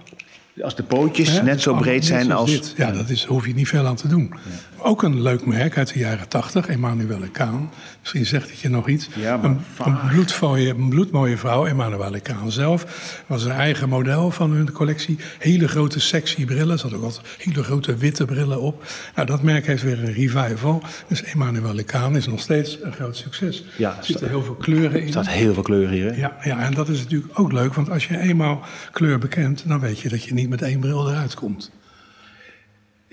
Als 0.63 0.77
de 0.77 0.83
pootjes 0.83 1.43
net 1.43 1.61
zo 1.61 1.71
Allemaal 1.71 1.89
breed 1.89 2.05
zijn 2.05 2.33
als... 2.33 2.51
dit. 2.51 2.75
Ja, 2.77 2.91
dat 2.91 3.09
is, 3.09 3.25
hoef 3.25 3.47
je 3.47 3.55
niet 3.55 3.69
veel 3.69 3.87
aan 3.87 3.97
te 3.97 4.09
doen. 4.09 4.35
Ook 4.79 5.03
een 5.03 5.23
leuk 5.23 5.47
merk 5.47 5.77
uit 5.77 5.93
de 5.93 5.99
jaren 5.99 6.29
80, 6.29 6.69
Emanuele 6.69 7.29
Kaan. 7.29 7.71
Misschien 8.01 8.27
zegt 8.27 8.51
het 8.51 8.59
je 8.59 8.69
nog 8.69 8.89
iets. 8.89 9.09
Ja, 9.15 9.41
een, 9.43 9.61
een, 9.85 9.99
bloedmooie, 10.09 10.69
een 10.69 10.89
bloedmooie 10.89 11.37
vrouw, 11.37 11.67
Emanuele 11.67 12.21
Kaan 12.21 12.51
zelf. 12.51 12.87
Was 13.27 13.45
een 13.45 13.51
eigen 13.51 13.89
model 13.89 14.31
van 14.31 14.51
hun 14.51 14.73
collectie. 14.73 15.19
Hele 15.39 15.69
grote 15.69 16.01
sexy 16.01 16.45
brillen. 16.45 16.79
Ze 16.79 16.87
had 16.87 16.97
ook 16.97 17.03
altijd 17.03 17.27
hele 17.39 17.63
grote 17.63 17.97
witte 17.97 18.25
brillen 18.25 18.61
op. 18.61 18.85
Nou, 19.15 19.27
dat 19.27 19.43
merk 19.43 19.67
heeft 19.67 19.83
weer 19.83 19.99
een 19.99 20.13
revival. 20.13 20.83
Dus 21.09 21.23
Emanuele 21.23 21.83
Kaan 21.83 22.17
is 22.17 22.27
nog 22.27 22.41
steeds 22.41 22.79
een 22.83 22.93
groot 22.93 23.17
succes. 23.17 23.65
Ja, 23.77 23.97
er 23.99 24.05
zitten 24.05 24.29
heel 24.29 24.43
veel 24.43 24.55
kleuren 24.55 25.01
in. 25.01 25.07
Er 25.07 25.13
staat 25.13 25.29
heel 25.29 25.55
veel 25.55 25.63
kleur 25.63 25.89
hier, 25.89 26.11
hè? 26.11 26.17
Ja, 26.17 26.37
ja, 26.43 26.61
en 26.61 26.75
dat 26.75 26.89
is 26.89 26.99
natuurlijk 26.99 27.39
ook 27.39 27.53
leuk, 27.53 27.75
want 27.75 27.91
als 27.91 28.07
je 28.07 28.19
eenmaal 28.19 28.61
kleur 28.93 29.19
bekent, 29.19 29.65
dan 29.67 29.81
weet 29.81 30.01
je 30.01 30.09
dat 30.09 30.25
je 30.25 30.35
niet 30.35 30.44
met 30.49 30.63
één 30.63 30.81
bril 30.81 31.11
eruit 31.11 31.35
komt. 31.35 31.71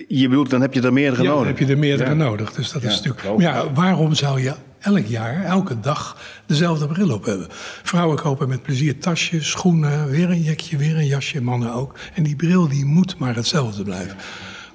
Je 0.08 0.28
bedoelt, 0.28 0.50
dan 0.50 0.60
heb 0.60 0.74
je 0.74 0.80
er 0.82 0.92
meerdere 0.92 1.22
Ja, 1.22 1.28
dan 1.28 1.36
nodig. 1.38 1.58
heb 1.58 1.66
je 1.68 1.72
er 1.74 1.78
meerdere 1.78 2.08
Ja. 2.08 2.14
nodig. 2.16 2.52
Dus 2.52 2.72
dat 2.72 2.82
is 2.82 3.00
natuurlijk. 3.02 3.40
ja, 3.40 3.72
waarom 3.72 4.14
zou 4.14 4.40
je 4.42 4.54
elk 4.78 5.06
jaar, 5.06 5.44
elke 5.44 5.80
dag, 5.80 6.20
dezelfde 6.46 6.86
bril 6.86 7.10
op 7.10 7.24
hebben? 7.24 7.46
Vrouwen 7.82 8.16
kopen 8.16 8.48
met 8.48 8.62
plezier 8.62 8.98
tasjes, 8.98 9.50
schoenen, 9.50 10.08
weer 10.08 10.30
een 10.30 10.42
jekje, 10.42 10.76
weer 10.76 10.96
een 10.96 11.06
jasje, 11.06 11.40
mannen 11.42 11.72
ook. 11.74 11.98
En 12.14 12.22
die 12.22 12.36
bril 12.36 12.68
die 12.68 12.84
moet 12.84 13.18
maar 13.18 13.34
hetzelfde 13.34 13.82
blijven. 13.82 14.16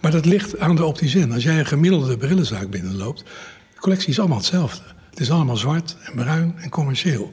Maar 0.01 0.11
dat 0.11 0.25
ligt 0.25 0.59
aan 0.59 0.75
de 0.75 0.85
opticien. 0.85 1.31
Als 1.31 1.43
jij 1.43 1.59
een 1.59 1.65
gemiddelde 1.65 2.17
brillenzaak 2.17 2.69
binnenloopt, 2.69 3.19
de 3.73 3.79
collectie 3.79 4.09
is 4.09 4.19
allemaal 4.19 4.37
hetzelfde. 4.37 4.83
Het 5.17 5.25
is 5.25 5.31
allemaal 5.31 5.57
zwart 5.57 5.95
en 6.03 6.15
bruin 6.15 6.55
en 6.57 6.69
commercieel. 6.69 7.31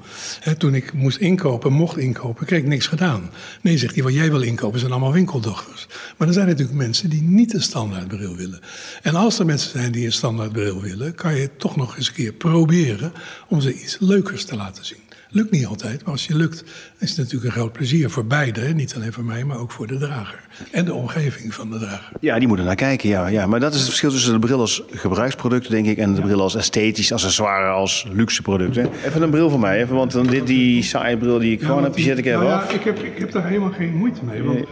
Toen 0.59 0.75
ik 0.75 0.93
moest 0.93 1.17
inkopen, 1.17 1.73
mocht 1.73 1.99
inkopen, 1.99 2.47
kreeg 2.47 2.61
ik 2.61 2.67
niks 2.67 2.87
gedaan. 2.87 3.31
Nee, 3.63 3.79
zegt 3.79 3.95
hij, 3.95 4.03
wat 4.03 4.15
jij 4.15 4.31
wil 4.31 4.43
inkopen 4.43 4.79
zijn 4.79 4.91
allemaal 4.91 5.13
winkeldochters. 5.13 5.87
Maar 6.17 6.29
er 6.29 6.35
zijn 6.35 6.47
natuurlijk 6.47 6.79
mensen 6.79 7.11
die 7.11 7.23
niet 7.23 7.55
een 7.55 7.63
standaardbril 7.63 8.37
willen. 8.37 8.61
En 9.03 9.15
als 9.15 9.39
er 9.39 9.47
mensen 9.47 9.71
zijn 9.71 9.93
die 9.93 10.07
een 10.07 10.13
standaardbril 10.13 10.81
willen, 10.81 11.15
kan 11.15 11.35
je 11.35 11.57
toch 11.57 11.77
nog 11.77 11.97
eens 11.97 12.09
een 12.09 12.15
keer 12.15 12.33
proberen 12.33 13.13
om 13.49 13.61
ze 13.61 13.75
iets 13.75 13.97
leukers 14.01 14.45
te 14.45 14.57
laten 14.57 14.85
zien. 14.85 15.04
Lukt 15.35 15.51
niet 15.51 15.67
altijd, 15.67 16.03
maar 16.03 16.13
als 16.13 16.27
je 16.27 16.35
lukt, 16.37 16.65
is 16.99 17.09
het 17.09 17.19
natuurlijk 17.19 17.45
een 17.45 17.51
groot 17.61 17.73
plezier 17.73 18.11
voor 18.11 18.27
beide. 18.27 18.61
hè. 18.61 18.73
Niet 18.73 18.95
alleen 18.95 19.13
voor 19.13 19.25
mij, 19.25 19.45
maar 19.45 19.59
ook 19.59 19.71
voor 19.73 19.87
de 19.87 19.99
drager. 19.99 20.41
En 20.71 20.85
de 20.85 20.95
omgeving 20.95 21.55
van 21.55 21.71
de 21.71 21.79
drager. 21.79 22.13
Ja, 22.21 22.39
die 22.39 22.49
moeten 22.49 22.67
naar 22.67 22.75
kijken, 22.75 23.09
ja, 23.09 23.27
ja. 23.27 23.47
Maar 23.47 23.61
dat 23.61 23.73
is 23.73 23.79
het 23.79 23.89
verschil 23.89 24.11
tussen 24.11 24.33
de 24.33 24.39
bril 24.39 24.61
als 24.61 24.83
gebruiksproduct, 24.91 25.71
denk 25.71 25.87
ik... 25.87 25.99
en 25.99 26.15
de 26.15 26.21
bril 26.21 26.41
als 26.41 26.55
esthetisch, 26.57 27.13
accessoire, 27.13 27.69
als 27.69 28.07
luxe 28.13 28.43
product. 28.43 28.75
Hè. 28.77 28.83
Even 29.07 29.23
een 29.23 29.31
bril 29.31 29.51
voor 29.51 29.61
mij, 29.61 29.83
even, 29.83 29.95
want 29.95 30.13
dan 30.13 30.27
dit, 30.27 30.47
die 30.47 30.83
saaie 30.83 31.17
bril 31.17 31.39
die 31.39 31.53
ik 31.53 31.63
gewoon 31.63 31.83
heb, 31.83 31.95
die 31.95 32.05
zet 32.05 32.19
ik 32.19 32.27
even 32.27 32.39
nou 32.41 32.53
af. 32.53 32.69
Ja, 32.73 32.79
ik, 32.79 32.85
heb, 32.85 32.99
ik 32.99 33.19
heb 33.19 33.31
daar 33.33 33.47
helemaal 33.47 33.73
geen 33.73 33.95
moeite 33.95 34.25
mee. 34.25 34.43
Want 34.43 34.65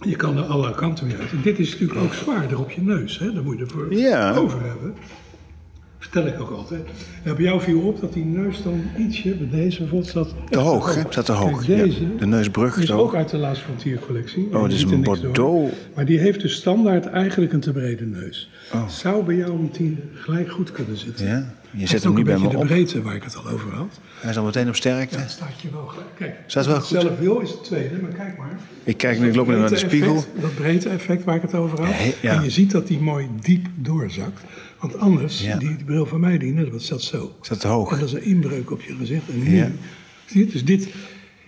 je 0.00 0.16
kan 0.16 0.36
er 0.36 0.44
alle 0.44 0.74
kanten 0.74 1.06
mee 1.06 1.16
uit. 1.16 1.30
En 1.30 1.40
dit 1.42 1.58
is 1.58 1.70
natuurlijk 1.72 2.00
ook 2.00 2.14
zwaarder 2.14 2.58
op 2.58 2.70
je 2.70 2.80
neus. 2.82 3.18
Hè? 3.18 3.32
Daar 3.32 3.42
moet 3.42 3.58
je 3.58 3.64
ervoor 3.64 3.94
Ja. 3.94 4.34
over 4.34 4.62
hebben. 4.62 4.94
Vertel 6.14 6.32
ik 6.32 6.40
ook 6.40 6.50
altijd. 6.50 6.86
En 7.22 7.34
bij 7.34 7.44
jou 7.44 7.60
viel 7.60 7.80
op 7.80 8.00
dat 8.00 8.12
die 8.12 8.24
neus 8.24 8.62
dan 8.62 8.82
ietsje, 8.98 9.34
bij 9.34 9.60
deze 9.60 9.78
bijvoorbeeld, 9.78 10.10
zat 10.10 10.34
Te 10.50 10.58
hoog, 10.58 10.94
hè? 10.94 11.22
Te 11.22 11.32
hoog. 11.32 11.64
Kijk, 11.64 11.78
Ja, 11.78 11.84
deze 11.84 12.16
de 12.16 12.26
neusbrug 12.26 12.76
is 12.76 12.90
ook 12.90 13.14
uit 13.14 13.28
de 13.28 13.36
Laatst 13.36 13.62
Frontier 13.62 13.98
collectie. 14.06 14.48
Oh, 14.52 14.62
dit 14.62 14.72
is 14.72 14.82
een 14.82 15.02
door. 15.02 15.18
Bordeaux. 15.20 15.74
Maar 15.94 16.04
die 16.04 16.18
heeft 16.18 16.40
dus 16.40 16.54
standaard 16.54 17.06
eigenlijk 17.06 17.52
een 17.52 17.60
te 17.60 17.72
brede 17.72 18.04
neus. 18.04 18.50
Oh. 18.72 18.88
Zou 18.88 19.24
bij 19.24 19.34
jou 19.34 19.50
een 19.50 19.70
tien 19.70 19.98
gelijk 20.14 20.50
goed 20.50 20.72
kunnen 20.72 20.96
zitten. 20.96 21.26
Ja, 21.26 21.54
je 21.76 21.86
zet 21.86 22.02
hem 22.02 22.14
nu 22.14 22.22
bij 22.24 22.38
me 22.38 22.44
op. 22.46 22.52
de 22.52 22.58
breedte 22.66 23.02
waar 23.02 23.14
ik 23.14 23.22
het 23.22 23.36
al 23.36 23.48
over 23.48 23.72
had. 23.72 24.00
Hij 24.20 24.30
is 24.30 24.36
al 24.36 24.44
meteen 24.44 24.68
op 24.68 24.76
sterkte. 24.76 25.18
Ja, 25.18 25.26
staat 25.26 25.60
je 25.60 25.70
wel 25.70 25.86
gelijk. 25.86 26.08
Kijk, 26.18 26.36
Staat 26.46 26.66
wel 26.66 26.80
goed. 26.80 27.00
zelf 27.00 27.18
wil 27.18 27.38
is 27.40 27.50
het 27.50 27.64
tweede, 27.64 27.96
maar 28.02 28.10
kijk 28.10 28.36
maar. 28.36 28.58
Ik 28.84 28.96
kijk 28.96 29.20
nu, 29.20 29.28
ik 29.28 29.34
loop 29.34 29.46
nu 29.46 29.56
naar 29.56 29.68
de 29.68 29.76
spiegel. 29.76 30.14
effect, 30.16 30.40
dat 30.40 30.54
breedte 30.54 30.88
effect 30.88 31.24
waar 31.24 31.36
ik 31.36 31.42
het 31.42 31.54
over 31.54 31.80
had. 31.80 31.88
Ja, 31.88 32.12
ja. 32.20 32.34
En 32.36 32.42
je 32.42 32.50
ziet 32.50 32.70
dat 32.70 32.86
die 32.86 32.98
mooi 32.98 33.28
diep 33.40 33.66
doorzakt. 33.74 34.40
Want 34.80 34.98
anders, 34.98 35.38
die, 35.38 35.56
die 35.58 35.84
bril 35.84 36.06
van 36.06 36.20
mij, 36.20 36.38
die 36.38 36.52
net 36.52 36.70
wat 36.70 36.82
zat 36.82 37.02
zo. 37.02 37.36
Te 37.58 37.68
hoog. 37.68 37.92
En 37.92 37.98
dat 37.98 38.08
is 38.08 38.14
een 38.14 38.24
inbreuk 38.24 38.70
op 38.70 38.82
je 38.82 38.94
gezicht. 38.94 39.28
En 39.28 39.42
nu, 39.42 39.64
zie 40.26 40.46
je, 40.46 40.52
dus 40.52 40.64
dit 40.64 40.88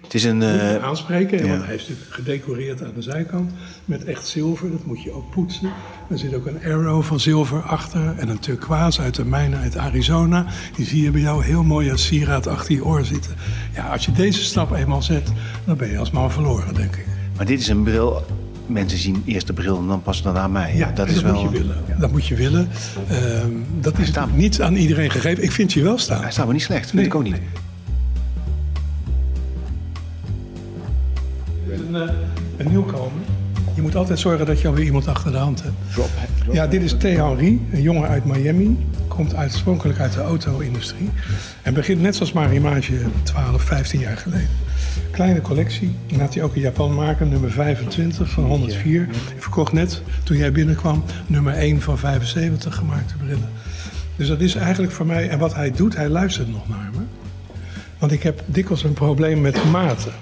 Het 0.06 0.14
is 0.14 0.24
een... 0.24 0.42
eh, 0.42 0.84
aanspreken. 0.84 1.38
ja. 1.44 1.48
Want 1.50 1.64
hij 1.64 1.74
is 1.74 1.80
natuurlijk 1.88 2.14
gedecoreerd 2.14 2.82
aan 2.84 2.92
de 2.94 3.02
zijkant 3.02 3.50
met 3.84 4.04
echt 4.04 4.26
zilver. 4.26 4.70
Dat 4.70 4.84
moet 4.84 5.02
je 5.02 5.12
ook 5.12 5.30
poetsen. 5.30 5.70
Er 6.10 6.18
zit 6.18 6.34
ook 6.34 6.46
een 6.46 6.58
arrow 6.64 7.02
van 7.02 7.20
zilver 7.20 7.62
achter. 7.62 8.14
En 8.18 8.28
een 8.28 8.38
turquoise 8.38 9.00
uit 9.02 9.14
de 9.14 9.24
mijnen 9.24 9.58
uit 9.60 9.76
Arizona. 9.76 10.46
Die 10.76 10.86
zie 10.86 11.02
je 11.02 11.10
bij 11.10 11.20
jou 11.20 11.44
heel 11.44 11.62
mooi 11.62 11.90
als 11.90 12.06
sieraad 12.06 12.46
achter 12.46 12.74
je 12.74 12.84
oor 12.84 13.04
zitten. 13.04 13.30
Ja, 13.74 13.86
als 13.92 14.04
je 14.04 14.12
deze 14.12 14.44
stap 14.44 14.72
eenmaal 14.72 15.02
zet, 15.02 15.32
dan 15.64 15.76
ben 15.76 15.90
je 15.90 15.98
als 15.98 16.10
man 16.10 16.30
verloren, 16.32 16.74
denk 16.74 16.96
ik. 16.96 17.06
maar 17.36 17.46
dit 17.46 17.60
is 17.60 17.68
een 17.68 17.82
bril... 17.82 18.24
Mensen 18.68 18.98
zien 18.98 19.22
eerst 19.26 19.46
de 19.46 19.52
bril 19.52 19.78
en 19.78 19.86
dan 19.86 20.02
pas 20.02 20.22
daarna 20.22 20.48
mij. 20.48 20.76
Ja, 20.76 20.90
dat 20.94 21.08
is 21.08 21.22
wel... 21.22 21.32
moet 21.42 21.52
je 21.52 21.58
willen. 21.58 21.76
Dat 21.98 22.10
moet 22.12 22.26
je 22.26 22.34
willen. 22.34 22.68
Ehm, 23.08 23.50
dat 23.80 23.98
is 23.98 24.06
staat- 24.08 24.36
niet 24.36 24.62
aan 24.62 24.74
iedereen 24.76 25.10
gegeven. 25.10 25.42
Ik 25.44 25.52
vind 25.52 25.72
je 25.72 25.82
wel 25.82 25.98
staan. 25.98 26.22
Hij 26.22 26.30
staat 26.30 26.44
wel 26.44 26.52
niet 26.54 26.62
slecht, 26.62 26.82
vind 26.82 26.94
Nee. 26.94 27.04
ik 27.06 27.14
ook 27.14 27.22
niet. 27.22 27.36
Een, 31.88 31.94
eh, 31.94 32.14
een 32.56 32.68
nieuwkomer. 32.68 33.22
Je 33.74 33.82
moet 33.82 33.96
altijd 33.96 34.18
zorgen 34.18 34.46
dat 34.46 34.60
je 34.60 34.68
alweer 34.68 34.84
iemand 34.84 35.08
achter 35.08 35.32
de 35.32 35.38
hand 35.38 35.62
hebt. 35.62 35.74
Ja, 36.52 36.66
dit 36.66 36.82
is 36.82 36.92
T. 36.92 37.02
Henry, 37.02 37.60
een 37.72 37.82
jongen 37.82 38.08
uit 38.08 38.24
Miami. 38.24 38.86
Komt 39.08 39.36
oorspronkelijk 39.36 39.98
uit 39.98 40.12
de 40.12 40.20
auto-industrie. 40.20 41.10
En 41.62 41.74
begint 41.74 42.00
net 42.00 42.16
zoals 42.16 42.32
Marimage 42.32 42.92
12, 43.22 43.62
15 43.62 44.00
jaar 44.00 44.16
geleden. 44.16 44.48
Kleine 45.10 45.40
collectie. 45.40 45.94
Laat 46.16 46.34
hij 46.34 46.42
ook 46.42 46.54
in 46.54 46.60
Japan 46.60 46.94
maken, 46.94 47.28
nummer 47.28 47.50
25 47.50 48.30
van 48.30 48.44
104. 48.44 49.02
Ik 49.02 49.42
verkocht 49.42 49.72
net, 49.72 50.02
toen 50.22 50.36
jij 50.36 50.52
binnenkwam, 50.52 51.04
nummer 51.26 51.54
1 51.54 51.80
van 51.80 51.98
75 51.98 52.74
gemaakte 52.74 53.16
brillen. 53.16 53.48
Dus 54.16 54.28
dat 54.28 54.40
is 54.40 54.54
eigenlijk 54.54 54.92
voor 54.92 55.06
mij... 55.06 55.28
En 55.28 55.38
wat 55.38 55.54
hij 55.54 55.70
doet, 55.70 55.96
hij 55.96 56.08
luistert 56.08 56.52
nog 56.52 56.68
naar 56.68 56.90
me. 56.94 57.02
Want 57.98 58.12
ik 58.12 58.22
heb 58.22 58.42
dikwijls 58.46 58.84
een 58.84 58.92
probleem 58.92 59.40
met 59.40 59.70
maten. 59.70 60.12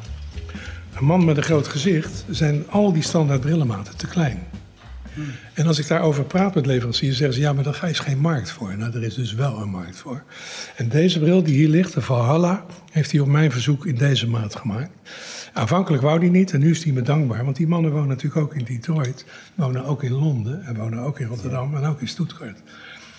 Een 0.96 1.04
man 1.04 1.24
met 1.24 1.36
een 1.36 1.42
groot 1.42 1.68
gezicht 1.68 2.24
zijn 2.30 2.64
al 2.70 2.92
die 2.92 3.02
standaard 3.02 3.40
brillenmaten 3.40 3.96
te 3.96 4.06
klein. 4.06 4.38
En 5.54 5.66
als 5.66 5.78
ik 5.78 5.88
daarover 5.88 6.24
praat 6.24 6.54
met 6.54 6.66
leveranciers, 6.66 7.16
zeggen 7.16 7.34
ze 7.34 7.40
ja, 7.40 7.52
maar 7.52 7.64
daar 7.64 7.88
is 7.88 7.98
geen 7.98 8.18
markt 8.18 8.50
voor. 8.50 8.76
Nou, 8.76 8.92
er 8.92 9.02
is 9.02 9.14
dus 9.14 9.34
wel 9.34 9.60
een 9.60 9.70
markt 9.70 9.96
voor. 9.96 10.22
En 10.76 10.88
deze 10.88 11.18
bril 11.18 11.42
die 11.42 11.54
hier 11.54 11.68
ligt, 11.68 11.94
de 11.94 12.00
Valhalla, 12.00 12.64
heeft 12.90 13.10
hij 13.10 13.20
op 13.20 13.26
mijn 13.26 13.52
verzoek 13.52 13.86
in 13.86 13.94
deze 13.94 14.28
maat 14.28 14.56
gemaakt. 14.56 14.90
Aanvankelijk 15.52 16.02
wou 16.02 16.18
hij 16.18 16.28
niet 16.28 16.52
en 16.52 16.60
nu 16.60 16.70
is 16.70 16.84
hij 16.84 16.92
me 16.92 17.02
dankbaar, 17.02 17.44
want 17.44 17.56
die 17.56 17.66
mannen 17.66 17.90
wonen 17.90 18.08
natuurlijk 18.08 18.42
ook 18.42 18.54
in 18.54 18.64
Detroit, 18.64 19.24
wonen 19.54 19.84
ook 19.84 20.02
in 20.02 20.12
Londen 20.12 20.64
en 20.64 20.76
wonen 20.76 20.98
ook 20.98 21.20
in 21.20 21.26
Rotterdam 21.26 21.76
en 21.76 21.84
ook 21.84 22.00
in 22.00 22.08
Stuttgart. 22.08 22.62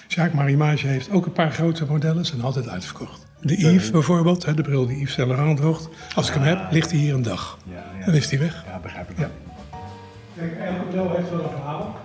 Jacques 0.07 0.35
Marimage 0.35 0.87
heeft 0.87 1.11
ook 1.11 1.25
een 1.25 1.31
paar 1.31 1.51
grote 1.51 1.85
modellen, 1.85 2.25
zijn 2.25 2.41
altijd 2.41 2.69
uitverkocht. 2.69 3.25
De 3.41 3.57
Yves 3.61 3.91
bijvoorbeeld, 3.91 4.45
hè, 4.45 4.53
de 4.53 4.61
bril 4.61 4.85
die 4.87 4.97
Yves 4.97 5.13
Saint 5.13 5.31
Laurent 5.31 5.57
droegt. 5.57 5.89
Als 6.15 6.27
ik 6.27 6.33
hem 6.33 6.43
heb, 6.43 6.71
ligt 6.71 6.91
hij 6.91 6.99
hier 6.99 7.13
een 7.13 7.21
dag. 7.21 7.57
Dan 8.05 8.13
is 8.13 8.29
hij 8.29 8.39
weg. 8.39 8.63
Ja, 8.67 8.79
begrijp 8.79 9.09
ik. 9.09 9.17
Ja. 9.17 9.29
Kijk, 10.37 10.57
elke 10.57 10.83
bril 10.89 11.11
heeft 11.15 11.29
wel 11.29 11.43
een 11.43 11.49
verhaal. 11.49 11.99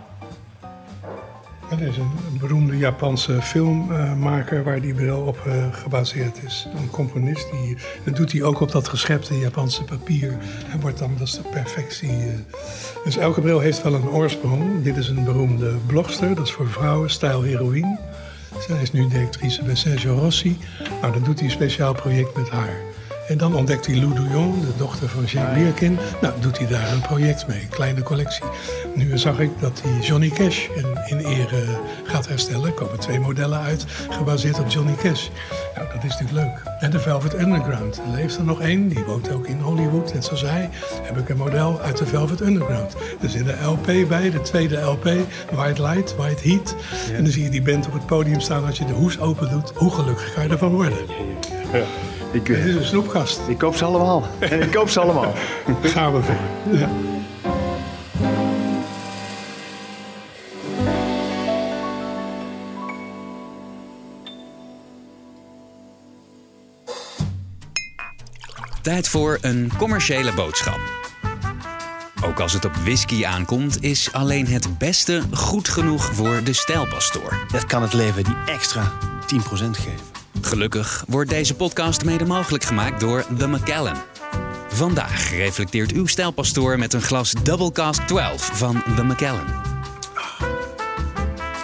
Er 1.71 1.83
is 1.83 1.97
een, 1.97 2.11
beroemde 2.41 2.77
Japanse 2.77 3.43
filmmaker 3.43 4.65
waar 4.65 4.81
die 4.81 4.95
bril 4.95 5.21
op 5.21 5.39
eh, 5.47 5.53
gebaseerd 5.73 6.43
is. 6.45 6.69
Een 6.77 6.91
componist, 6.91 7.51
die, 7.51 7.77
dat 8.05 8.17
doet 8.17 8.33
hij 8.33 8.43
ook 8.43 8.61
op 8.61 8.71
dat 8.71 8.89
geschepte 8.89 9.39
Japanse 9.39 9.85
papier. 9.85 10.37
En 10.73 10.81
wordt 10.81 10.99
dan, 10.99 11.15
dat 11.19 11.27
is 11.27 11.33
de 11.33 11.43
perfectie. 11.51 12.11
eh. 12.11 12.57
Dus 13.05 13.17
elke 13.17 13.41
bril 13.41 13.61
heeft 13.61 13.83
wel 13.83 13.95
een 13.95 14.09
oorsprong. 14.09 14.83
Dit 14.83 14.97
is 14.97 15.09
een 15.09 15.25
beroemde 15.25 15.77
blogster, 15.87 16.35
dat 16.35 16.47
is 16.47 16.53
voor 16.53 16.69
vrouwen, 16.69 17.11
stijl 17.11 17.43
heroïne. 17.43 17.99
Zij 18.69 18.83
is 18.83 18.93
nu 18.93 19.09
directrice 19.09 19.63
bij 19.65 19.75
Sergio 19.75 20.15
Rossi. 20.15 20.59
Nou, 21.01 21.13
dan 21.13 21.23
doet 21.23 21.39
hij 21.39 21.45
een 21.49 21.55
speciaal 21.55 21.95
project 21.95 22.37
met 22.37 22.49
haar. 22.49 22.77
En 23.31 23.39
dan 23.39 23.55
ontdekt 23.55 23.87
hij 23.87 23.97
Lou 23.97 24.15
Douillon, 24.15 24.61
de 24.61 24.77
dochter 24.77 25.09
van 25.09 25.25
Jacques 25.25 25.63
Birkin. 25.63 25.99
Nou, 26.21 26.35
doet 26.41 26.59
hij 26.59 26.67
daar 26.67 26.93
een 26.93 27.01
project 27.01 27.47
mee, 27.47 27.61
een 27.61 27.69
kleine 27.69 28.03
collectie. 28.03 28.45
Nu 28.95 29.19
zag 29.19 29.39
ik 29.41 29.51
dat 29.61 29.83
hij 29.85 30.01
Johnny 30.01 30.29
Cash 30.29 30.69
in, 30.75 30.87
in 31.07 31.19
ere 31.19 31.65
gaat 32.05 32.29
herstellen. 32.29 32.67
Er 32.67 32.73
komen 32.73 32.99
twee 32.99 33.21
modellen 33.21 33.61
uit, 33.61 33.85
gebaseerd 34.11 34.59
op 34.59 34.69
Johnny 34.69 34.95
Cash. 34.95 35.29
Nou, 35.77 35.89
dat 35.95 36.05
is 36.05 36.11
natuurlijk 36.19 36.47
leuk. 36.47 36.73
En 36.81 36.91
de 36.91 37.01
Velvet 37.01 37.35
Underground. 37.35 37.97
Er 37.97 38.15
leeft 38.15 38.37
er 38.37 38.45
nog 38.45 38.61
één, 38.61 38.89
die 38.89 39.05
woont 39.05 39.33
ook 39.33 39.47
in 39.47 39.61
Hollywood. 39.61 40.15
Net 40.15 40.25
zoals 40.25 40.43
hij 40.43 40.69
heb 41.03 41.19
ik 41.19 41.29
een 41.29 41.37
model 41.37 41.81
uit 41.81 41.97
de 41.97 42.07
Velvet 42.07 42.41
Underground. 42.41 42.97
Er 43.23 43.29
zit 43.29 43.47
een 43.49 43.65
LP 43.65 44.09
bij, 44.09 44.31
de 44.31 44.41
tweede 44.41 44.81
LP, 44.81 45.05
White 45.53 45.83
Light, 45.83 46.17
White 46.17 46.49
Heat. 46.49 46.77
En 47.13 47.23
dan 47.23 47.33
zie 47.33 47.43
je 47.43 47.51
die 47.51 47.63
band 47.63 47.87
op 47.87 47.93
het 47.93 48.07
podium 48.07 48.41
staan 48.41 48.67
als 48.67 48.79
je 48.79 48.85
de 48.85 48.93
hoes 48.93 49.21
open 49.21 49.51
doet. 49.51 49.73
Hoe 49.75 49.91
gelukkig 49.91 50.35
kan 50.35 50.43
je 50.43 50.51
ervan 50.51 50.73
worden? 50.73 50.99
Ik, 52.33 52.47
Het 52.47 52.57
eh, 52.57 52.67
is 52.67 52.75
een 52.75 52.85
snoepgast. 52.85 53.41
ik 53.49 53.59
koop 53.59 53.77
ze 53.77 53.85
allemaal. 53.85 54.29
ik 54.67 54.71
koop 54.71 54.89
ze 54.89 55.01
allemaal. 55.01 55.35
Gaan 55.83 56.15
we 56.15 56.23
voor. 56.23 56.37
Ja. 56.79 56.89
Tijd 68.83 69.09
voor 69.09 69.39
een 69.41 69.71
commerciële 69.77 70.33
boodschap. 70.33 70.79
Ook 72.25 72.41
als 72.41 72.53
het 72.53 72.65
op 72.65 72.75
whisky 72.75 73.27
aankomt, 73.27 73.83
is 73.83 74.13
alleen 74.13 74.47
het 74.47 74.79
beste 74.79 75.23
goed 75.33 75.69
genoeg 75.69 76.05
voor 76.15 76.45
de 76.45 76.53
stijlpastoor. 76.53 77.47
Dat 77.53 77.67
kan 77.67 77.83
het 77.83 77.93
leven 77.93 78.25
die 78.25 78.37
extra 78.47 78.93
10% 79.35 79.37
geven. 79.71 80.20
Gelukkig 80.41 81.05
wordt 81.09 81.31
deze 81.31 81.55
podcast 81.55 82.05
mede 82.05 82.25
mogelijk 82.25 82.65
gemaakt 82.65 83.01
door 83.01 83.25
The 83.39 83.47
Macallan. 83.47 83.97
Vandaag 84.69 85.31
reflecteert 85.31 85.93
uw 85.93 86.07
stijlpastoor 86.07 86.79
met 86.79 86.93
een 86.93 87.03
glas 87.03 87.33
Double 87.43 87.73
Cask 87.73 88.03
12 88.03 88.51
van 88.53 88.83
The 88.97 89.03
Macallan. 89.03 89.47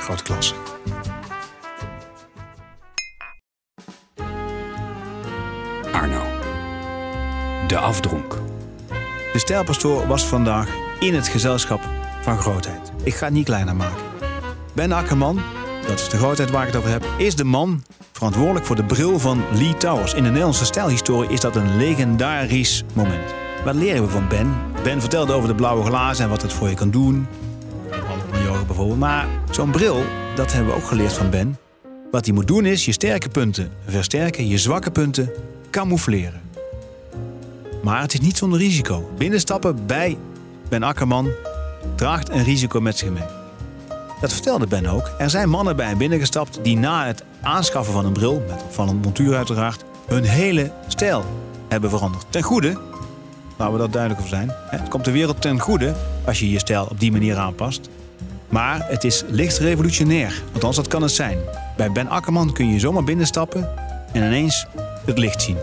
Grote 0.00 0.22
klasse. 0.22 0.54
Arno. 5.92 6.22
De 7.66 7.78
afdronk. 7.78 8.38
De 9.32 9.38
stijlpastoor 9.38 10.06
was 10.06 10.26
vandaag 10.26 10.68
in 11.00 11.14
het 11.14 11.28
gezelschap 11.28 11.80
van 12.22 12.38
grootheid. 12.38 12.92
Ik 13.02 13.14
ga 13.14 13.24
het 13.24 13.34
niet 13.34 13.44
kleiner 13.44 13.76
maken. 13.76 14.04
Ben 14.74 14.92
Akkerman, 14.92 15.40
dat 15.86 16.00
is 16.00 16.08
de 16.08 16.16
grootheid 16.16 16.50
waar 16.50 16.66
ik 16.66 16.72
het 16.72 16.76
over 16.76 16.90
heb, 16.90 17.04
is 17.16 17.36
de 17.36 17.44
man 17.44 17.82
verantwoordelijk 18.12 18.66
voor 18.66 18.76
de 18.76 18.84
bril 18.84 19.18
van 19.18 19.42
Lee 19.52 19.76
Towers. 19.76 20.14
In 20.14 20.22
de 20.22 20.28
Nederlandse 20.28 20.64
stijlhistorie 20.64 21.30
is 21.30 21.40
dat 21.40 21.56
een 21.56 21.76
legendarisch 21.76 22.84
moment. 22.92 23.34
Wat 23.64 23.74
leren 23.74 24.02
we 24.02 24.08
van 24.08 24.28
Ben? 24.28 24.54
Ben 24.82 25.00
vertelde 25.00 25.32
over 25.32 25.48
de 25.48 25.54
blauwe 25.54 25.84
glazen 25.84 26.24
en 26.24 26.30
wat 26.30 26.42
het 26.42 26.52
voor 26.52 26.68
je 26.68 26.74
kan 26.74 26.90
doen. 26.90 27.26
Jogen 28.44 28.66
bijvoorbeeld. 28.66 28.98
Maar 28.98 29.26
zo'n 29.50 29.70
bril, 29.70 30.04
dat 30.34 30.52
hebben 30.52 30.72
we 30.72 30.78
ook 30.78 30.86
geleerd 30.86 31.12
van 31.12 31.30
Ben. 31.30 31.58
Wat 32.10 32.24
hij 32.24 32.34
moet 32.34 32.46
doen 32.46 32.64
is 32.64 32.84
je 32.84 32.92
sterke 32.92 33.28
punten 33.28 33.72
versterken, 33.86 34.48
je 34.48 34.58
zwakke 34.58 34.90
punten 34.90 35.30
camoufleren. 35.70 36.40
Maar 37.82 38.00
het 38.00 38.12
is 38.12 38.20
niet 38.20 38.36
zonder 38.36 38.58
risico. 38.58 39.10
Binnenstappen 39.18 39.86
bij 39.86 40.18
Ben 40.68 40.82
Akkerman 40.82 41.30
draagt 41.94 42.30
een 42.30 42.44
risico 42.44 42.80
met 42.80 42.98
zich 42.98 43.10
mee. 43.10 43.35
Dat 44.20 44.32
vertelde 44.32 44.66
Ben 44.66 44.86
ook. 44.86 45.10
Er 45.18 45.30
zijn 45.30 45.48
mannen 45.48 45.76
bij 45.76 45.86
hem 45.86 45.98
binnengestapt 45.98 46.58
die 46.62 46.76
na 46.76 47.06
het 47.06 47.24
aanschaffen 47.42 47.92
van 47.92 48.04
een 48.04 48.12
bril, 48.12 48.42
met 48.48 48.62
opvallend 48.62 49.04
montuur 49.04 49.36
uiteraard, 49.36 49.84
hun 50.06 50.24
hele 50.24 50.72
stijl 50.86 51.24
hebben 51.68 51.90
veranderd. 51.90 52.24
Ten 52.30 52.42
goede, 52.42 52.78
laten 53.56 53.74
we 53.74 53.80
dat 53.80 53.92
duidelijk 53.92 54.22
over 54.22 54.36
zijn. 54.36 54.52
Het 54.70 54.88
komt 54.88 55.04
de 55.04 55.10
wereld 55.10 55.40
ten 55.40 55.58
goede 55.58 55.94
als 56.24 56.38
je 56.38 56.50
je 56.50 56.58
stijl 56.58 56.86
op 56.90 57.00
die 57.00 57.12
manier 57.12 57.36
aanpast. 57.36 57.88
Maar 58.48 58.86
het 58.88 59.04
is 59.04 59.24
licht 59.28 59.58
revolutionair, 59.58 60.42
althans 60.52 60.76
dat 60.76 60.88
kan 60.88 61.02
het 61.02 61.10
zijn. 61.10 61.38
Bij 61.76 61.92
Ben 61.92 62.08
Akkerman 62.08 62.52
kun 62.52 62.72
je 62.72 62.78
zomaar 62.78 63.04
binnenstappen 63.04 63.68
en 64.12 64.22
ineens 64.22 64.66
het 65.04 65.18
licht 65.18 65.42
zien. 65.42 65.56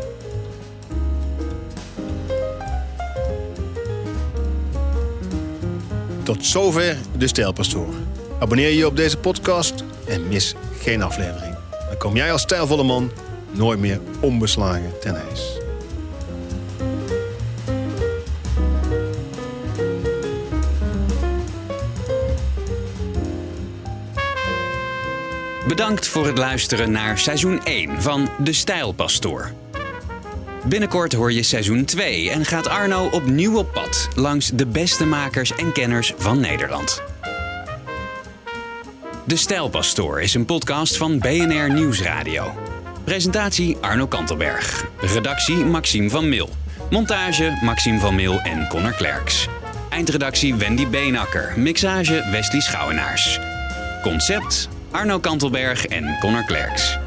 Tot 6.24 6.46
zover 6.46 6.98
de 7.18 7.28
Stijlpastoor. 7.28 7.94
Abonneer 8.44 8.70
je 8.70 8.88
op 8.88 8.96
deze 8.96 9.18
podcast 9.18 9.84
en 10.08 10.28
mis 10.28 10.56
geen 10.80 11.02
aflevering. 11.02 11.56
Dan 11.88 11.98
kom 11.98 12.16
jij 12.16 12.32
als 12.32 12.42
stijlvolle 12.42 12.84
man 12.84 13.12
nooit 13.52 13.80
meer 13.80 14.00
onbeslagen 14.20 15.00
ten 15.00 15.16
ijs. 15.16 15.58
Bedankt 25.68 26.08
voor 26.08 26.26
het 26.26 26.38
luisteren 26.38 26.92
naar 26.92 27.18
seizoen 27.18 27.64
1 27.64 28.02
van 28.02 28.30
De 28.44 28.54
Stijlpastoor. 28.54 29.52
Binnenkort 30.66 31.14
hoor 31.14 31.32
je 31.32 31.44
seizoen 31.44 31.86
2 31.86 32.30
en 32.30 32.46
gaat 32.46 32.68
Arno 32.68 33.08
opnieuw 33.12 33.58
op 33.58 33.72
pad 33.74 34.08
langs 34.16 34.50
de 34.50 34.66
beste 34.66 35.06
makers 35.06 35.52
en 35.56 35.72
kenners 35.72 36.14
van 36.18 36.40
Nederland. 36.40 37.13
De 39.26 39.36
Stijlpastoor 39.36 40.22
is 40.22 40.34
een 40.34 40.46
podcast 40.46 40.98
van 40.98 41.20
BNR 41.20 41.74
Nieuwsradio. 41.74 42.54
Presentatie 43.04 43.78
Arno 43.82 44.08
Kantelberg. 44.08 44.86
Redactie 45.00 45.56
Maxime 45.56 46.10
van 46.10 46.30
Mil. 46.30 46.50
Montage 46.90 47.58
Maxime 47.62 48.00
van 48.00 48.16
Mil 48.16 48.40
en 48.40 48.68
Connor 48.68 48.94
Klerks. 48.94 49.48
Eindredactie 49.90 50.56
Wendy 50.56 50.88
Beenakker. 50.88 51.54
Mixage 51.56 52.30
Wesley 52.32 52.62
Schouwenaars. 52.62 53.40
Concept 54.02 54.70
Arno 54.92 55.20
Kantelberg 55.20 55.86
en 55.86 56.18
Connor 56.20 56.46
Klerks. 56.46 56.98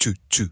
Two, 0.00 0.14
two. 0.28 0.48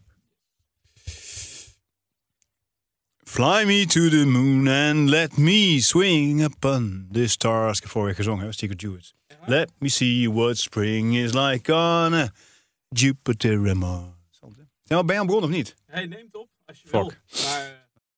Fly 3.24 3.64
me 3.64 3.86
to 3.86 4.08
the 4.08 4.24
moon 4.24 4.68
and 4.68 5.10
let 5.10 5.36
me 5.36 5.80
swing 5.80 6.42
upon 6.42 7.08
the 7.12 7.26
stars. 7.28 7.76
Ik 7.76 7.82
heb 7.82 7.92
vorige 7.92 8.06
week 8.08 8.16
gezongen, 8.16 8.44
hè? 8.44 8.52
Secret. 8.52 9.14
Let 9.46 9.70
me 9.78 9.88
see 9.88 10.30
what 10.30 10.58
spring 10.58 11.14
is 11.14 11.32
like 11.34 11.72
on 11.72 12.14
a 12.14 12.30
Jupiter 12.88 13.68
and 13.68 13.76
Mars. 13.76 14.16
Ben 14.88 15.06
je 15.06 15.18
aan 15.18 15.26
begonnen 15.26 15.50
of 15.50 15.56
niet? 15.56 15.74
Hij 15.86 16.06
neemt 16.06 16.34
op 16.34 16.48
als 16.66 16.80
je 16.80 16.88
Fuck. 16.88 16.92
wil. 17.00 17.12
Maar 17.44 17.77